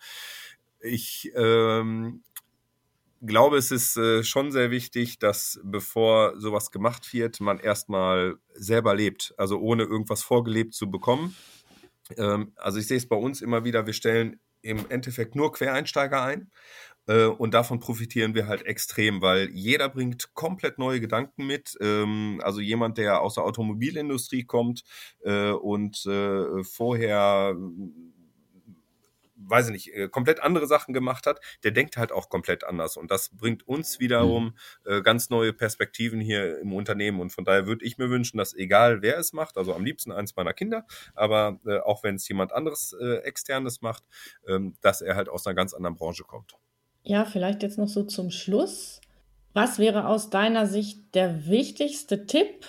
ich 0.81 1.31
ähm, 1.37 2.25
glaube, 3.23 3.57
es 3.57 3.71
ist 3.71 3.97
äh, 3.97 4.23
schon 4.25 4.53
sehr 4.53 4.71
wichtig, 4.71 5.19
dass 5.19 5.61
bevor 5.65 6.39
sowas 6.39 6.71
gemacht 6.71 7.13
wird, 7.13 7.41
man 7.41 7.59
erstmal 7.59 8.37
selber 8.55 8.95
lebt, 8.95 9.35
also 9.37 9.59
ohne 9.59 9.85
irgendwas 9.85 10.23
vorgelebt 10.23 10.75
zu 10.75 10.91
bekommen. 10.91 11.35
Ähm, 12.17 12.53
also 12.57 12.79
ich 12.79 12.87
sehe 12.87 12.97
es 12.97 13.09
bei 13.09 13.17
uns 13.17 13.41
immer 13.41 13.65
wieder, 13.65 13.87
wir 13.87 13.93
stellen 13.93 14.41
im 14.63 14.89
Endeffekt 14.91 15.35
nur 15.35 15.53
Quereinsteiger 15.53 16.23
ein. 16.23 16.51
Äh, 17.07 17.27
und 17.27 17.55
davon 17.55 17.81
profitieren 17.81 18.35
wir 18.35 18.47
halt 18.47 18.65
extrem, 18.65 19.23
weil 19.23 19.51
jeder 19.51 19.89
bringt 19.89 20.35
komplett 20.35 20.79
neue 20.79 21.01
Gedanken 21.01 21.47
mit. 21.47 21.77
Ähm, 21.81 22.41
also 22.43 22.61
jemand, 22.61 22.99
der 22.99 23.21
aus 23.21 23.35
der 23.35 23.45
Automobilindustrie 23.45 24.45
kommt 24.45 24.85
äh, 25.25 25.51
und 25.51 26.05
äh, 26.07 26.63
vorher 26.63 27.57
weiß 29.49 29.67
ich 29.67 29.73
nicht, 29.73 29.95
äh, 29.95 30.09
komplett 30.09 30.41
andere 30.41 30.67
Sachen 30.67 30.95
gemacht 30.95 31.27
hat, 31.27 31.41
der 31.65 31.71
denkt 31.71 31.97
halt 31.97 32.13
auch 32.13 32.29
komplett 32.29 32.65
anders. 32.65 32.97
Und 32.97 33.11
das 33.11 33.31
bringt 33.31 33.67
uns 33.67 34.01
wiederum 34.01 34.55
mhm. 34.85 34.91
äh, 34.91 35.03
ganz 35.03 35.31
neue 35.31 35.53
Perspektiven 35.53 36.21
hier 36.21 36.59
im 36.59 36.73
Unternehmen. 36.73 37.21
Und 37.21 37.31
von 37.31 37.45
daher 37.45 37.67
würde 37.67 37.85
ich 37.85 37.99
mir 37.99 38.11
wünschen, 38.11 38.39
dass 38.39 38.55
egal 38.55 39.03
wer 39.03 39.19
es 39.19 39.33
macht, 39.33 39.57
also 39.57 39.75
am 39.75 39.85
liebsten 39.85 40.13
eins 40.13 40.37
meiner 40.37 40.53
Kinder, 40.53 40.87
aber 41.15 41.61
äh, 41.67 41.79
auch 41.79 42.03
wenn 42.03 42.17
es 42.17 42.29
jemand 42.29 42.53
anderes 42.53 42.95
äh, 43.01 43.17
externes 43.19 43.83
macht, 43.83 44.05
ähm, 44.47 44.75
dass 44.81 45.01
er 45.01 45.17
halt 45.17 45.29
aus 45.29 45.47
einer 45.47 45.55
ganz 45.55 45.75
anderen 45.75 45.97
Branche 45.97 46.25
kommt. 46.25 46.57
Ja, 47.03 47.25
vielleicht 47.25 47.63
jetzt 47.63 47.79
noch 47.79 47.89
so 47.89 48.05
zum 48.05 48.31
Schluss. 48.31 49.01
Was 49.55 49.79
wäre 49.79 50.07
aus 50.07 50.31
deiner 50.31 50.67
Sicht 50.67 51.15
der 51.15 51.47
wichtigste 51.47 52.27
Tipp, 52.27 52.67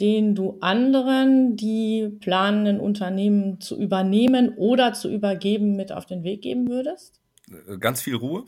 den 0.00 0.34
du 0.34 0.58
anderen, 0.60 1.56
die 1.56 2.08
planen, 2.20 2.66
ein 2.66 2.80
Unternehmen 2.80 3.60
zu 3.60 3.78
übernehmen 3.78 4.54
oder 4.56 4.92
zu 4.92 5.10
übergeben, 5.10 5.76
mit 5.76 5.92
auf 5.92 6.06
den 6.06 6.22
Weg 6.22 6.42
geben 6.42 6.68
würdest? 6.68 7.20
Äh, 7.50 7.78
ganz 7.78 8.02
viel 8.02 8.16
Ruhe. 8.16 8.44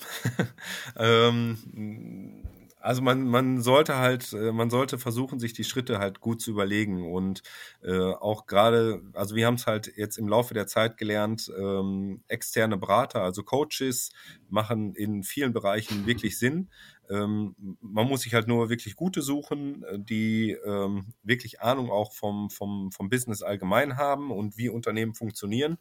ähm, 0.98 2.42
also 2.80 3.02
man, 3.02 3.26
man 3.26 3.60
sollte 3.60 3.96
halt, 3.96 4.32
äh, 4.32 4.52
man 4.52 4.70
sollte 4.70 4.98
versuchen, 4.98 5.38
sich 5.38 5.52
die 5.52 5.64
Schritte 5.64 5.98
halt 5.98 6.20
gut 6.20 6.40
zu 6.40 6.50
überlegen 6.50 7.10
und 7.12 7.42
äh, 7.82 7.98
auch 7.98 8.46
gerade, 8.46 9.02
also 9.14 9.34
wir 9.34 9.46
haben 9.46 9.54
es 9.54 9.66
halt 9.66 9.92
jetzt 9.96 10.18
im 10.18 10.28
Laufe 10.28 10.54
der 10.54 10.66
Zeit 10.66 10.96
gelernt, 10.96 11.50
ähm, 11.58 12.22
externe 12.28 12.76
Berater, 12.76 13.22
also 13.22 13.42
Coaches, 13.42 14.10
machen 14.48 14.94
in 14.94 15.22
vielen 15.22 15.52
Bereichen 15.52 16.06
wirklich 16.06 16.38
Sinn. 16.38 16.70
Ähm, 17.10 17.54
man 17.80 18.06
muss 18.06 18.22
sich 18.22 18.34
halt 18.34 18.48
nur 18.48 18.68
wirklich 18.68 18.96
gute 18.96 19.22
suchen, 19.22 19.82
äh, 19.84 19.98
die 19.98 20.52
ähm, 20.64 21.14
wirklich 21.22 21.60
Ahnung 21.60 21.90
auch 21.90 22.12
vom, 22.12 22.50
vom, 22.50 22.92
vom 22.92 23.08
Business 23.08 23.42
allgemein 23.42 23.96
haben 23.96 24.30
und 24.30 24.56
wie 24.58 24.68
Unternehmen 24.68 25.14
funktionieren. 25.14 25.78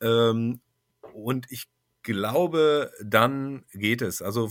Ähm, 0.00 0.60
und 1.14 1.50
ich 1.50 1.68
glaube, 2.02 2.92
dann 3.02 3.64
geht 3.72 4.02
es. 4.02 4.22
Also 4.22 4.50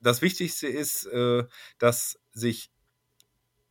das 0.00 0.22
Wichtigste 0.22 0.68
ist, 0.68 1.06
äh, 1.06 1.44
dass 1.78 2.20
sich, 2.32 2.70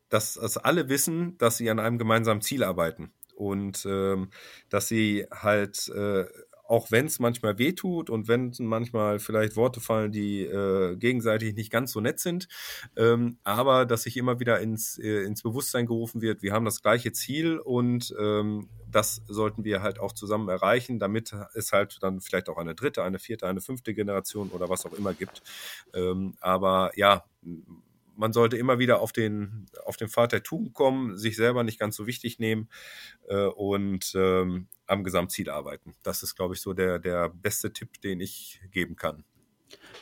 dass, 0.09 0.33
dass 0.35 0.57
alle 0.57 0.89
wissen, 0.89 1.37
dass 1.37 1.57
sie 1.57 1.69
an 1.69 1.79
einem 1.79 1.97
gemeinsamen 1.97 2.41
Ziel 2.41 2.63
arbeiten 2.63 3.13
und 3.35 3.85
ähm, 3.89 4.29
dass 4.69 4.87
sie 4.87 5.25
halt 5.31 5.87
äh, 5.89 6.25
auch 6.69 6.91
wenn 6.91 7.07
es 7.07 7.17
manchmal 7.17 7.57
wehtut 7.57 8.11
und 8.11 8.27
wenn 8.27 8.53
manchmal 8.59 9.17
vielleicht 9.19 9.55
Worte 9.55 9.81
fallen, 9.81 10.11
die 10.11 10.43
äh, 10.43 10.95
gegenseitig 10.97 11.55
nicht 11.55 11.71
ganz 11.71 11.91
so 11.91 11.99
nett 11.99 12.19
sind, 12.19 12.47
ähm, 12.95 13.39
aber 13.43 13.87
dass 13.87 14.03
sich 14.03 14.17
immer 14.17 14.39
wieder 14.39 14.59
ins, 14.59 14.99
äh, 14.99 15.23
ins 15.23 15.41
Bewusstsein 15.41 15.87
gerufen 15.87 16.21
wird, 16.21 16.43
wir 16.43 16.53
haben 16.53 16.65
das 16.65 16.83
gleiche 16.83 17.11
Ziel 17.11 17.57
und 17.57 18.13
ähm, 18.19 18.69
das 18.87 19.23
sollten 19.27 19.63
wir 19.63 19.81
halt 19.81 19.99
auch 19.99 20.13
zusammen 20.13 20.47
erreichen, 20.47 20.99
damit 20.99 21.33
es 21.55 21.71
halt 21.71 21.97
dann 22.01 22.21
vielleicht 22.21 22.49
auch 22.49 22.57
eine 22.57 22.75
dritte, 22.75 23.03
eine 23.03 23.17
vierte, 23.17 23.47
eine 23.47 23.61
fünfte 23.61 23.95
Generation 23.95 24.49
oder 24.49 24.69
was 24.69 24.85
auch 24.85 24.93
immer 24.93 25.15
gibt. 25.15 25.41
Ähm, 25.95 26.35
aber 26.39 26.91
ja, 26.95 27.23
man 28.19 28.33
sollte 28.33 28.57
immer 28.57 28.79
wieder 28.79 28.99
auf 28.99 29.13
den, 29.13 29.65
auf 29.85 29.95
den 29.95 30.09
Pfad 30.09 30.33
der 30.33 30.43
Tugend 30.43 30.73
kommen, 30.73 31.17
sich 31.17 31.37
selber 31.37 31.63
nicht 31.63 31.79
ganz 31.79 31.95
so 31.95 32.05
wichtig 32.05 32.37
nehmen 32.37 32.69
äh, 33.27 33.45
und 33.45 34.11
ähm, 34.13 34.67
am 34.85 35.03
Gesamtziel 35.03 35.49
arbeiten. 35.49 35.95
Das 36.03 36.21
ist, 36.21 36.35
glaube 36.35 36.53
ich, 36.53 36.61
so 36.61 36.73
der, 36.73 36.99
der 36.99 37.29
beste 37.29 37.71
Tipp, 37.71 38.01
den 38.01 38.19
ich 38.19 38.61
geben 38.71 38.97
kann. 38.97 39.23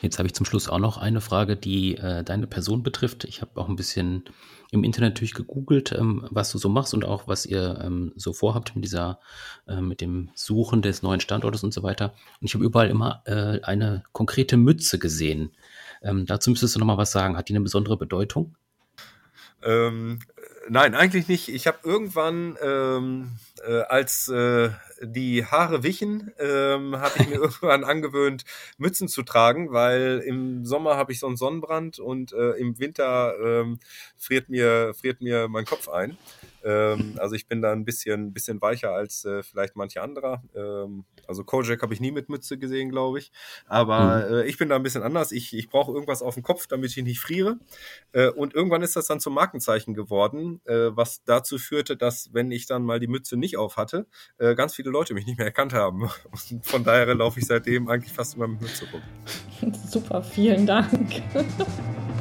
Jetzt 0.00 0.18
habe 0.18 0.26
ich 0.26 0.34
zum 0.34 0.46
Schluss 0.46 0.68
auch 0.68 0.78
noch 0.78 0.96
eine 0.96 1.20
Frage, 1.20 1.56
die 1.56 1.96
äh, 1.96 2.24
deine 2.24 2.46
Person 2.46 2.82
betrifft. 2.82 3.24
Ich 3.24 3.40
habe 3.40 3.60
auch 3.60 3.68
ein 3.68 3.76
bisschen 3.76 4.24
im 4.70 4.84
Internet 4.84 5.14
natürlich 5.14 5.34
gegoogelt, 5.34 5.92
ähm, 5.92 6.26
was 6.30 6.50
du 6.50 6.58
so 6.58 6.68
machst 6.68 6.94
und 6.94 7.04
auch 7.04 7.28
was 7.28 7.46
ihr 7.46 7.80
ähm, 7.82 8.12
so 8.16 8.32
vorhabt 8.32 8.74
mit 8.74 8.84
dieser, 8.84 9.20
äh, 9.66 9.80
mit 9.80 10.00
dem 10.00 10.30
Suchen 10.34 10.82
des 10.82 11.02
neuen 11.02 11.20
Standortes 11.20 11.62
und 11.62 11.72
so 11.72 11.82
weiter. 11.82 12.14
Und 12.40 12.46
ich 12.46 12.54
habe 12.54 12.64
überall 12.64 12.88
immer 12.88 13.22
äh, 13.26 13.60
eine 13.62 14.04
konkrete 14.12 14.56
Mütze 14.56 14.98
gesehen. 14.98 15.52
Ähm, 16.02 16.26
dazu 16.26 16.50
müsstest 16.50 16.74
du 16.74 16.78
noch 16.80 16.86
mal 16.86 16.96
was 16.96 17.12
sagen. 17.12 17.36
Hat 17.36 17.48
die 17.48 17.54
eine 17.54 17.62
besondere 17.62 17.96
Bedeutung? 17.96 18.56
Ähm, 19.62 20.20
nein, 20.68 20.94
eigentlich 20.94 21.28
nicht. 21.28 21.48
Ich 21.48 21.66
habe 21.66 21.78
irgendwann, 21.82 22.56
ähm, 22.62 23.32
äh, 23.66 23.80
als 23.82 24.28
äh, 24.28 24.70
die 25.02 25.44
Haare 25.44 25.82
wichen, 25.82 26.32
ähm, 26.38 26.96
habe 26.98 27.14
ich 27.18 27.28
mir 27.28 27.34
irgendwann 27.40 27.84
angewöhnt, 27.84 28.44
Mützen 28.76 29.08
zu 29.08 29.22
tragen, 29.22 29.72
weil 29.72 30.22
im 30.24 30.64
Sommer 30.64 30.96
habe 30.96 31.12
ich 31.12 31.20
so 31.20 31.26
einen 31.26 31.36
Sonnenbrand 31.36 31.98
und 31.98 32.32
äh, 32.32 32.52
im 32.52 32.78
Winter 32.78 33.34
ähm, 33.42 33.78
friert, 34.16 34.48
mir, 34.48 34.94
friert 34.94 35.20
mir 35.20 35.48
mein 35.48 35.64
Kopf 35.64 35.88
ein. 35.88 36.16
Ähm, 36.64 37.14
also 37.18 37.34
ich 37.34 37.46
bin 37.46 37.62
da 37.62 37.72
ein 37.72 37.84
bisschen, 37.84 38.32
bisschen 38.32 38.60
weicher 38.60 38.92
als 38.92 39.24
äh, 39.24 39.42
vielleicht 39.42 39.76
manche 39.76 40.02
anderer. 40.02 40.42
Ähm, 40.54 41.04
also 41.26 41.44
Kojak 41.44 41.82
habe 41.82 41.94
ich 41.94 42.00
nie 42.00 42.10
mit 42.10 42.28
Mütze 42.28 42.58
gesehen, 42.58 42.90
glaube 42.90 43.18
ich. 43.18 43.30
Aber 43.66 44.26
mhm. 44.28 44.34
äh, 44.34 44.44
ich 44.44 44.58
bin 44.58 44.68
da 44.68 44.76
ein 44.76 44.82
bisschen 44.82 45.02
anders. 45.02 45.32
Ich, 45.32 45.56
ich 45.56 45.68
brauche 45.68 45.92
irgendwas 45.92 46.22
auf 46.22 46.34
dem 46.34 46.42
Kopf, 46.42 46.66
damit 46.66 46.96
ich 46.96 47.04
nicht 47.04 47.20
friere. 47.20 47.58
Äh, 48.12 48.28
und 48.28 48.54
irgendwann 48.54 48.82
ist 48.82 48.96
das 48.96 49.06
dann 49.06 49.20
zum 49.20 49.34
Markenzeichen 49.34 49.94
geworden, 49.94 50.37
äh, 50.64 50.96
was 50.96 51.22
dazu 51.24 51.58
führte, 51.58 51.96
dass, 51.96 52.30
wenn 52.32 52.50
ich 52.50 52.66
dann 52.66 52.82
mal 52.82 53.00
die 53.00 53.06
Mütze 53.06 53.36
nicht 53.36 53.56
auf 53.56 53.76
hatte, 53.76 54.06
äh, 54.38 54.54
ganz 54.54 54.74
viele 54.74 54.90
Leute 54.90 55.14
mich 55.14 55.26
nicht 55.26 55.38
mehr 55.38 55.46
erkannt 55.46 55.72
haben. 55.72 56.02
Und 56.50 56.66
von 56.66 56.84
daher 56.84 57.14
laufe 57.14 57.40
ich 57.40 57.46
seitdem 57.46 57.88
eigentlich 57.88 58.12
fast 58.12 58.36
immer 58.36 58.48
mit 58.48 58.60
Mütze 58.60 58.86
rum. 58.92 59.72
Super, 59.88 60.22
vielen 60.22 60.66
Dank. 60.66 61.22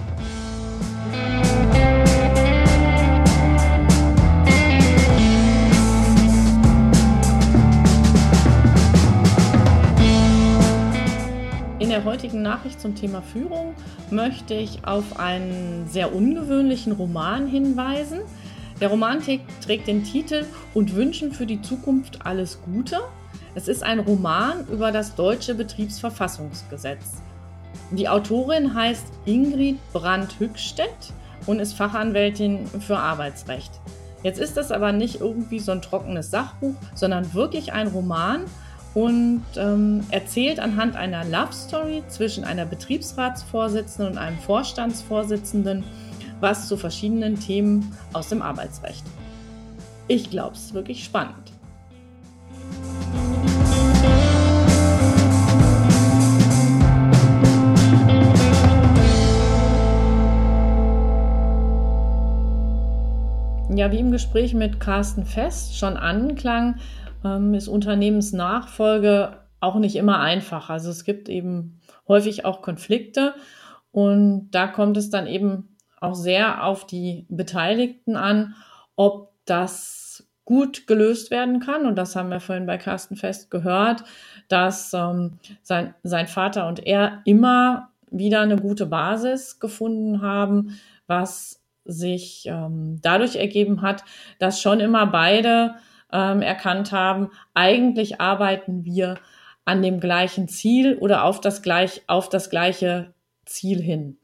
der 11.97 12.05
heutigen 12.05 12.43
Nachricht 12.43 12.79
zum 12.79 12.93
Thema 12.93 13.23
Führung 13.23 13.73
möchte 14.11 14.53
ich 14.53 14.85
auf 14.85 15.19
einen 15.19 15.87
sehr 15.89 16.13
ungewöhnlichen 16.13 16.93
Roman 16.93 17.47
hinweisen. 17.47 18.19
Der 18.79 18.89
Roman 18.89 19.19
trägt 19.19 19.87
den 19.87 20.03
Titel 20.03 20.45
Und 20.75 20.93
wünschen 20.93 21.31
für 21.31 21.47
die 21.47 21.59
Zukunft 21.59 22.23
alles 22.23 22.61
Gute. 22.61 22.99
Es 23.55 23.67
ist 23.67 23.81
ein 23.81 23.97
Roman 23.97 24.67
über 24.67 24.91
das 24.91 25.15
deutsche 25.15 25.55
Betriebsverfassungsgesetz. 25.55 27.23
Die 27.89 28.07
Autorin 28.07 28.75
heißt 28.75 29.07
Ingrid 29.25 29.79
Brandt-Hückstedt 29.91 31.13
und 31.47 31.59
ist 31.59 31.73
Fachanwältin 31.73 32.67
für 32.79 32.99
Arbeitsrecht. 32.99 33.71
Jetzt 34.21 34.39
ist 34.39 34.55
das 34.55 34.71
aber 34.71 34.91
nicht 34.91 35.19
irgendwie 35.19 35.57
so 35.57 35.71
ein 35.71 35.81
trockenes 35.81 36.29
Sachbuch, 36.29 36.75
sondern 36.93 37.33
wirklich 37.33 37.73
ein 37.73 37.87
Roman, 37.87 38.41
und 38.97 39.43
ähm, 39.57 40.03
erzählt 40.09 40.59
anhand 40.59 40.95
einer 40.95 41.23
Love 41.23 41.53
Story 41.53 42.01
zwischen 42.07 42.43
einer 42.43 42.65
Betriebsratsvorsitzenden 42.65 44.13
und 44.13 44.17
einem 44.17 44.39
Vorstandsvorsitzenden 44.39 45.83
was 46.39 46.67
zu 46.67 46.77
verschiedenen 46.77 47.39
Themen 47.39 47.95
aus 48.13 48.29
dem 48.29 48.41
Arbeitsrecht. 48.41 49.03
Ich 50.07 50.31
glaube, 50.31 50.55
es 50.55 50.65
ist 50.65 50.73
wirklich 50.73 51.03
spannend. 51.03 51.35
Ja, 63.75 63.91
wie 63.91 63.99
im 63.99 64.11
Gespräch 64.11 64.55
mit 64.55 64.79
Carsten 64.79 65.23
Fest 65.23 65.77
schon 65.77 65.97
anklang, 65.97 66.79
ähm, 67.23 67.53
ist 67.53 67.67
Unternehmensnachfolge 67.67 69.37
auch 69.59 69.75
nicht 69.75 69.95
immer 69.95 70.19
einfach. 70.19 70.69
Also 70.69 70.89
es 70.89 71.03
gibt 71.03 71.29
eben 71.29 71.79
häufig 72.07 72.45
auch 72.45 72.61
Konflikte 72.61 73.33
und 73.91 74.51
da 74.51 74.67
kommt 74.67 74.97
es 74.97 75.09
dann 75.09 75.27
eben 75.27 75.75
auch 75.99 76.15
sehr 76.15 76.63
auf 76.63 76.85
die 76.85 77.25
Beteiligten 77.29 78.15
an, 78.15 78.55
ob 78.95 79.31
das 79.45 80.27
gut 80.45 80.87
gelöst 80.87 81.31
werden 81.31 81.59
kann. 81.59 81.85
Und 81.85 81.95
das 81.95 82.15
haben 82.15 82.29
wir 82.29 82.39
vorhin 82.39 82.65
bei 82.65 82.77
Carsten 82.77 83.15
Fest 83.15 83.51
gehört, 83.51 84.03
dass 84.47 84.93
ähm, 84.93 85.39
sein, 85.61 85.93
sein 86.03 86.27
Vater 86.27 86.67
und 86.67 86.85
er 86.85 87.21
immer 87.25 87.89
wieder 88.09 88.41
eine 88.41 88.55
gute 88.55 88.85
Basis 88.85 89.59
gefunden 89.59 90.21
haben, 90.21 90.79
was 91.07 91.61
sich 91.83 92.45
ähm, 92.45 92.99
dadurch 93.01 93.35
ergeben 93.35 93.81
hat, 93.81 94.03
dass 94.39 94.61
schon 94.61 94.79
immer 94.79 95.07
beide 95.07 95.75
ähm, 96.11 96.41
erkannt 96.41 96.91
haben, 96.91 97.29
eigentlich 97.53 98.21
arbeiten 98.21 98.85
wir 98.85 99.19
an 99.65 99.81
dem 99.81 99.99
gleichen 99.99 100.47
Ziel 100.47 100.97
oder 100.97 101.23
auf 101.25 101.41
das, 101.41 101.61
gleich, 101.61 102.01
auf 102.07 102.29
das 102.29 102.49
gleiche 102.49 103.13
Ziel 103.45 103.81
hin. 103.81 104.17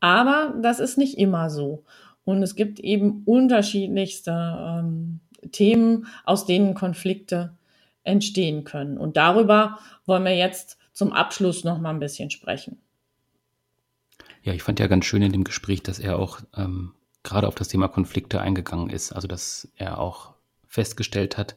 Aber 0.00 0.54
das 0.62 0.78
ist 0.78 0.98
nicht 0.98 1.18
immer 1.18 1.50
so. 1.50 1.84
Und 2.24 2.42
es 2.42 2.54
gibt 2.54 2.80
eben 2.80 3.22
unterschiedlichste 3.24 4.30
ähm, 4.32 5.20
Themen, 5.52 6.06
aus 6.24 6.46
denen 6.46 6.74
Konflikte 6.74 7.56
entstehen 8.04 8.64
können. 8.64 8.98
Und 8.98 9.16
darüber 9.16 9.78
wollen 10.06 10.24
wir 10.24 10.36
jetzt 10.36 10.78
zum 10.92 11.12
Abschluss 11.12 11.64
noch 11.64 11.78
mal 11.78 11.90
ein 11.90 12.00
bisschen 12.00 12.30
sprechen. 12.30 12.78
Ja, 14.42 14.52
ich 14.52 14.62
fand 14.62 14.78
ja 14.78 14.86
ganz 14.86 15.04
schön 15.04 15.22
in 15.22 15.32
dem 15.32 15.44
Gespräch, 15.44 15.82
dass 15.82 15.98
er 15.98 16.18
auch 16.18 16.40
ähm, 16.56 16.92
gerade 17.24 17.48
auf 17.48 17.56
das 17.56 17.68
Thema 17.68 17.88
Konflikte 17.88 18.40
eingegangen 18.40 18.90
ist. 18.90 19.12
Also, 19.12 19.26
dass 19.26 19.68
er 19.74 19.98
auch 19.98 20.35
festgestellt 20.68 21.38
hat, 21.38 21.56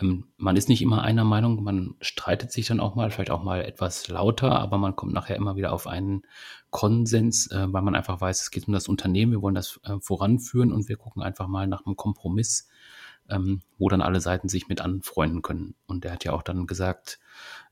ähm, 0.00 0.28
man 0.36 0.56
ist 0.56 0.68
nicht 0.68 0.82
immer 0.82 1.02
einer 1.02 1.24
Meinung, 1.24 1.62
man 1.62 1.94
streitet 2.00 2.52
sich 2.52 2.66
dann 2.66 2.80
auch 2.80 2.94
mal, 2.94 3.10
vielleicht 3.10 3.30
auch 3.30 3.42
mal 3.42 3.64
etwas 3.64 4.08
lauter, 4.08 4.58
aber 4.58 4.78
man 4.78 4.96
kommt 4.96 5.12
nachher 5.12 5.36
immer 5.36 5.56
wieder 5.56 5.72
auf 5.72 5.86
einen 5.86 6.22
Konsens, 6.70 7.50
äh, 7.50 7.66
weil 7.72 7.82
man 7.82 7.94
einfach 7.94 8.20
weiß, 8.20 8.42
es 8.42 8.50
geht 8.50 8.66
um 8.66 8.74
das 8.74 8.88
Unternehmen, 8.88 9.32
wir 9.32 9.42
wollen 9.42 9.54
das 9.54 9.80
äh, 9.84 9.98
voranführen 10.00 10.72
und 10.72 10.88
wir 10.88 10.96
gucken 10.96 11.22
einfach 11.22 11.48
mal 11.48 11.66
nach 11.66 11.86
einem 11.86 11.96
Kompromiss, 11.96 12.68
ähm, 13.28 13.62
wo 13.78 13.88
dann 13.88 14.02
alle 14.02 14.20
Seiten 14.20 14.48
sich 14.48 14.68
mit 14.68 14.80
anfreunden 14.80 15.42
können. 15.42 15.74
Und 15.86 16.04
er 16.04 16.12
hat 16.12 16.24
ja 16.24 16.32
auch 16.32 16.42
dann 16.42 16.66
gesagt, 16.66 17.18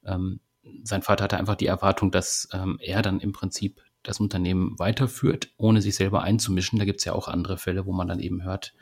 ähm, 0.05 0.41
sein 0.83 1.03
Vater 1.03 1.25
hatte 1.25 1.39
einfach 1.39 1.55
die 1.55 1.67
Erwartung, 1.67 2.11
dass 2.11 2.49
er 2.81 3.01
dann 3.01 3.21
im 3.21 3.31
Prinzip 3.31 3.83
das 4.07 4.21
Unternehmen 4.21 4.79
weiterführt, 4.79 5.51
ohne 5.57 5.83
sich 5.83 5.97
selber 5.97 6.23
einzumischen. 6.23 6.79
Da 6.79 6.85
gibt 6.85 7.01
es 7.01 7.05
ja 7.05 7.13
auch 7.13 7.29
andere 7.29 7.59
Fälle, 7.59 7.87
wo 7.87 7.93
man 7.93 8.09
dann 8.09 8.21
eben 8.21 8.45
hört, 8.45 8.75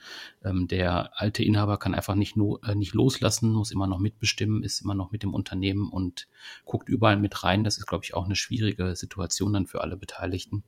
ähm, 0.44 0.68
der 0.68 1.18
alte 1.20 1.42
Inhaber 1.42 1.78
kann 1.78 1.94
einfach 1.94 2.14
nicht, 2.14 2.36
no, 2.36 2.58
äh, 2.66 2.74
nicht 2.74 2.94
loslassen, 2.94 3.52
muss 3.52 3.70
immer 3.70 3.86
noch 3.86 3.98
mitbestimmen, 3.98 4.62
ist 4.62 4.82
immer 4.82 4.94
noch 4.94 5.12
mit 5.12 5.22
dem 5.22 5.34
Unternehmen 5.34 5.88
und 5.88 6.28
guckt 6.64 6.88
überall 6.88 7.16
mit 7.16 7.42
rein. 7.44 7.64
Das 7.64 7.78
ist, 7.78 7.86
glaube 7.86 8.04
ich, 8.04 8.14
auch 8.14 8.26
eine 8.26 8.36
schwierige 8.36 8.94
Situation 8.96 9.52
dann 9.52 9.66
für 9.66 9.80
alle 9.80 9.96
Beteiligten. 9.96 10.64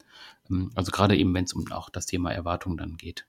Ähm, 0.50 0.70
also 0.74 0.90
gerade 0.90 1.16
eben, 1.16 1.34
wenn 1.34 1.44
es 1.44 1.52
um 1.52 1.70
auch 1.72 1.90
das 1.90 2.06
Thema 2.06 2.32
Erwartung 2.32 2.76
dann 2.76 2.96
geht. 2.96 3.26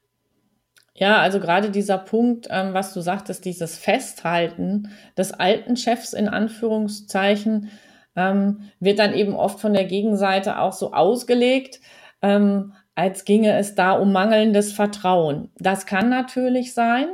Ja, 0.99 1.17
also 1.19 1.39
gerade 1.39 1.69
dieser 1.69 1.99
Punkt, 1.99 2.47
ähm, 2.49 2.73
was 2.73 2.93
du 2.93 3.01
sagtest, 3.01 3.45
dieses 3.45 3.77
Festhalten 3.77 4.89
des 5.15 5.31
alten 5.31 5.77
Chefs 5.77 6.13
in 6.13 6.27
Anführungszeichen, 6.27 7.69
ähm, 8.17 8.63
wird 8.81 8.99
dann 8.99 9.13
eben 9.13 9.35
oft 9.35 9.61
von 9.61 9.73
der 9.73 9.85
Gegenseite 9.85 10.59
auch 10.59 10.73
so 10.73 10.91
ausgelegt, 10.91 11.79
ähm, 12.21 12.73
als 12.95 13.23
ginge 13.23 13.55
es 13.57 13.75
da 13.75 13.93
um 13.93 14.11
mangelndes 14.11 14.73
Vertrauen. 14.73 15.51
Das 15.59 15.85
kann 15.85 16.09
natürlich 16.09 16.73
sein, 16.73 17.07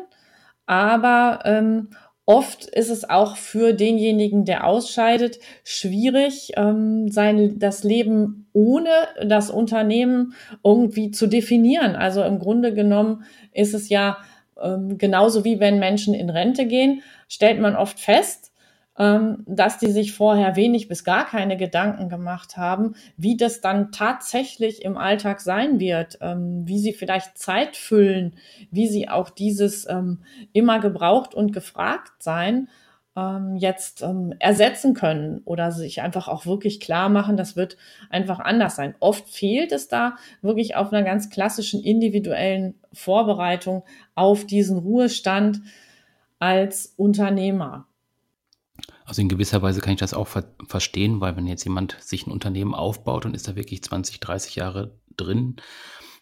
aber 0.65 1.41
ähm, 1.43 1.89
oft 2.25 2.65
ist 2.65 2.89
es 2.89 3.09
auch 3.09 3.35
für 3.35 3.73
denjenigen, 3.73 4.45
der 4.45 4.65
ausscheidet, 4.65 5.39
schwierig, 5.65 6.53
ähm, 6.55 7.09
sein, 7.09 7.59
das 7.59 7.83
Leben 7.83 8.47
ohne 8.53 8.89
das 9.21 9.49
Unternehmen 9.49 10.33
irgendwie 10.63 11.11
zu 11.11 11.27
definieren. 11.27 11.97
Also 11.97 12.23
im 12.23 12.39
Grunde 12.39 12.73
genommen 12.73 13.25
ist 13.51 13.73
es 13.73 13.89
ja 13.89 14.19
ähm, 14.61 14.97
genauso 14.97 15.43
wie 15.43 15.59
wenn 15.59 15.79
Menschen 15.79 16.13
in 16.13 16.29
Rente 16.29 16.65
gehen, 16.65 17.01
stellt 17.27 17.59
man 17.59 17.75
oft 17.75 17.99
fest, 17.99 18.52
ähm, 18.97 19.43
dass 19.47 19.79
die 19.79 19.91
sich 19.91 20.13
vorher 20.13 20.55
wenig 20.55 20.87
bis 20.87 21.03
gar 21.03 21.25
keine 21.25 21.57
Gedanken 21.57 22.09
gemacht 22.09 22.57
haben, 22.57 22.95
wie 23.17 23.37
das 23.37 23.61
dann 23.61 23.91
tatsächlich 23.91 24.83
im 24.83 24.97
Alltag 24.97 25.41
sein 25.41 25.79
wird, 25.79 26.19
ähm, 26.21 26.67
wie 26.67 26.79
sie 26.79 26.93
vielleicht 26.93 27.37
Zeit 27.37 27.75
füllen, 27.75 28.35
wie 28.69 28.87
sie 28.87 29.09
auch 29.09 29.29
dieses 29.29 29.89
ähm, 29.89 30.19
immer 30.53 30.79
gebraucht 30.79 31.33
und 31.33 31.53
gefragt 31.53 32.11
sein 32.19 32.67
jetzt 33.57 34.03
ersetzen 34.39 34.95
können 34.95 35.41
oder 35.45 35.71
sich 35.71 36.01
einfach 36.01 36.27
auch 36.27 36.47
wirklich 36.47 36.79
klar 36.79 37.09
machen, 37.09 37.37
das 37.37 37.55
wird 37.55 37.77
einfach 38.09 38.39
anders 38.39 38.75
sein. 38.75 38.95
Oft 38.99 39.29
fehlt 39.29 39.71
es 39.71 39.87
da 39.87 40.15
wirklich 40.41 40.75
auf 40.75 40.91
einer 40.91 41.03
ganz 41.03 41.29
klassischen 41.29 41.83
individuellen 41.83 42.73
Vorbereitung 42.91 43.83
auf 44.15 44.47
diesen 44.47 44.79
Ruhestand 44.79 45.61
als 46.39 46.95
Unternehmer. 46.97 47.85
Also 49.05 49.21
in 49.21 49.29
gewisser 49.29 49.61
Weise 49.61 49.81
kann 49.81 49.93
ich 49.93 49.99
das 49.99 50.13
auch 50.13 50.27
ver 50.27 50.45
verstehen, 50.67 51.19
weil 51.21 51.35
wenn 51.35 51.47
jetzt 51.47 51.63
jemand 51.63 51.97
sich 51.99 52.25
ein 52.25 52.31
Unternehmen 52.31 52.73
aufbaut 52.73 53.25
und 53.25 53.35
ist 53.35 53.47
da 53.47 53.55
wirklich 53.55 53.83
20, 53.83 54.19
30 54.19 54.55
Jahre 54.55 54.95
drin, 55.17 55.57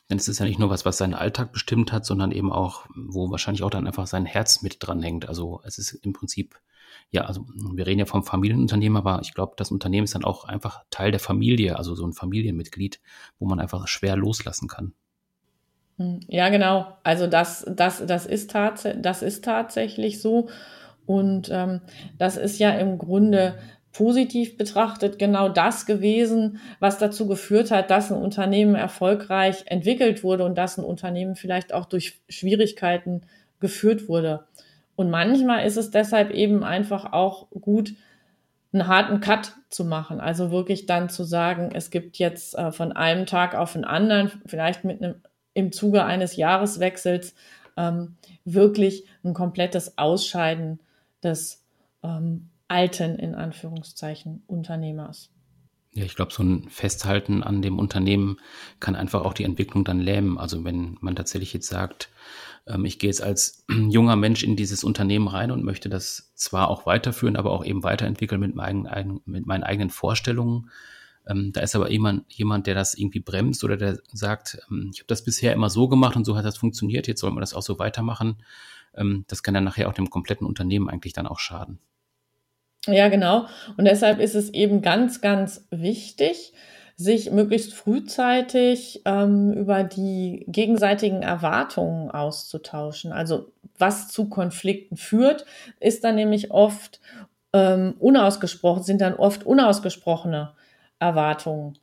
dann 0.08 0.18
ist 0.18 0.28
es 0.28 0.40
ja 0.40 0.46
nicht 0.46 0.60
nur 0.60 0.70
was, 0.70 0.86
was 0.86 0.98
seinen 0.98 1.14
Alltag 1.14 1.54
bestimmt 1.54 1.94
hat, 1.94 2.06
sondern 2.06 2.32
eben 2.32 2.52
auch, 2.52 2.86
wo 2.96 3.32
wahrscheinlich 3.32 3.64
auch 3.64 3.70
dann 3.70 3.88
einfach 3.88 4.08
sein 4.08 4.26
Herz 4.26 4.62
mit 4.62 4.78
dran 4.80 5.02
hängt. 5.02 5.30
Also 5.30 5.62
es 5.64 5.78
ist 5.78 5.94
im 5.94 6.12
Prinzip, 6.12 6.60
ja, 7.12 7.22
also 7.24 7.46
wir 7.74 7.88
reden 7.88 8.00
ja 8.00 8.06
vom 8.06 8.24
Familienunternehmen, 8.24 8.98
aber 8.98 9.22
ich 9.22 9.34
glaube, 9.34 9.54
das 9.56 9.72
Unternehmen 9.72 10.04
ist 10.04 10.16
dann 10.16 10.26
auch 10.26 10.44
einfach 10.44 10.84
Teil 10.90 11.12
der 11.12 11.22
Familie, 11.22 11.78
also 11.78 11.96
so 11.96 12.06
ein 12.06 12.14
Familienmitglied, 12.14 13.00
wo 13.40 13.46
man 13.46 13.62
einfach 13.62 13.88
schwer 13.88 14.18
loslassen 14.18 14.68
kann. 14.68 14.94
Hm, 15.98 16.20
ja, 16.28 16.50
genau. 16.50 16.98
Also 17.04 17.28
das, 17.28 17.66
das, 17.70 18.06
das, 18.06 18.26
ist, 18.26 18.52
tats 18.52 18.88
das 18.98 19.22
ist 19.22 19.46
tatsächlich 19.46 20.22
so. 20.22 20.50
Und 21.06 21.50
ähm, 21.52 21.82
das 22.18 22.38
ist 22.38 22.60
ja 22.60 22.72
im 22.72 22.98
Grunde 22.98 23.56
positiv 23.92 24.58
betrachtet 24.58 25.20
genau 25.20 25.50
das 25.50 25.86
gewesen, 25.86 26.60
was 26.80 26.98
dazu 26.98 27.28
geführt 27.28 27.72
hat, 27.72 27.92
dass 27.92 28.12
ein 28.12 28.22
Unternehmen 28.22 28.76
erfolgreich 28.76 29.64
entwickelt 29.66 30.24
wurde 30.24 30.46
und 30.46 30.58
dass 30.58 30.78
ein 30.78 30.86
Unternehmen 30.86 31.36
vielleicht 31.36 31.74
auch 31.74 31.86
durch 31.86 32.22
Schwierigkeiten 32.30 33.22
geführt 33.60 34.08
wurde. 34.08 34.46
Und 34.96 35.10
manchmal 35.10 35.66
ist 35.66 35.78
es 35.78 35.92
deshalb 35.92 36.32
eben 36.32 36.64
einfach 36.64 37.12
auch 37.12 37.50
gut, 37.50 37.94
einen 38.74 38.88
harten 38.88 39.20
Cut 39.20 39.54
zu 39.70 39.84
machen. 39.84 40.22
Also 40.22 40.52
wirklich 40.52 40.86
dann 40.86 41.10
zu 41.10 41.24
sagen, 41.24 41.72
es 41.74 41.90
gibt 41.90 42.18
jetzt 42.18 42.58
äh, 42.58 42.72
von 42.72 42.94
einem 42.94 43.26
Tag 43.26 43.56
auf 43.56 43.74
den 43.74 43.84
anderen, 43.84 44.32
vielleicht 44.46 44.86
mit 44.86 45.04
einem, 45.04 45.16
im 45.54 45.74
Zuge 45.74 46.06
eines 46.06 46.38
Jahreswechsels, 46.38 47.36
ähm, 47.76 48.16
wirklich 48.46 49.06
ein 49.24 49.34
komplettes 49.34 49.98
Ausscheiden 49.98 50.80
des 51.24 51.64
ähm, 52.04 52.50
alten, 52.68 53.18
in 53.18 53.36
Anführungszeichen, 53.36 54.44
Unternehmers. 54.48 55.30
Ja, 55.94 56.06
ich 56.06 56.16
glaube, 56.16 56.32
so 56.32 56.42
ein 56.42 56.70
Festhalten 56.70 57.44
an 57.44 57.62
dem 57.62 57.78
Unternehmen 57.78 58.38
kann 58.80 58.96
einfach 58.96 59.26
auch 59.26 59.34
die 59.34 59.44
Entwicklung 59.44 59.84
dann 59.84 60.00
lähmen. 60.00 60.38
Also 60.38 60.64
wenn 60.64 60.98
man 61.02 61.18
tatsächlich 61.18 61.52
jetzt 61.52 61.68
sagt, 61.68 62.10
ähm, 62.66 62.86
ich 62.86 62.98
gehe 62.98 63.10
jetzt 63.10 63.22
als 63.22 63.66
junger 63.90 64.16
Mensch 64.16 64.44
in 64.44 64.56
dieses 64.56 64.86
Unternehmen 64.86 65.28
rein 65.28 65.52
und 65.52 65.66
möchte 65.66 65.90
das 65.90 66.32
zwar 66.36 66.70
auch 66.70 66.86
weiterführen, 66.86 67.36
aber 67.36 67.52
auch 67.52 67.66
eben 67.66 67.84
weiterentwickeln 67.84 68.40
mit 68.40 68.56
meinen, 68.56 69.22
mit 69.26 69.46
meinen 69.46 69.64
eigenen 69.64 69.90
Vorstellungen. 69.90 70.70
Ähm, 71.28 71.52
da 71.52 71.60
ist 71.60 71.76
aber 71.76 71.92
jemand, 71.92 72.32
jemand, 72.32 72.68
der 72.68 72.76
das 72.76 72.94
irgendwie 72.94 73.20
bremst 73.20 73.66
oder 73.66 73.76
der 73.76 74.00
sagt, 74.14 74.60
ähm, 74.72 74.92
ich 74.94 75.00
habe 75.00 75.08
das 75.08 75.26
bisher 75.26 75.52
immer 75.52 75.70
so 75.70 75.90
gemacht 75.90 76.16
und 76.16 76.24
so 76.24 76.38
hat 76.38 76.46
das 76.46 76.58
funktioniert, 76.58 77.08
jetzt 77.08 77.20
soll 77.20 77.32
man 77.32 77.42
das 77.42 77.54
auch 77.54 77.64
so 77.64 77.80
weitermachen 77.80 78.38
ähm, 78.96 79.26
das 79.28 79.44
kann 79.44 79.54
dann 79.54 79.64
nachher 79.64 79.88
auch 79.90 79.94
dem 79.94 80.10
kompletten 80.10 80.48
Unternehmen 80.48 80.90
eigentlich 80.90 81.14
dann 81.14 81.28
auch 81.28 81.40
schaden. 81.40 81.80
Ja, 82.88 83.10
genau. 83.10 83.46
Und 83.78 83.86
deshalb 83.86 84.20
ist 84.20 84.36
es 84.36 84.50
eben 84.50 84.82
ganz, 84.82 85.22
ganz 85.22 85.68
wichtig, 85.70 86.54
sich 86.96 87.32
möglichst 87.32 87.74
frühzeitig 87.74 89.02
ähm, 89.06 89.54
über 89.54 89.84
die 89.84 90.46
gegenseitigen 90.48 91.22
Erwartungen 91.24 92.12
auszutauschen. 92.12 93.12
Also 93.12 93.52
was 93.78 94.10
zu 94.10 94.30
Konflikten 94.30 94.98
führt, 94.98 95.46
ist 95.80 96.04
dann 96.04 96.16
nämlich 96.16 96.52
oft 96.52 97.00
ähm, 97.54 97.96
unausgesprochen, 98.00 98.84
sind 98.84 99.02
dann 99.02 99.16
oft 99.16 99.46
unausgesprochene 99.46 100.54
Erwartungen. 101.00 101.78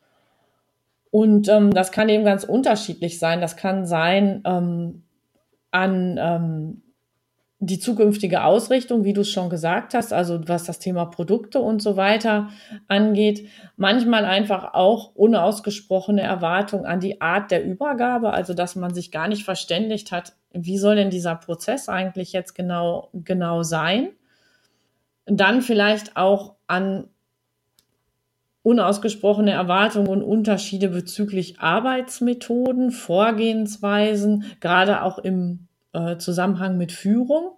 Und 1.11 1.49
ähm, 1.49 1.73
das 1.73 1.91
kann 1.91 2.09
eben 2.09 2.25
ganz 2.25 2.45
unterschiedlich 2.45 3.19
sein. 3.19 3.41
Das 3.41 3.57
kann 3.57 3.87
sein 3.87 4.43
ähm, 4.45 5.03
an 5.71 6.19
ähm, 6.21 6.83
die 7.61 7.81
zukünftige 7.81 8.45
Ausrichtung, 8.45 9.05
wie 9.05 9.13
du 9.13 9.23
es 9.23 9.31
schon 9.31 9.51
gesagt 9.51 9.93
hast, 9.95 10.13
also 10.13 10.41
was 10.47 10.65
das 10.65 10.79
Thema 10.79 11.07
Produkte 11.07 11.59
und 11.59 11.83
so 11.83 11.97
weiter 11.97 12.51
angeht, 12.87 13.49
manchmal 13.77 14.25
einfach 14.25 14.75
auch 14.75 15.15
unausgesprochene 15.17 16.23
Erwartung 16.23 16.87
an 16.87 17.01
die 17.01 17.21
Art 17.21 17.51
der 17.51 17.65
Übergabe, 17.65 18.33
also 18.33 18.55
dass 18.55 18.77
man 18.77 18.95
sich 18.95 19.11
gar 19.11 19.27
nicht 19.27 19.45
verständigt 19.45 20.13
hat, 20.13 20.35
wie 20.53 20.79
soll 20.79 20.97
denn 20.97 21.11
dieser 21.11 21.35
Prozess 21.35 21.89
eigentlich 21.89 22.33
jetzt 22.33 22.55
genau, 22.55 23.11
genau 23.13 23.65
sein? 23.65 24.11
Dann 25.27 25.61
vielleicht 25.61 26.17
auch 26.17 26.55
an 26.69 27.09
unausgesprochene 28.63 29.51
Erwartungen 29.51 30.09
und 30.09 30.23
Unterschiede 30.23 30.89
bezüglich 30.89 31.59
Arbeitsmethoden, 31.59 32.93
Vorgehensweisen, 32.93 34.45
gerade 34.61 35.03
auch 35.03 35.19
im 35.19 35.68
äh, 35.93 36.17
Zusammenhang 36.19 36.77
mit 36.77 36.93
Führung 36.93 37.53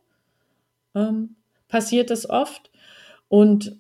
ähm, 0.95 1.37
passiert 1.69 2.11
es 2.11 2.29
oft. 2.29 2.71
Und 3.29 3.79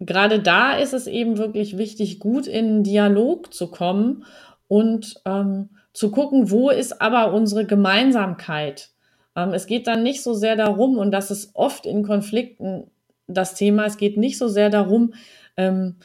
gerade 0.00 0.40
da 0.40 0.74
ist 0.74 0.92
es 0.92 1.06
eben 1.06 1.38
wirklich 1.38 1.78
wichtig, 1.78 2.18
gut 2.20 2.46
in 2.46 2.82
Dialog 2.82 3.52
zu 3.52 3.70
kommen 3.70 4.24
und 4.68 5.20
ähm, 5.24 5.70
zu 5.92 6.10
gucken, 6.10 6.50
wo 6.50 6.70
ist 6.70 7.00
aber 7.00 7.34
unsere 7.34 7.66
Gemeinsamkeit. 7.66 8.90
Ähm, 9.36 9.52
es 9.52 9.66
geht 9.66 9.86
dann 9.86 10.02
nicht 10.02 10.22
so 10.22 10.34
sehr 10.34 10.56
darum, 10.56 10.98
und 10.98 11.10
das 11.10 11.30
ist 11.30 11.54
oft 11.54 11.86
in 11.86 12.02
Konflikten 12.02 12.90
das 13.26 13.54
Thema, 13.54 13.86
es 13.86 13.96
geht 13.96 14.16
nicht 14.16 14.38
so 14.38 14.48
sehr 14.48 14.70
darum, 14.70 15.14
ähm, 15.56 15.96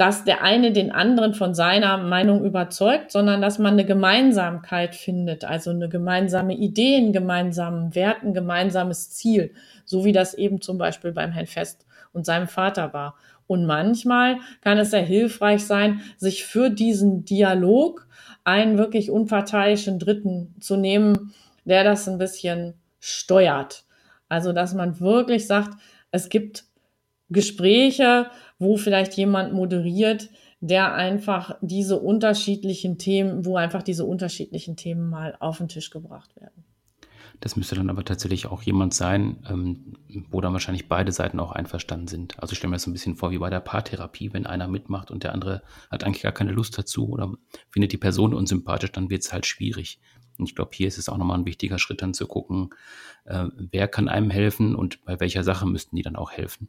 dass 0.00 0.24
der 0.24 0.42
eine 0.42 0.72
den 0.72 0.92
anderen 0.92 1.34
von 1.34 1.54
seiner 1.54 1.98
Meinung 1.98 2.42
überzeugt, 2.42 3.10
sondern 3.10 3.42
dass 3.42 3.58
man 3.58 3.74
eine 3.74 3.84
Gemeinsamkeit 3.84 4.94
findet, 4.94 5.44
also 5.44 5.68
eine 5.68 5.90
gemeinsame 5.90 6.54
Idee, 6.54 6.96
einen 6.96 7.12
gemeinsamen 7.12 7.94
Wert, 7.94 8.22
ein 8.22 8.32
gemeinsames 8.32 9.10
Ziel, 9.10 9.52
so 9.84 10.06
wie 10.06 10.12
das 10.12 10.32
eben 10.32 10.62
zum 10.62 10.78
Beispiel 10.78 11.12
beim 11.12 11.32
Herrn 11.32 11.46
Fest 11.46 11.84
und 12.14 12.24
seinem 12.24 12.48
Vater 12.48 12.94
war. 12.94 13.14
Und 13.46 13.66
manchmal 13.66 14.38
kann 14.62 14.78
es 14.78 14.90
sehr 14.90 15.02
hilfreich 15.02 15.66
sein, 15.66 16.00
sich 16.16 16.46
für 16.46 16.70
diesen 16.70 17.26
Dialog 17.26 18.06
einen 18.42 18.78
wirklich 18.78 19.10
unparteiischen 19.10 19.98
Dritten 19.98 20.54
zu 20.60 20.78
nehmen, 20.78 21.34
der 21.66 21.84
das 21.84 22.08
ein 22.08 22.16
bisschen 22.16 22.72
steuert. 23.00 23.84
Also, 24.30 24.54
dass 24.54 24.72
man 24.72 24.98
wirklich 24.98 25.46
sagt, 25.46 25.76
es 26.10 26.30
gibt 26.30 26.64
Gespräche, 27.28 28.30
wo 28.60 28.76
vielleicht 28.76 29.14
jemand 29.14 29.52
moderiert, 29.52 30.28
der 30.60 30.94
einfach 30.94 31.56
diese 31.62 31.98
unterschiedlichen 31.98 32.98
Themen, 32.98 33.44
wo 33.46 33.56
einfach 33.56 33.82
diese 33.82 34.04
unterschiedlichen 34.04 34.76
Themen 34.76 35.08
mal 35.08 35.36
auf 35.40 35.58
den 35.58 35.68
Tisch 35.68 35.90
gebracht 35.90 36.36
werden. 36.36 36.64
Das 37.40 37.56
müsste 37.56 37.74
dann 37.74 37.88
aber 37.88 38.04
tatsächlich 38.04 38.46
auch 38.46 38.60
jemand 38.60 38.92
sein, 38.92 39.42
ähm, 39.48 39.94
wo 40.28 40.42
dann 40.42 40.52
wahrscheinlich 40.52 40.88
beide 40.88 41.10
Seiten 41.10 41.40
auch 41.40 41.52
einverstanden 41.52 42.06
sind. 42.06 42.38
Also 42.38 42.52
ich 42.52 42.58
stelle 42.58 42.68
mir 42.68 42.76
das 42.76 42.82
so 42.82 42.90
ein 42.90 42.92
bisschen 42.92 43.16
vor 43.16 43.30
wie 43.30 43.38
bei 43.38 43.48
der 43.48 43.60
Paartherapie, 43.60 44.34
wenn 44.34 44.44
einer 44.46 44.68
mitmacht 44.68 45.10
und 45.10 45.24
der 45.24 45.32
andere 45.32 45.62
hat 45.90 46.04
eigentlich 46.04 46.22
gar 46.22 46.32
keine 46.32 46.52
Lust 46.52 46.76
dazu 46.76 47.08
oder 47.08 47.32
findet 47.70 47.92
die 47.92 47.96
Person 47.96 48.34
unsympathisch, 48.34 48.92
dann 48.92 49.08
wird 49.08 49.22
es 49.22 49.32
halt 49.32 49.46
schwierig. 49.46 50.00
Und 50.38 50.46
ich 50.46 50.54
glaube, 50.54 50.72
hier 50.74 50.88
ist 50.88 50.98
es 50.98 51.08
auch 51.08 51.16
nochmal 51.16 51.38
ein 51.38 51.46
wichtiger 51.46 51.78
Schritt, 51.78 52.02
dann 52.02 52.12
zu 52.12 52.26
gucken, 52.26 52.70
äh, 53.24 53.46
wer 53.56 53.88
kann 53.88 54.08
einem 54.08 54.28
helfen 54.28 54.74
und 54.74 55.02
bei 55.06 55.18
welcher 55.18 55.42
Sache 55.42 55.66
müssten 55.66 55.96
die 55.96 56.02
dann 56.02 56.16
auch 56.16 56.32
helfen. 56.32 56.68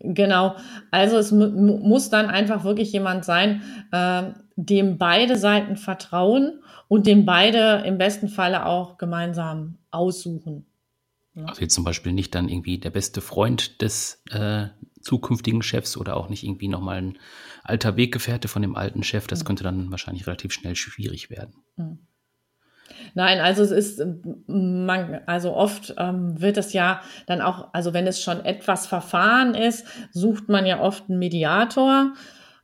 Genau. 0.00 0.56
Also 0.90 1.18
es 1.18 1.30
muss 1.30 2.08
dann 2.08 2.26
einfach 2.26 2.64
wirklich 2.64 2.92
jemand 2.92 3.24
sein, 3.24 3.62
äh, 3.92 4.32
dem 4.56 4.98
beide 4.98 5.36
Seiten 5.36 5.76
vertrauen 5.76 6.62
und 6.88 7.06
dem 7.06 7.24
beide 7.24 7.82
im 7.86 7.98
besten 7.98 8.28
Falle 8.28 8.66
auch 8.66 8.98
gemeinsam 8.98 9.78
aussuchen. 9.90 10.66
Ja. 11.34 11.44
Also 11.44 11.60
jetzt 11.62 11.74
zum 11.74 11.84
Beispiel 11.84 12.12
nicht 12.12 12.34
dann 12.34 12.48
irgendwie 12.48 12.78
der 12.78 12.90
beste 12.90 13.20
Freund 13.20 13.82
des 13.82 14.22
äh, 14.30 14.68
zukünftigen 15.00 15.62
Chefs 15.62 15.96
oder 15.96 16.16
auch 16.16 16.28
nicht 16.28 16.44
irgendwie 16.44 16.68
nochmal 16.68 16.98
ein 16.98 17.18
alter 17.62 17.96
Weggefährte 17.96 18.48
von 18.48 18.62
dem 18.62 18.76
alten 18.76 19.02
Chef. 19.02 19.26
Das 19.26 19.40
mhm. 19.40 19.46
könnte 19.46 19.64
dann 19.64 19.90
wahrscheinlich 19.90 20.26
relativ 20.26 20.52
schnell 20.52 20.76
schwierig 20.76 21.30
werden. 21.30 21.54
Mhm. 21.76 21.98
Nein, 23.14 23.40
also 23.40 23.62
es 23.62 23.70
ist, 23.70 24.02
man, 24.46 25.20
also 25.26 25.54
oft 25.54 25.94
ähm, 25.98 26.40
wird 26.40 26.56
es 26.56 26.72
ja 26.72 27.00
dann 27.26 27.40
auch, 27.40 27.68
also 27.72 27.92
wenn 27.92 28.06
es 28.06 28.22
schon 28.22 28.44
etwas 28.44 28.86
Verfahren 28.86 29.54
ist, 29.54 29.86
sucht 30.12 30.48
man 30.48 30.66
ja 30.66 30.80
oft 30.80 31.08
einen 31.08 31.18
Mediator. 31.18 32.12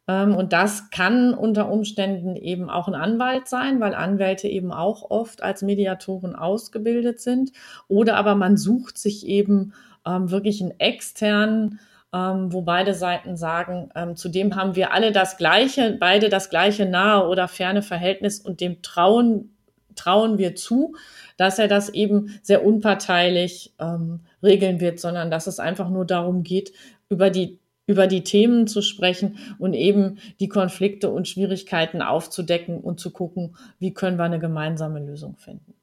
Ähm, 0.09 0.35
und 0.35 0.53
das 0.53 0.91
kann 0.91 1.35
unter 1.35 1.71
Umständen 1.71 2.37
eben 2.37 2.71
auch 2.71 2.89
ein 2.89 2.95
Anwalt 2.95 3.49
sein, 3.49 3.81
weil 3.81 3.95
Anwälte 3.95 4.49
eben 4.49 4.73
auch 4.73 5.11
oft 5.11 5.43
als 5.43 5.63
Mediatoren 5.63 6.37
ausgebildet 6.37 7.21
sind. 7.21 7.53
Oder 7.89 8.17
aber 8.17 8.35
man 8.35 8.57
sucht 8.57 8.99
sich 8.99 9.27
eben 9.27 9.73
ähm, 10.07 10.31
wirklich 10.31 10.63
einen 10.63 10.79
externen, 10.79 11.81
ähm, 12.15 12.53
wo 12.53 12.63
beide 12.63 12.95
Seiten 12.95 13.37
sagen, 13.37 13.91
ähm, 13.95 14.17
zudem 14.17 14.55
haben 14.55 14.77
wir 14.77 14.93
alle 14.93 15.11
das 15.11 15.37
gleiche, 15.37 15.97
beide 15.99 16.29
das 16.29 16.51
gleiche 16.51 16.87
nahe 16.87 17.27
oder 17.27 17.49
ferne 17.49 17.83
Verhältnis 17.83 18.41
und 18.41 18.61
dem 18.61 18.83
trauen, 18.83 19.56
trauen 19.97 20.39
wir 20.39 20.55
zu, 20.55 20.95
dass 21.37 21.59
er 21.59 21.69
das 21.69 21.89
eben 21.89 22.39
sehr 22.43 22.65
unparteilich 22.65 23.73
ähm, 23.79 24.21
regeln 24.43 24.81
wird, 24.81 25.01
sondern 25.01 25.31
dass 25.31 25.47
es 25.47 25.59
einfach 25.59 25.89
nur 25.89 26.05
darum 26.05 26.43
geht, 26.43 26.73
über 27.09 27.31
die 27.31 27.59
über 27.89 28.09
die 28.09 28.25
Themen 28.25 28.67
zu 28.67 28.83
sprechen 28.83 29.39
und 29.59 29.73
eben 29.73 30.19
die 30.41 30.49
Konflikte 30.49 31.09
und 31.09 31.29
Schwierigkeiten 31.29 32.03
aufzudecken 32.03 32.81
und 32.81 32.99
zu 32.99 33.13
gucken, 33.13 33.57
wie 33.79 33.95
können 33.95 34.19
wir 34.19 34.25
eine 34.25 34.41
gemeinsame 34.41 34.99
Lösung 34.99 35.37
finden. 35.37 35.75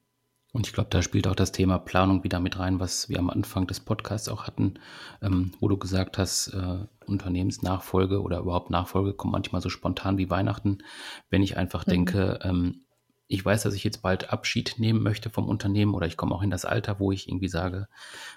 Und 0.51 0.68
ich 0.68 0.74
glaube, 0.74 0.89
da 0.91 1.01
spielt 1.01 1.28
auch 1.28 1.36
das 1.36 1.51
Thema 1.51 1.80
Planung 1.80 2.24
wieder 2.24 2.39
mit 2.39 2.59
rein, 2.59 2.80
was 2.80 3.09
wir 3.09 3.18
am 3.18 3.32
Anfang 3.32 3.66
des 3.66 3.80
Podcasts 3.80 4.30
auch 4.30 4.45
hatten, 4.45 4.76
ähm, 5.24 5.51
wo 5.59 5.68
du 5.68 5.78
gesagt 5.78 6.20
hast, 6.20 6.49
äh, 6.49 6.86
Unternehmensnachfolge 7.07 8.22
oder 8.22 8.39
überhaupt 8.39 8.70
Nachfolge 8.70 9.14
kommt 9.14 9.34
manchmal 9.34 9.61
so 9.61 9.70
spontan 9.70 10.20
wie 10.20 10.30
Weihnachten. 10.30 10.78
Wenn 11.32 11.41
ich 11.41 11.57
einfach 11.57 11.88
mhm. 11.88 11.91
denke, 11.91 12.39
ähm, 12.43 12.82
ich 13.28 13.43
weiß, 13.43 13.63
dass 13.63 13.74
ich 13.74 13.84
jetzt 13.84 14.01
bald 14.01 14.30
Abschied 14.32 14.76
nehmen 14.78 15.01
möchte 15.01 15.30
vom 15.30 15.47
Unternehmen 15.47 15.93
oder 15.93 16.07
ich 16.07 16.17
komme 16.17 16.36
auch 16.36 16.41
in 16.41 16.51
das 16.51 16.65
Alter, 16.65 16.99
wo 16.99 17.11
ich 17.11 17.28
irgendwie 17.28 17.47
sage, 17.47 17.88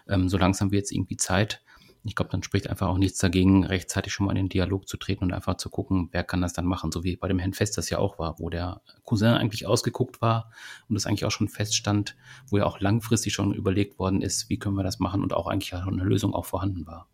ähm, 0.09 0.29
so 0.29 0.39
langsam 0.39 0.71
wird 0.71 0.85
es 0.85 0.93
irgendwie 0.93 1.17
Zeit, 1.17 1.63
ich 2.09 2.15
glaube, 2.15 2.31
dann 2.31 2.43
spricht 2.43 2.69
einfach 2.71 2.89
auch 2.89 2.99
nichts 2.99 3.19
dagegen, 3.19 3.65
rechtzeitig 3.65 4.13
schon 4.13 4.27
mal 4.27 4.33
in 4.33 4.45
den 4.45 4.49
Dialog 4.49 4.89
zu 4.89 4.97
treten 4.97 5.25
und 5.25 5.33
einfach 5.33 5.57
zu 5.57 5.71
gucken, 5.71 6.09
wer 6.13 6.25
kann 6.25 6.41
das 6.41 6.53
dann 6.53 6.65
machen, 6.65 6.93
so 6.93 7.05
wie 7.05 7.17
bei 7.17 7.29
dem 7.29 7.39
Herrn 7.39 7.53
Fest 7.53 7.77
das 7.77 7.91
ja 7.91 7.99
auch 7.99 8.19
war, 8.19 8.39
wo 8.39 8.49
der 8.49 8.81
Cousin 9.05 9.35
eigentlich 9.35 9.67
ausgeguckt 9.67 10.21
war 10.21 10.51
und 10.89 10.97
es 10.97 11.07
eigentlich 11.07 11.25
auch 11.25 11.31
schon 11.31 11.49
feststand, 11.49 12.17
wo 12.49 12.59
ja 12.59 12.65
auch 12.65 12.81
langfristig 12.81 13.33
schon 13.33 13.53
überlegt 13.53 13.99
worden 13.99 14.23
ist, 14.23 14.49
wie 14.49 14.59
können 14.59 14.77
wir 14.77 14.85
das 14.85 14.99
machen 14.99 15.23
und 15.23 15.35
auch 15.35 15.49
eigentlich 15.49 15.69
schon 15.69 16.01
eine 16.01 16.05
Lösung 16.05 16.35
auch 16.35 16.47
vorhanden 16.47 16.87
war. 16.87 17.09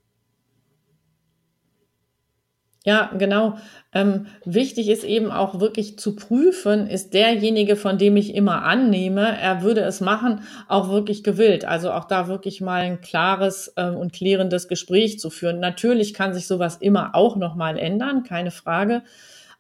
Ja, 2.84 3.12
genau. 3.16 3.58
Ähm, 3.92 4.26
wichtig 4.44 4.88
ist 4.88 5.04
eben 5.04 5.30
auch 5.30 5.60
wirklich 5.60 5.98
zu 6.00 6.16
prüfen, 6.16 6.88
ist 6.88 7.14
derjenige, 7.14 7.76
von 7.76 7.96
dem 7.96 8.16
ich 8.16 8.34
immer 8.34 8.64
annehme, 8.64 9.38
er 9.38 9.62
würde 9.62 9.82
es 9.82 10.00
machen, 10.00 10.40
auch 10.66 10.90
wirklich 10.90 11.22
gewillt. 11.22 11.64
Also 11.64 11.92
auch 11.92 12.06
da 12.06 12.26
wirklich 12.26 12.60
mal 12.60 12.82
ein 12.82 13.00
klares 13.00 13.72
ähm, 13.76 13.94
und 13.96 14.12
klärendes 14.12 14.66
Gespräch 14.66 15.20
zu 15.20 15.30
führen. 15.30 15.60
Natürlich 15.60 16.12
kann 16.12 16.34
sich 16.34 16.48
sowas 16.48 16.76
immer 16.76 17.14
auch 17.14 17.36
nochmal 17.36 17.78
ändern, 17.78 18.24
keine 18.24 18.50
Frage. 18.50 19.02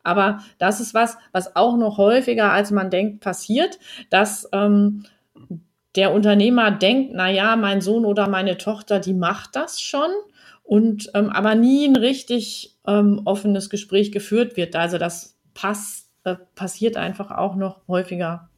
Aber 0.02 0.40
das 0.58 0.80
ist 0.80 0.92
was, 0.94 1.16
was 1.30 1.54
auch 1.54 1.76
noch 1.76 1.98
häufiger, 1.98 2.52
als 2.52 2.72
man 2.72 2.90
denkt, 2.90 3.20
passiert, 3.20 3.78
dass 4.10 4.48
ähm, 4.52 5.04
der 5.96 6.12
Unternehmer 6.12 6.70
denkt, 6.70 7.12
na 7.14 7.30
ja, 7.30 7.56
mein 7.56 7.80
Sohn 7.80 8.04
oder 8.04 8.28
meine 8.28 8.56
Tochter, 8.58 8.98
die 8.98 9.14
macht 9.14 9.56
das 9.56 9.80
schon 9.80 10.10
und 10.62 11.10
ähm, 11.14 11.30
aber 11.30 11.54
nie 11.54 11.86
ein 11.86 11.96
richtig 11.96 12.71
ähm, 12.86 13.22
offenes 13.24 13.70
Gespräch 13.70 14.12
geführt 14.12 14.56
wird. 14.56 14.76
Also 14.76 14.98
das 14.98 15.38
passt, 15.54 16.10
äh, 16.24 16.36
passiert 16.54 16.96
einfach 16.96 17.30
auch 17.30 17.54
noch 17.54 17.86
häufiger 17.88 18.50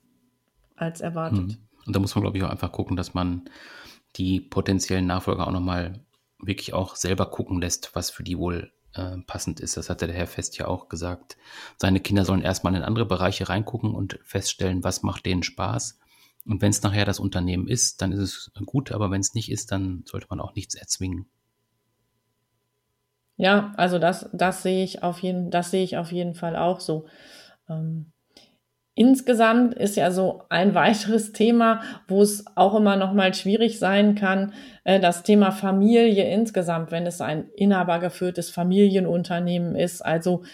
als 0.77 1.01
erwartet. 1.01 1.39
Mhm. 1.39 1.57
Und 1.87 1.97
da 1.97 2.01
muss 2.01 2.14
man, 2.14 2.22
glaube 2.22 2.39
ich, 2.39 2.45
auch 2.45 2.51
einfach 2.51 2.72
gucken, 2.72 2.97
dass 2.97 3.14
man 3.14 3.49
die 4.16 4.41
potenziellen 4.41 5.07
Nachfolger 5.07 5.47
auch 5.47 5.53
nochmal 5.53 6.01
wirklich 6.39 6.72
auch 6.72 6.97
selber 6.97 7.27
gucken 7.27 7.61
lässt, 7.61 7.95
was 7.95 8.11
für 8.11 8.22
die 8.22 8.39
wohl 8.39 8.72
äh, 8.95 9.18
passend 9.27 9.61
ist. 9.61 9.77
Das 9.77 9.91
hatte 9.91 10.07
der 10.07 10.16
Herr 10.16 10.27
Fest 10.27 10.57
ja 10.57 10.66
auch 10.66 10.89
gesagt. 10.89 11.37
Seine 11.77 12.01
Kinder 12.01 12.25
sollen 12.25 12.43
erstmal 12.43 12.75
in 12.75 12.83
andere 12.83 13.07
Bereiche 13.07 13.49
reingucken 13.49 13.95
und 13.95 14.18
feststellen, 14.22 14.85
was 14.85 15.03
macht 15.03 15.27
denen 15.27 15.43
Spaß. 15.43 15.99
Und 16.47 16.61
wenn 16.62 16.70
es 16.70 16.83
nachher 16.83 17.05
das 17.05 17.20
Unternehmen 17.20 17.68
ist, 17.68 18.03
dann 18.03 18.12
ist 18.12 18.20
es 18.20 18.53
gut, 18.66 18.93
aber 18.93 19.11
wenn 19.11 19.20
es 19.20 19.35
nicht 19.35 19.51
ist, 19.51 19.72
dann 19.72 20.05
sollte 20.07 20.27
man 20.29 20.41
auch 20.41 20.55
nichts 20.55 20.75
erzwingen. 20.75 21.27
Ja, 23.37 23.72
also 23.76 23.99
das, 23.99 24.30
das 24.32 24.62
sehe 24.62 24.85
ich 24.85 25.03
auf 25.03 25.20
jeden, 25.20 25.51
das 25.51 25.70
sehe 25.70 25.82
ich 25.82 25.97
auf 25.97 26.12
jeden 26.12 26.35
Fall 26.35 26.57
auch 26.57 26.80
so. 26.80 27.07
Ähm, 27.68 28.12
insgesamt 28.95 29.74
ist 29.74 29.97
ja 29.97 30.11
so 30.11 30.43
ein 30.51 30.74
weiteres 30.74 31.32
Thema, 31.32 31.82
wo 32.07 32.22
es 32.22 32.45
auch 32.55 32.74
immer 32.74 32.97
noch 32.97 33.12
mal 33.12 33.35
schwierig 33.35 33.78
sein 33.78 34.14
kann, 34.14 34.53
äh, 34.85 35.01
das 35.01 35.24
Thema 35.24 35.51
Familie 35.51 36.30
insgesamt, 36.30 36.93
wenn 36.93 37.07
es 37.07 37.20
ein 37.20 37.49
inhabergeführtes 37.57 38.51
Familienunternehmen 38.51 39.74
ist. 39.74 40.01
Also 40.01 40.45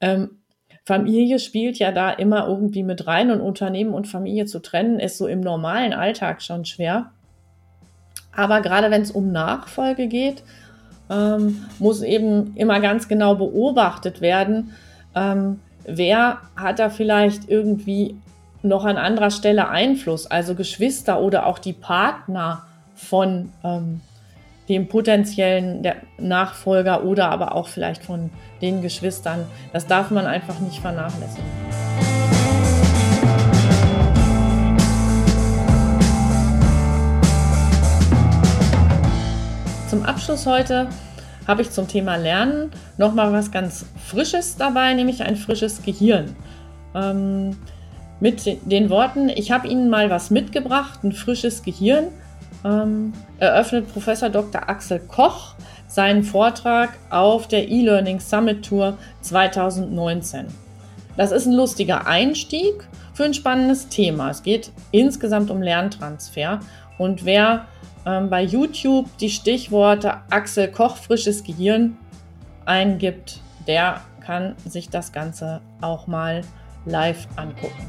ähm, 0.00 0.42
Familie 0.84 1.38
spielt 1.38 1.78
ja 1.78 1.92
da 1.92 2.10
immer 2.10 2.46
irgendwie 2.46 2.82
mit 2.82 3.06
rein 3.06 3.30
und 3.30 3.40
Unternehmen 3.40 3.94
und 3.94 4.08
Familie 4.08 4.44
zu 4.44 4.60
trennen 4.60 5.00
ist 5.00 5.16
so 5.16 5.26
im 5.26 5.40
normalen 5.40 5.94
Alltag 5.94 6.42
schon 6.42 6.64
schwer. 6.66 7.12
Aber 8.36 8.60
gerade 8.60 8.90
wenn 8.90 9.02
es 9.02 9.12
um 9.12 9.32
Nachfolge 9.32 10.08
geht, 10.08 10.42
ähm, 11.10 11.64
muss 11.78 12.02
eben 12.02 12.54
immer 12.56 12.80
ganz 12.80 13.08
genau 13.08 13.34
beobachtet 13.34 14.20
werden, 14.20 14.72
ähm, 15.14 15.60
wer 15.84 16.38
hat 16.56 16.78
da 16.78 16.90
vielleicht 16.90 17.48
irgendwie 17.48 18.16
noch 18.62 18.84
an 18.84 18.96
anderer 18.96 19.30
Stelle 19.30 19.68
Einfluss, 19.68 20.26
also 20.26 20.54
Geschwister 20.54 21.20
oder 21.20 21.46
auch 21.46 21.58
die 21.58 21.74
Partner 21.74 22.62
von 22.94 23.52
ähm, 23.62 24.00
dem 24.68 24.88
potenziellen 24.88 25.86
Nachfolger 26.18 27.04
oder 27.04 27.30
aber 27.30 27.54
auch 27.54 27.68
vielleicht 27.68 28.02
von 28.02 28.30
den 28.62 28.80
Geschwistern. 28.80 29.44
Das 29.72 29.86
darf 29.86 30.10
man 30.10 30.26
einfach 30.26 30.58
nicht 30.60 30.80
vernachlässigen. 30.80 31.83
Zum 39.94 40.02
Abschluss 40.02 40.44
heute 40.44 40.88
habe 41.46 41.62
ich 41.62 41.70
zum 41.70 41.86
Thema 41.86 42.16
Lernen 42.16 42.72
nochmal 42.98 43.32
was 43.32 43.52
ganz 43.52 43.86
Frisches 44.04 44.56
dabei, 44.56 44.92
nämlich 44.92 45.22
ein 45.22 45.36
frisches 45.36 45.82
Gehirn. 45.82 46.34
Ähm, 46.96 47.56
mit 48.18 48.42
den 48.68 48.90
Worten, 48.90 49.28
ich 49.28 49.52
habe 49.52 49.68
Ihnen 49.68 49.88
mal 49.90 50.10
was 50.10 50.30
mitgebracht, 50.30 51.04
ein 51.04 51.12
frisches 51.12 51.62
Gehirn, 51.62 52.08
ähm, 52.64 53.12
eröffnet 53.38 53.86
Professor 53.92 54.30
Dr. 54.30 54.68
Axel 54.68 54.98
Koch 54.98 55.54
seinen 55.86 56.24
Vortrag 56.24 56.94
auf 57.10 57.46
der 57.46 57.68
E-Learning 57.68 58.18
Summit 58.18 58.64
Tour 58.64 58.98
2019. 59.20 60.46
Das 61.16 61.30
ist 61.30 61.46
ein 61.46 61.52
lustiger 61.52 62.08
Einstieg 62.08 62.84
für 63.12 63.22
ein 63.22 63.34
spannendes 63.34 63.86
Thema. 63.86 64.30
Es 64.30 64.42
geht 64.42 64.72
insgesamt 64.90 65.52
um 65.52 65.62
Lerntransfer 65.62 66.58
und 66.98 67.24
wer 67.24 67.66
ähm, 68.06 68.28
bei 68.30 68.42
YouTube 68.42 69.06
die 69.18 69.30
Stichworte 69.30 70.20
Axel 70.30 70.68
Koch 70.68 70.96
frisches 70.96 71.42
Gehirn 71.44 71.96
eingibt, 72.66 73.40
der 73.66 74.02
kann 74.20 74.54
sich 74.64 74.88
das 74.88 75.12
Ganze 75.12 75.60
auch 75.80 76.06
mal 76.06 76.42
live 76.86 77.26
angucken. 77.36 77.88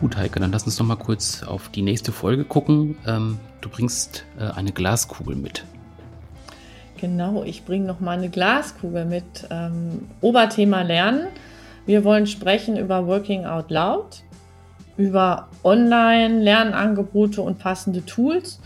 Gut, 0.00 0.16
Heike, 0.16 0.38
dann 0.38 0.52
lass 0.52 0.64
uns 0.64 0.78
noch 0.78 0.86
mal 0.86 0.96
kurz 0.96 1.42
auf 1.42 1.68
die 1.70 1.82
nächste 1.82 2.12
Folge 2.12 2.44
gucken. 2.44 2.96
Ähm, 3.06 3.40
du 3.60 3.68
bringst 3.68 4.24
äh, 4.38 4.44
eine 4.44 4.72
Glaskugel 4.72 5.34
mit. 5.34 5.64
Genau, 6.98 7.42
ich 7.44 7.64
bringe 7.64 7.86
noch 7.86 8.00
mal 8.00 8.16
eine 8.16 8.28
Glaskugel 8.30 9.04
mit. 9.04 9.46
Ähm, 9.50 10.08
Oberthema 10.20 10.82
Lernen. 10.82 11.28
Wir 11.84 12.04
wollen 12.04 12.26
sprechen 12.26 12.76
über 12.76 13.06
Working 13.06 13.44
Out 13.44 13.70
Loud, 13.70 14.22
über 14.96 15.48
Online-Lernangebote 15.62 17.42
und 17.42 17.58
passende 17.58 18.04
Tools. 18.04 18.60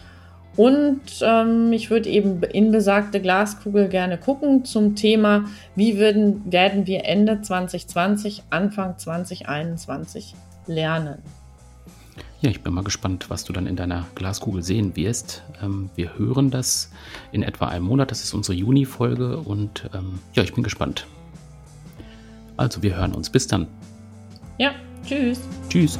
Und 0.56 1.00
ähm, 1.22 1.72
ich 1.72 1.90
würde 1.90 2.08
eben 2.08 2.42
in 2.42 2.72
besagte 2.72 3.20
Glaskugel 3.20 3.88
gerne 3.88 4.18
gucken 4.18 4.64
zum 4.64 4.96
Thema, 4.96 5.44
wie 5.74 5.98
würden, 5.98 6.50
werden 6.50 6.86
wir 6.86 7.04
Ende 7.04 7.40
2020, 7.40 8.44
Anfang 8.50 8.98
2021 8.98 10.34
lernen. 10.66 11.22
Ja, 12.42 12.48
ich 12.50 12.62
bin 12.62 12.72
mal 12.72 12.84
gespannt, 12.84 13.28
was 13.28 13.44
du 13.44 13.52
dann 13.52 13.66
in 13.66 13.76
deiner 13.76 14.06
Glaskugel 14.14 14.62
sehen 14.62 14.96
wirst. 14.96 15.42
Ähm, 15.62 15.90
wir 15.94 16.16
hören 16.16 16.50
das 16.50 16.90
in 17.32 17.42
etwa 17.42 17.68
einem 17.68 17.84
Monat. 17.84 18.10
Das 18.10 18.24
ist 18.24 18.32
unsere 18.32 18.56
Juni-Folge 18.56 19.36
und 19.36 19.90
ähm, 19.92 20.20
ja, 20.32 20.42
ich 20.42 20.54
bin 20.54 20.64
gespannt. 20.64 21.06
Also, 22.56 22.82
wir 22.82 22.96
hören 22.96 23.12
uns. 23.12 23.28
Bis 23.28 23.46
dann. 23.46 23.66
Ja, 24.58 24.72
tschüss. 25.06 25.40
Tschüss. 25.68 25.98